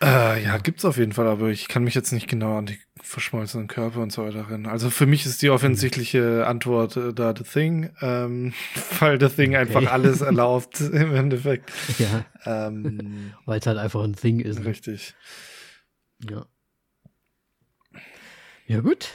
Äh, 0.02 0.44
ja, 0.44 0.58
gibt's 0.58 0.84
auf 0.84 0.96
jeden 0.96 1.12
Fall, 1.12 1.26
aber 1.28 1.48
ich 1.48 1.68
kann 1.68 1.84
mich 1.84 1.94
jetzt 1.94 2.12
nicht 2.12 2.28
genau 2.28 2.58
an 2.58 2.66
die 2.66 2.78
verschmolzenen 3.00 3.68
Körper 3.68 4.00
und 4.00 4.12
so 4.12 4.24
weiter 4.24 4.38
erinnern. 4.40 4.66
Also 4.66 4.90
für 4.90 5.06
mich 5.06 5.24
ist 5.24 5.40
die 5.42 5.50
offensichtliche 5.50 6.46
Antwort 6.46 6.96
äh, 6.96 7.12
da 7.14 7.34
The 7.36 7.44
Thing, 7.44 7.90
ähm, 8.00 8.52
weil 8.98 9.20
The 9.20 9.28
Thing 9.28 9.50
okay. 9.50 9.58
einfach 9.58 9.92
alles 9.92 10.20
erlaubt 10.22 10.80
im 10.80 11.14
Endeffekt. 11.14 11.70
Ja. 11.98 12.24
Ähm, 12.44 13.32
weil 13.46 13.60
es 13.60 13.66
halt 13.66 13.78
einfach 13.78 14.02
ein 14.02 14.16
Thing 14.16 14.40
ist. 14.40 14.64
Richtig. 14.64 15.14
Ja. 16.28 16.46
Ja, 18.66 18.80
gut. 18.80 19.08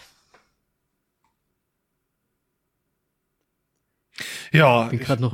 Ja. 4.51 4.85
Ich 4.85 4.89
bin 4.91 4.99
gerade 4.99 5.21
noch, 5.21 5.33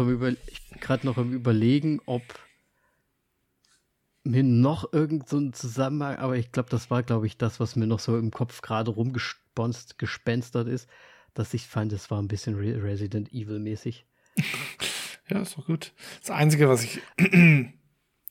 noch 1.04 1.18
im 1.18 1.34
Überlegen, 1.34 2.02
ob 2.06 2.24
mir 4.26 4.44
noch 4.44 4.92
irgend 4.92 5.30
so 5.30 5.50
Zusammenhang, 5.52 6.18
aber 6.18 6.36
ich 6.38 6.52
glaube, 6.52 6.70
das 6.70 6.90
war, 6.90 7.04
glaube 7.04 7.28
ich, 7.28 7.38
das, 7.38 7.60
was 7.60 7.76
mir 7.76 7.88
noch 7.88 8.00
so 8.00 8.18
im 8.18 8.32
Kopf 8.32 8.62
gerade 8.62 8.92
rumgespenstert 8.92 10.68
ist, 10.68 10.90
dass 11.34 11.54
ich 11.54 11.68
fand, 11.68 11.94
es 11.94 12.10
war 12.10 12.22
ein 12.22 12.28
bisschen 12.28 12.56
Re 12.56 12.82
Resident 12.84 13.32
Evil-mäßig. 13.32 14.06
Ja, 15.28 15.40
ist 15.40 15.58
doch 15.58 15.66
gut. 15.66 15.92
Das 16.22 16.30
Einzige, 16.30 16.70
was 16.70 16.84
ich 16.84 17.02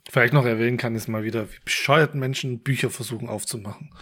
vielleicht 0.09 0.32
noch 0.32 0.45
erwähnen 0.45 0.76
kann, 0.76 0.95
ist 0.95 1.09
mal 1.09 1.24
wieder, 1.24 1.51
wie 1.51 1.59
bescheuert 1.64 2.14
Menschen 2.14 2.61
Bücher 2.61 2.88
versuchen 2.88 3.28
aufzumachen. 3.28 3.92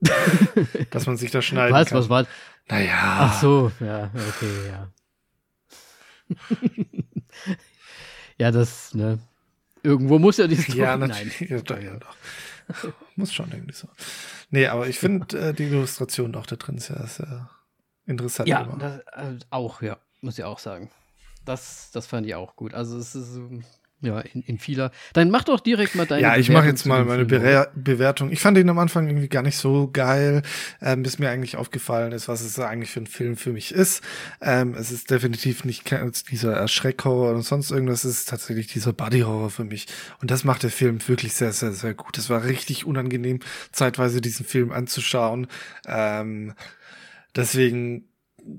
Dass 0.90 1.06
man 1.06 1.18
sich 1.18 1.30
da 1.30 1.42
schneiden 1.42 1.74
was, 1.74 1.88
kann. 1.88 1.98
Was, 1.98 2.04
was 2.04 2.08
war? 2.08 2.26
Naja. 2.68 2.96
Ach 2.98 3.40
so, 3.40 3.70
ja, 3.80 4.10
okay, 4.14 4.68
ja. 4.68 4.92
ja, 8.38 8.50
das, 8.50 8.94
ne, 8.94 9.18
Irgendwo 9.86 10.18
muss 10.18 10.36
ja 10.38 10.46
die 10.46 10.56
Story 10.56 10.78
Ja, 10.78 10.96
natürlich. 10.96 11.40
Ja, 11.40 11.60
doch, 11.60 11.80
ja, 11.80 11.96
doch. 11.96 12.16
muss 13.14 13.32
schon 13.32 13.50
irgendwie 13.52 13.72
so. 13.72 13.88
Nee, 14.50 14.66
aber 14.66 14.88
ich 14.88 14.98
finde 14.98 15.38
äh, 15.38 15.54
die 15.54 15.64
Illustration 15.64 16.34
auch 16.34 16.46
da 16.46 16.56
drin 16.56 16.78
sehr, 16.78 17.06
sehr 17.06 17.48
interessant. 18.06 18.48
Ja, 18.48 18.64
das, 18.64 18.98
äh, 18.98 19.38
auch, 19.50 19.82
ja, 19.82 19.98
muss 20.20 20.38
ich 20.38 20.44
auch 20.44 20.58
sagen. 20.58 20.90
Das, 21.44 21.90
das 21.92 22.06
fand 22.06 22.26
ich 22.26 22.34
auch 22.34 22.56
gut. 22.56 22.74
Also 22.74 22.98
es 22.98 23.14
ist 23.14 23.38
ja, 24.02 24.20
in, 24.20 24.42
in 24.42 24.58
vieler. 24.58 24.90
Dann 25.14 25.30
mach 25.30 25.44
doch 25.44 25.60
direkt 25.60 25.94
mal 25.94 26.06
deine 26.06 26.22
Ja, 26.22 26.36
ich 26.36 26.50
mache 26.50 26.66
jetzt 26.66 26.84
mal 26.84 27.04
meine 27.04 27.24
Be 27.24 27.68
Bewertung. 27.74 28.30
Ich 28.30 28.40
fand 28.40 28.58
ihn 28.58 28.68
am 28.68 28.78
Anfang 28.78 29.06
irgendwie 29.08 29.28
gar 29.28 29.42
nicht 29.42 29.56
so 29.56 29.88
geil, 29.90 30.42
ähm, 30.82 31.02
bis 31.02 31.18
mir 31.18 31.30
eigentlich 31.30 31.56
aufgefallen 31.56 32.12
ist, 32.12 32.28
was 32.28 32.42
es 32.42 32.58
eigentlich 32.58 32.90
für 32.90 33.00
ein 33.00 33.06
Film 33.06 33.36
für 33.36 33.52
mich 33.52 33.72
ist. 33.72 34.02
Ähm, 34.42 34.74
es 34.74 34.92
ist 34.92 35.10
definitiv 35.10 35.64
nicht 35.64 35.90
dieser 36.30 36.52
Erschreckhorror 36.52 37.30
oder 37.30 37.42
sonst 37.42 37.70
irgendwas, 37.70 38.04
es 38.04 38.18
ist 38.18 38.28
tatsächlich 38.28 38.66
dieser 38.66 38.92
Bodyhorror 38.92 39.50
für 39.50 39.64
mich. 39.64 39.86
Und 40.20 40.30
das 40.30 40.44
macht 40.44 40.62
der 40.62 40.70
Film 40.70 40.98
wirklich 41.08 41.32
sehr, 41.32 41.52
sehr, 41.52 41.72
sehr 41.72 41.94
gut. 41.94 42.18
Es 42.18 42.28
war 42.28 42.44
richtig 42.44 42.84
unangenehm, 42.84 43.40
zeitweise 43.72 44.20
diesen 44.20 44.44
Film 44.44 44.72
anzuschauen. 44.72 45.46
Ähm, 45.86 46.52
deswegen 47.34 48.08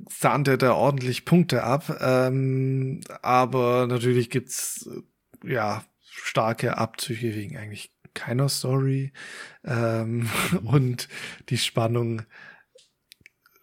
sahnt 0.09 0.47
er 0.47 0.57
da 0.57 0.73
ordentlich 0.73 1.25
Punkte 1.25 1.63
ab. 1.63 1.99
Ähm, 2.01 3.01
aber 3.21 3.87
natürlich 3.87 4.29
gibt's 4.29 4.89
ja, 5.47 5.83
starke 6.01 6.77
Abzüge 6.77 7.35
wegen 7.35 7.57
eigentlich 7.57 7.91
keiner 8.13 8.49
Story. 8.49 9.13
Ähm, 9.63 10.29
und 10.63 11.07
die 11.49 11.57
Spannung 11.57 12.23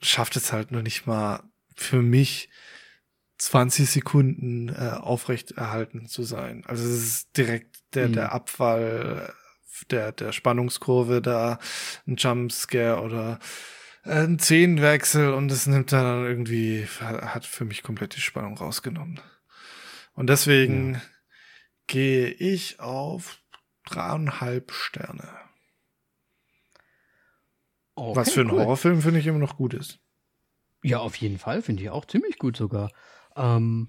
schafft 0.01 0.37
es 0.37 0.53
halt 0.53 0.71
noch 0.71 0.83
nicht 0.83 1.07
mal 1.07 1.43
für 1.75 2.03
mich 2.03 2.49
20 3.39 3.91
Sekunden 3.91 4.69
äh, 4.69 4.97
aufrecht 5.01 5.53
erhalten 5.53 6.07
zu 6.07 6.23
sein. 6.23 6.63
Also 6.67 6.85
es 6.85 7.05
ist 7.05 7.37
direkt 7.37 7.79
der, 7.95 8.09
mhm. 8.09 8.13
der 8.13 8.33
Abfall 8.33 9.35
der, 9.91 10.13
der 10.13 10.33
Spannungskurve 10.33 11.21
da, 11.21 11.59
ein 12.07 12.15
Jumpscare 12.17 13.03
oder 13.03 13.41
ein 14.05 14.39
Szenenwechsel 14.39 15.33
und 15.33 15.51
es 15.51 15.67
nimmt 15.67 15.91
dann 15.91 16.25
irgendwie, 16.25 16.87
hat 17.01 17.45
für 17.45 17.65
mich 17.65 17.83
komplett 17.83 18.15
die 18.15 18.21
Spannung 18.21 18.57
rausgenommen. 18.57 19.21
Und 20.13 20.29
deswegen 20.29 20.95
ja 20.95 21.01
gehe 21.87 22.29
ich 22.29 22.81
auf 22.81 23.41
dreieinhalb 23.85 24.73
Sterne. 24.73 25.29
Okay, 27.97 28.17
Was 28.17 28.33
für 28.33 28.41
ein 28.41 28.51
cool. 28.51 28.61
Horrorfilm 28.61 29.03
finde 29.03 29.21
ich 29.21 29.27
immer 29.27 29.39
noch 29.39 29.57
gut 29.57 29.75
ist. 29.75 30.01
Ja, 30.83 30.99
auf 30.99 31.17
jeden 31.17 31.39
Fall 31.39 31.63
finde 31.63 31.83
ich 31.83 31.91
auch 31.91 32.05
ziemlich 32.05 32.39
gut 32.39 32.57
sogar. 32.57 32.91
Ähm, 33.37 33.89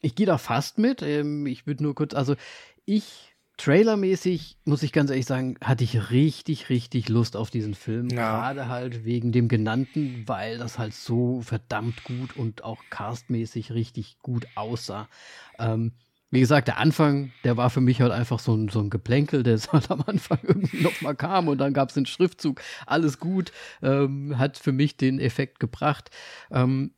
ich 0.00 0.14
gehe 0.14 0.26
da 0.26 0.38
fast 0.38 0.78
mit. 0.78 1.02
Ähm, 1.02 1.46
ich 1.46 1.66
würde 1.66 1.82
nur 1.82 1.94
kurz, 1.94 2.14
also 2.14 2.36
ich 2.84 3.34
trailermäßig, 3.56 4.56
muss 4.64 4.82
ich 4.82 4.92
ganz 4.92 5.10
ehrlich 5.10 5.26
sagen, 5.26 5.56
hatte 5.62 5.84
ich 5.84 6.10
richtig, 6.10 6.68
richtig 6.68 7.08
Lust 7.08 7.36
auf 7.36 7.50
diesen 7.50 7.74
Film. 7.74 8.08
Ja. 8.08 8.36
Gerade 8.38 8.68
halt 8.68 9.04
wegen 9.04 9.32
dem 9.32 9.48
genannten, 9.48 10.24
weil 10.26 10.58
das 10.58 10.78
halt 10.78 10.94
so 10.94 11.42
verdammt 11.42 12.04
gut 12.04 12.36
und 12.36 12.64
auch 12.64 12.82
castmäßig 12.90 13.72
richtig 13.72 14.18
gut 14.20 14.46
aussah. 14.54 15.08
Ähm, 15.58 15.92
wie 16.32 16.40
gesagt, 16.40 16.66
der 16.66 16.78
Anfang, 16.78 17.30
der 17.44 17.58
war 17.58 17.68
für 17.68 17.82
mich 17.82 18.00
halt 18.00 18.10
einfach 18.10 18.38
so 18.38 18.54
ein, 18.56 18.68
so 18.68 18.80
ein 18.80 18.88
Geplänkel, 18.88 19.42
der 19.42 19.58
halt 19.72 19.90
am 19.90 20.02
Anfang 20.06 20.38
irgendwie 20.42 20.82
nochmal 20.82 21.14
kam 21.14 21.46
und 21.46 21.58
dann 21.58 21.74
gab 21.74 21.90
es 21.90 21.94
den 21.94 22.06
Schriftzug, 22.06 22.60
alles 22.86 23.20
gut, 23.20 23.52
ähm, 23.82 24.38
hat 24.38 24.56
für 24.56 24.72
mich 24.72 24.96
den 24.96 25.20
Effekt 25.20 25.60
gebracht. 25.60 26.10
Ähm, 26.50 26.92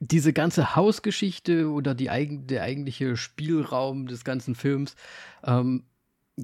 diese 0.00 0.32
ganze 0.32 0.74
Hausgeschichte 0.74 1.68
oder 1.68 1.94
die 1.94 2.08
der 2.46 2.62
eigentliche 2.62 3.18
Spielraum 3.18 4.06
des 4.06 4.24
ganzen 4.24 4.54
Films, 4.54 4.96
ähm, 5.44 5.84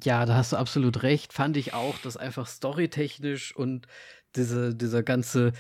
ja, 0.05 0.27
da 0.27 0.35
hast 0.35 0.53
du 0.53 0.57
absolut 0.57 1.03
recht, 1.03 1.33
fand 1.33 1.57
ich 1.57 1.73
auch, 1.73 1.97
dass 2.01 2.19
einfach 2.19 2.47
storytechnisch 2.47 3.57
und 3.57 3.87
diese, 4.37 4.75
dieser 4.75 5.03
ganze 5.03 5.55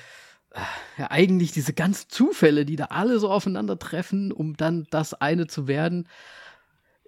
ja, 0.99 1.11
eigentlich 1.11 1.53
diese 1.53 1.73
ganzen 1.73 2.09
Zufälle, 2.09 2.65
die 2.65 2.77
da 2.77 2.87
alle 2.87 3.19
so 3.19 3.31
aufeinandertreffen, 3.31 4.33
um 4.33 4.57
dann 4.57 4.87
das 4.91 5.15
eine 5.15 5.47
zu 5.47 5.69
werden, 5.69 6.09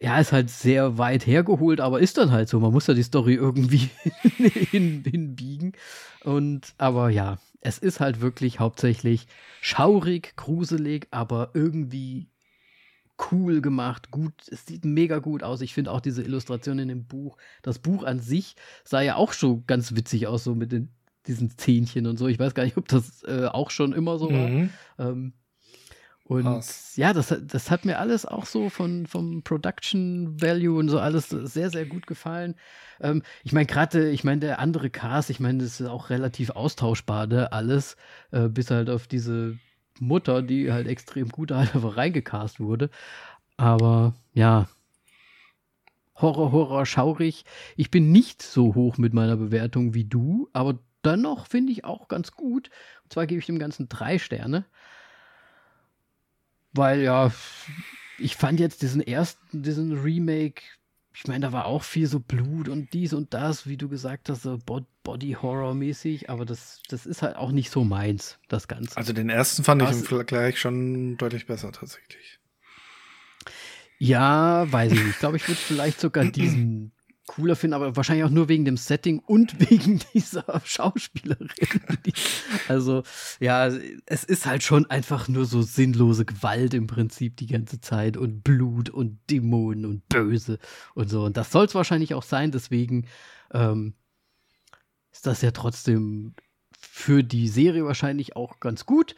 ja, 0.00 0.18
ist 0.18 0.32
halt 0.32 0.50
sehr 0.50 0.96
weit 0.98 1.26
hergeholt, 1.26 1.80
aber 1.80 2.00
ist 2.00 2.18
dann 2.18 2.30
halt 2.30 2.48
so. 2.48 2.60
Man 2.60 2.72
muss 2.72 2.86
ja 2.86 2.94
die 2.94 3.02
Story 3.02 3.34
irgendwie 3.34 3.90
hin, 4.70 5.02
hinbiegen. 5.04 5.72
Und, 6.22 6.74
aber 6.78 7.10
ja, 7.10 7.38
es 7.60 7.78
ist 7.78 7.98
halt 7.98 8.20
wirklich 8.20 8.60
hauptsächlich 8.60 9.26
schaurig, 9.60 10.34
gruselig, 10.36 11.08
aber 11.10 11.50
irgendwie 11.54 12.28
cool 13.32 13.60
gemacht, 13.60 14.12
gut, 14.12 14.32
es 14.48 14.66
sieht 14.66 14.84
mega 14.84 15.18
gut 15.18 15.42
aus. 15.42 15.60
Ich 15.60 15.74
finde 15.74 15.90
auch 15.90 16.00
diese 16.00 16.22
Illustration 16.22 16.78
in 16.78 16.88
dem 16.88 17.06
Buch, 17.06 17.36
das 17.62 17.80
Buch 17.80 18.04
an 18.04 18.20
sich 18.20 18.54
sah 18.84 19.00
ja 19.00 19.16
auch 19.16 19.32
schon 19.32 19.66
ganz 19.66 19.96
witzig 19.96 20.28
aus, 20.28 20.44
so 20.44 20.54
mit 20.54 20.70
den 20.70 20.90
diesen 21.28 21.56
Zähnchen 21.56 22.06
und 22.06 22.16
so. 22.16 22.26
Ich 22.26 22.38
weiß 22.38 22.54
gar 22.54 22.64
nicht, 22.64 22.76
ob 22.76 22.88
das 22.88 23.22
äh, 23.24 23.46
auch 23.46 23.70
schon 23.70 23.92
immer 23.92 24.18
so 24.18 24.32
war. 24.32 24.48
Mhm. 24.48 24.70
Ähm, 24.98 25.32
und 26.24 26.42
Krass. 26.42 26.92
ja, 26.96 27.14
das, 27.14 27.34
das 27.42 27.70
hat 27.70 27.86
mir 27.86 27.98
alles 27.98 28.26
auch 28.26 28.44
so 28.44 28.68
von, 28.68 29.06
vom 29.06 29.42
Production 29.42 30.40
Value 30.40 30.78
und 30.78 30.90
so 30.90 30.98
alles 30.98 31.30
sehr, 31.30 31.70
sehr 31.70 31.86
gut 31.86 32.06
gefallen. 32.06 32.54
Ähm, 33.00 33.22
ich 33.44 33.52
meine, 33.52 33.64
gerade, 33.64 34.10
ich 34.10 34.24
meine, 34.24 34.40
der 34.40 34.58
andere 34.58 34.90
Cast, 34.90 35.30
ich 35.30 35.40
meine, 35.40 35.62
das 35.62 35.80
ist 35.80 35.86
auch 35.86 36.10
relativ 36.10 36.50
austauschbar, 36.50 37.26
ne, 37.28 37.50
alles, 37.52 37.96
äh, 38.30 38.48
bis 38.48 38.70
halt 38.70 38.90
auf 38.90 39.06
diese 39.06 39.58
Mutter, 40.00 40.42
die 40.42 40.70
halt 40.70 40.86
extrem 40.86 41.30
gut 41.30 41.50
halt 41.50 41.74
einfach 41.74 41.96
reingecast 41.96 42.60
wurde. 42.60 42.90
Aber 43.56 44.14
ja, 44.34 44.68
Horror, 46.20 46.52
Horror, 46.52 46.84
schaurig. 46.84 47.44
Ich 47.76 47.90
bin 47.90 48.10
nicht 48.10 48.42
so 48.42 48.74
hoch 48.74 48.98
mit 48.98 49.14
meiner 49.14 49.36
Bewertung 49.36 49.94
wie 49.94 50.04
du, 50.04 50.48
aber 50.52 50.78
dennoch 51.04 51.46
finde 51.46 51.72
ich 51.72 51.84
auch 51.84 52.08
ganz 52.08 52.32
gut. 52.32 52.70
Und 53.04 53.12
zwar 53.12 53.26
gebe 53.26 53.40
ich 53.40 53.46
dem 53.46 53.58
Ganzen 53.58 53.88
drei 53.88 54.18
Sterne. 54.18 54.64
Weil 56.72 57.00
ja, 57.00 57.32
ich 58.18 58.36
fand 58.36 58.60
jetzt 58.60 58.82
diesen 58.82 59.00
ersten, 59.00 59.62
diesen 59.62 59.98
Remake, 60.00 60.62
ich 61.14 61.26
meine, 61.26 61.46
da 61.46 61.52
war 61.52 61.66
auch 61.66 61.82
viel 61.82 62.06
so 62.06 62.20
Blut 62.20 62.68
und 62.68 62.92
dies 62.92 63.12
und 63.12 63.34
das, 63.34 63.66
wie 63.66 63.76
du 63.76 63.88
gesagt 63.88 64.28
hast, 64.28 64.42
so 64.42 64.58
Body-Horror-mäßig, 65.02 66.30
aber 66.30 66.44
das, 66.44 66.80
das 66.88 67.06
ist 67.06 67.22
halt 67.22 67.36
auch 67.36 67.50
nicht 67.50 67.70
so 67.70 67.84
meins, 67.84 68.38
das 68.48 68.68
Ganze. 68.68 68.96
Also 68.96 69.12
den 69.12 69.30
ersten 69.30 69.64
fand 69.64 69.82
Was? 69.82 69.90
ich 69.90 70.02
im 70.02 70.04
Vergleich 70.04 70.60
schon 70.60 71.16
deutlich 71.16 71.46
besser 71.46 71.72
tatsächlich. 71.72 72.38
Ja, 73.98 74.70
weiß 74.70 74.92
ich 74.92 74.98
nicht. 75.00 75.10
Ich 75.10 75.18
glaube, 75.18 75.38
ich 75.38 75.48
würde 75.48 75.60
vielleicht 75.60 75.98
sogar 75.98 76.24
diesen 76.24 76.92
cooler 77.28 77.54
finden, 77.54 77.74
aber 77.74 77.94
wahrscheinlich 77.94 78.24
auch 78.24 78.30
nur 78.30 78.48
wegen 78.48 78.64
dem 78.64 78.76
Setting 78.76 79.20
und 79.20 79.60
wegen 79.70 80.00
dieser 80.12 80.60
Schauspielerin. 80.64 81.50
also, 82.68 83.04
ja, 83.38 83.68
es 84.06 84.24
ist 84.24 84.46
halt 84.46 84.64
schon 84.64 84.86
einfach 84.90 85.28
nur 85.28 85.44
so 85.44 85.62
sinnlose 85.62 86.24
Gewalt 86.24 86.74
im 86.74 86.88
Prinzip 86.88 87.36
die 87.36 87.46
ganze 87.46 87.80
Zeit 87.80 88.16
und 88.16 88.42
Blut 88.42 88.90
und 88.90 89.20
Dämonen 89.30 89.86
und 89.86 90.08
Böse 90.08 90.58
und 90.94 91.08
so. 91.08 91.24
Und 91.24 91.36
das 91.36 91.52
soll 91.52 91.66
es 91.66 91.74
wahrscheinlich 91.76 92.14
auch 92.14 92.24
sein, 92.24 92.50
deswegen 92.50 93.06
ähm, 93.52 93.94
ist 95.12 95.26
das 95.26 95.42
ja 95.42 95.52
trotzdem 95.52 96.34
für 96.80 97.22
die 97.22 97.48
Serie 97.48 97.84
wahrscheinlich 97.84 98.34
auch 98.34 98.60
ganz 98.60 98.86
gut. 98.86 99.14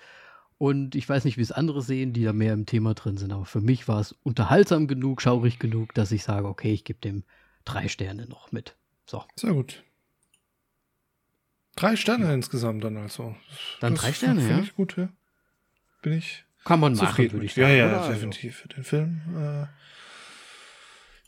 Und 0.58 0.94
ich 0.94 1.08
weiß 1.08 1.24
nicht, 1.24 1.38
wie 1.38 1.42
es 1.42 1.52
andere 1.52 1.80
sehen, 1.80 2.12
die 2.12 2.22
da 2.22 2.34
mehr 2.34 2.52
im 2.52 2.66
Thema 2.66 2.92
drin 2.92 3.16
sind. 3.16 3.32
Aber 3.32 3.46
für 3.46 3.62
mich 3.62 3.88
war 3.88 4.00
es 4.00 4.12
unterhaltsam 4.22 4.88
genug, 4.88 5.22
schaurig 5.22 5.58
genug, 5.58 5.94
dass 5.94 6.12
ich 6.12 6.22
sage, 6.22 6.46
okay, 6.46 6.72
ich 6.74 6.84
gebe 6.84 7.00
dem 7.00 7.24
drei 7.72 7.88
Sterne 7.88 8.26
noch 8.26 8.52
mit. 8.52 8.76
So. 9.06 9.24
Sehr 9.36 9.52
gut. 9.52 9.82
Drei 11.76 11.96
Sterne 11.96 12.26
ja. 12.26 12.34
insgesamt 12.34 12.84
dann 12.84 12.96
also. 12.96 13.34
Dann 13.80 13.94
das 13.94 14.02
drei 14.02 14.12
Sterne, 14.12 14.48
ja. 14.48 14.58
Ich 14.60 14.74
gut, 14.74 14.96
ja. 14.96 15.08
Bin 16.02 16.12
ich. 16.12 16.44
Kann 16.64 16.80
man 16.80 16.94
machen, 16.94 17.32
würde 17.32 17.46
ich 17.46 17.54
sagen. 17.54 17.68
Ja, 17.68 17.74
ja, 17.74 17.86
oder? 18.04 18.12
definitiv 18.12 18.56
für 18.56 18.68
den 18.68 18.84
Film. 18.84 19.20
Äh, 19.34 19.66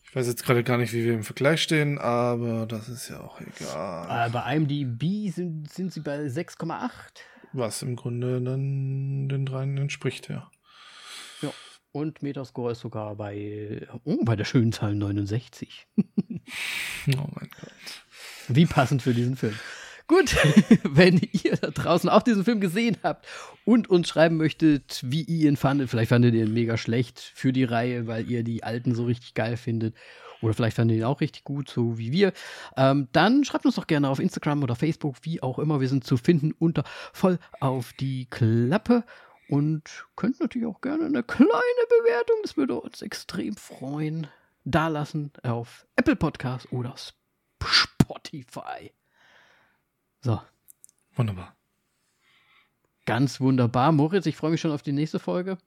ich 0.05 0.15
weiß 0.15 0.27
jetzt 0.27 0.45
gerade 0.45 0.63
gar 0.63 0.77
nicht, 0.77 0.93
wie 0.93 1.05
wir 1.05 1.15
im 1.15 1.25
Vergleich 1.25 1.63
stehen, 1.63 1.99
aber 1.99 2.67
das 2.67 2.91
ist 2.91 3.09
ja 3.09 3.21
auch 3.21 3.41
egal. 3.41 4.29
Äh, 4.29 4.31
bei 4.31 4.57
IMDb 4.57 5.33
sind, 5.33 5.71
sind 5.71 5.91
sie 5.91 6.01
bei 6.01 6.27
6,8. 6.27 6.91
Was 7.55 7.83
im 7.83 7.97
Grunde 7.97 8.43
dann 8.43 9.31
den 9.31 9.47
dreien 9.47 9.79
entspricht, 9.79 10.29
ja. 10.29 10.51
Und 11.93 12.23
Metascore 12.23 12.73
ist 12.73 12.81
sogar 12.81 13.15
bei, 13.17 13.87
oh, 14.05 14.25
bei 14.25 14.35
der 14.35 14.47
schönen 14.47 14.73
Zahl 14.73 14.95
69. 14.95 15.87
oh 15.97 16.03
mein 17.07 17.51
Gott. 17.61 18.03
Wie 18.49 18.65
passend 18.65 19.03
für 19.03 19.13
diesen 19.13 19.37
Film. 19.37 19.55
Gut, 20.09 20.35
wenn 20.85 21.21
ihr 21.33 21.57
da 21.57 21.71
draußen 21.71 22.09
auch 22.09 22.23
diesen 22.23 22.45
Film 22.45 22.61
gesehen 22.61 22.97
habt 23.03 23.27
und 23.65 23.91
uns 23.91 24.09
schreiben 24.09 24.37
möchtet, 24.39 25.03
wie 25.05 25.23
ihr 25.23 25.49
ihn 25.49 25.57
fandet, 25.57 25.91
vielleicht 25.91 26.09
fandet 26.09 26.35
ihr 26.35 26.45
ihn 26.45 26.55
mega 26.55 26.77
schlecht 26.79 27.21
für 27.21 27.53
die 27.53 27.65
Reihe, 27.65 28.07
weil 28.07 28.29
ihr 28.31 28.43
die 28.43 28.65
alten 28.65 28.95
so 28.95 29.05
richtig 29.05 29.35
geil 29.35 29.59
findet. 29.59 29.95
Oder 30.41 30.55
vielleicht 30.55 30.77
fandet 30.77 30.97
ihr 30.97 31.03
ihn 31.03 31.07
auch 31.07 31.21
richtig 31.21 31.45
gut, 31.45 31.69
so 31.69 31.99
wie 31.99 32.11
wir. 32.11 32.33
Ähm, 32.77 33.09
dann 33.13 33.45
schreibt 33.45 33.65
uns 33.65 33.77
doch 33.77 33.87
gerne 33.87 34.09
auf 34.09 34.19
Instagram 34.19 34.63
oder 34.63 34.75
Facebook, 34.75 35.17
wie 35.23 35.43
auch 35.43 35.59
immer. 35.59 35.81
Wir 35.81 35.89
sind 35.89 36.05
zu 36.05 36.17
finden 36.17 36.53
unter 36.59 36.85
voll 37.13 37.39
auf 37.61 37.93
die 37.93 38.27
Klappe. 38.29 39.05
Und 39.49 40.07
könnt 40.17 40.41
natürlich 40.41 40.67
auch 40.67 40.81
gerne 40.81 41.07
eine 41.07 41.23
kleine 41.23 41.51
Bewertung, 41.89 42.37
das 42.43 42.57
würde 42.57 42.81
uns 42.81 43.03
extrem 43.03 43.57
freuen, 43.57 44.27
da 44.65 44.89
lassen 44.89 45.33
auf 45.43 45.87
Apple 45.97 46.17
Podcast 46.17 46.73
oder 46.73 46.95
Spotify. 47.61 48.93
So. 50.21 50.41
Wunderbar. 51.15 51.55
Ganz 53.05 53.41
wunderbar. 53.41 53.93
Moritz, 53.93 54.27
ich 54.27 54.37
freue 54.37 54.53
mich 54.53 54.61
schon 54.61 54.71
auf 54.71 54.83
die 54.83 54.93
nächste 54.93 55.19
Folge. 55.19 55.59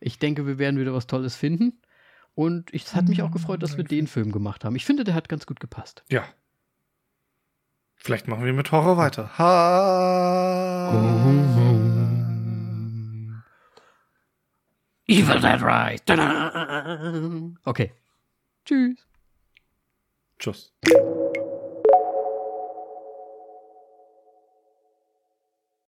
Ich 0.00 0.18
denke, 0.18 0.46
wir 0.46 0.58
werden 0.58 0.78
wieder 0.78 0.94
was 0.94 1.06
Tolles 1.06 1.36
finden. 1.36 1.80
Und 2.34 2.72
es 2.72 2.94
hat 2.94 3.08
mich 3.08 3.22
auch 3.22 3.30
gefreut, 3.30 3.62
dass 3.62 3.76
wir 3.76 3.84
den 3.84 4.06
Film 4.06 4.32
gemacht 4.32 4.64
haben. 4.64 4.74
Ich 4.74 4.86
finde, 4.86 5.04
der 5.04 5.14
hat 5.14 5.28
ganz 5.28 5.44
gut 5.46 5.60
gepasst. 5.60 6.02
Ja. 6.10 6.24
Vielleicht 7.94 8.26
machen 8.26 8.44
wir 8.44 8.52
mit 8.52 8.72
Horror 8.72 8.96
weiter. 8.96 9.36
Ha. 9.38 10.92
Oh. 10.94 11.71
Evil 15.08 15.40
Dead 15.40 15.60
Rise. 15.62 16.02
Okay. 17.64 17.92
Tschüss. 18.64 19.06
Tschüss. 20.38 20.72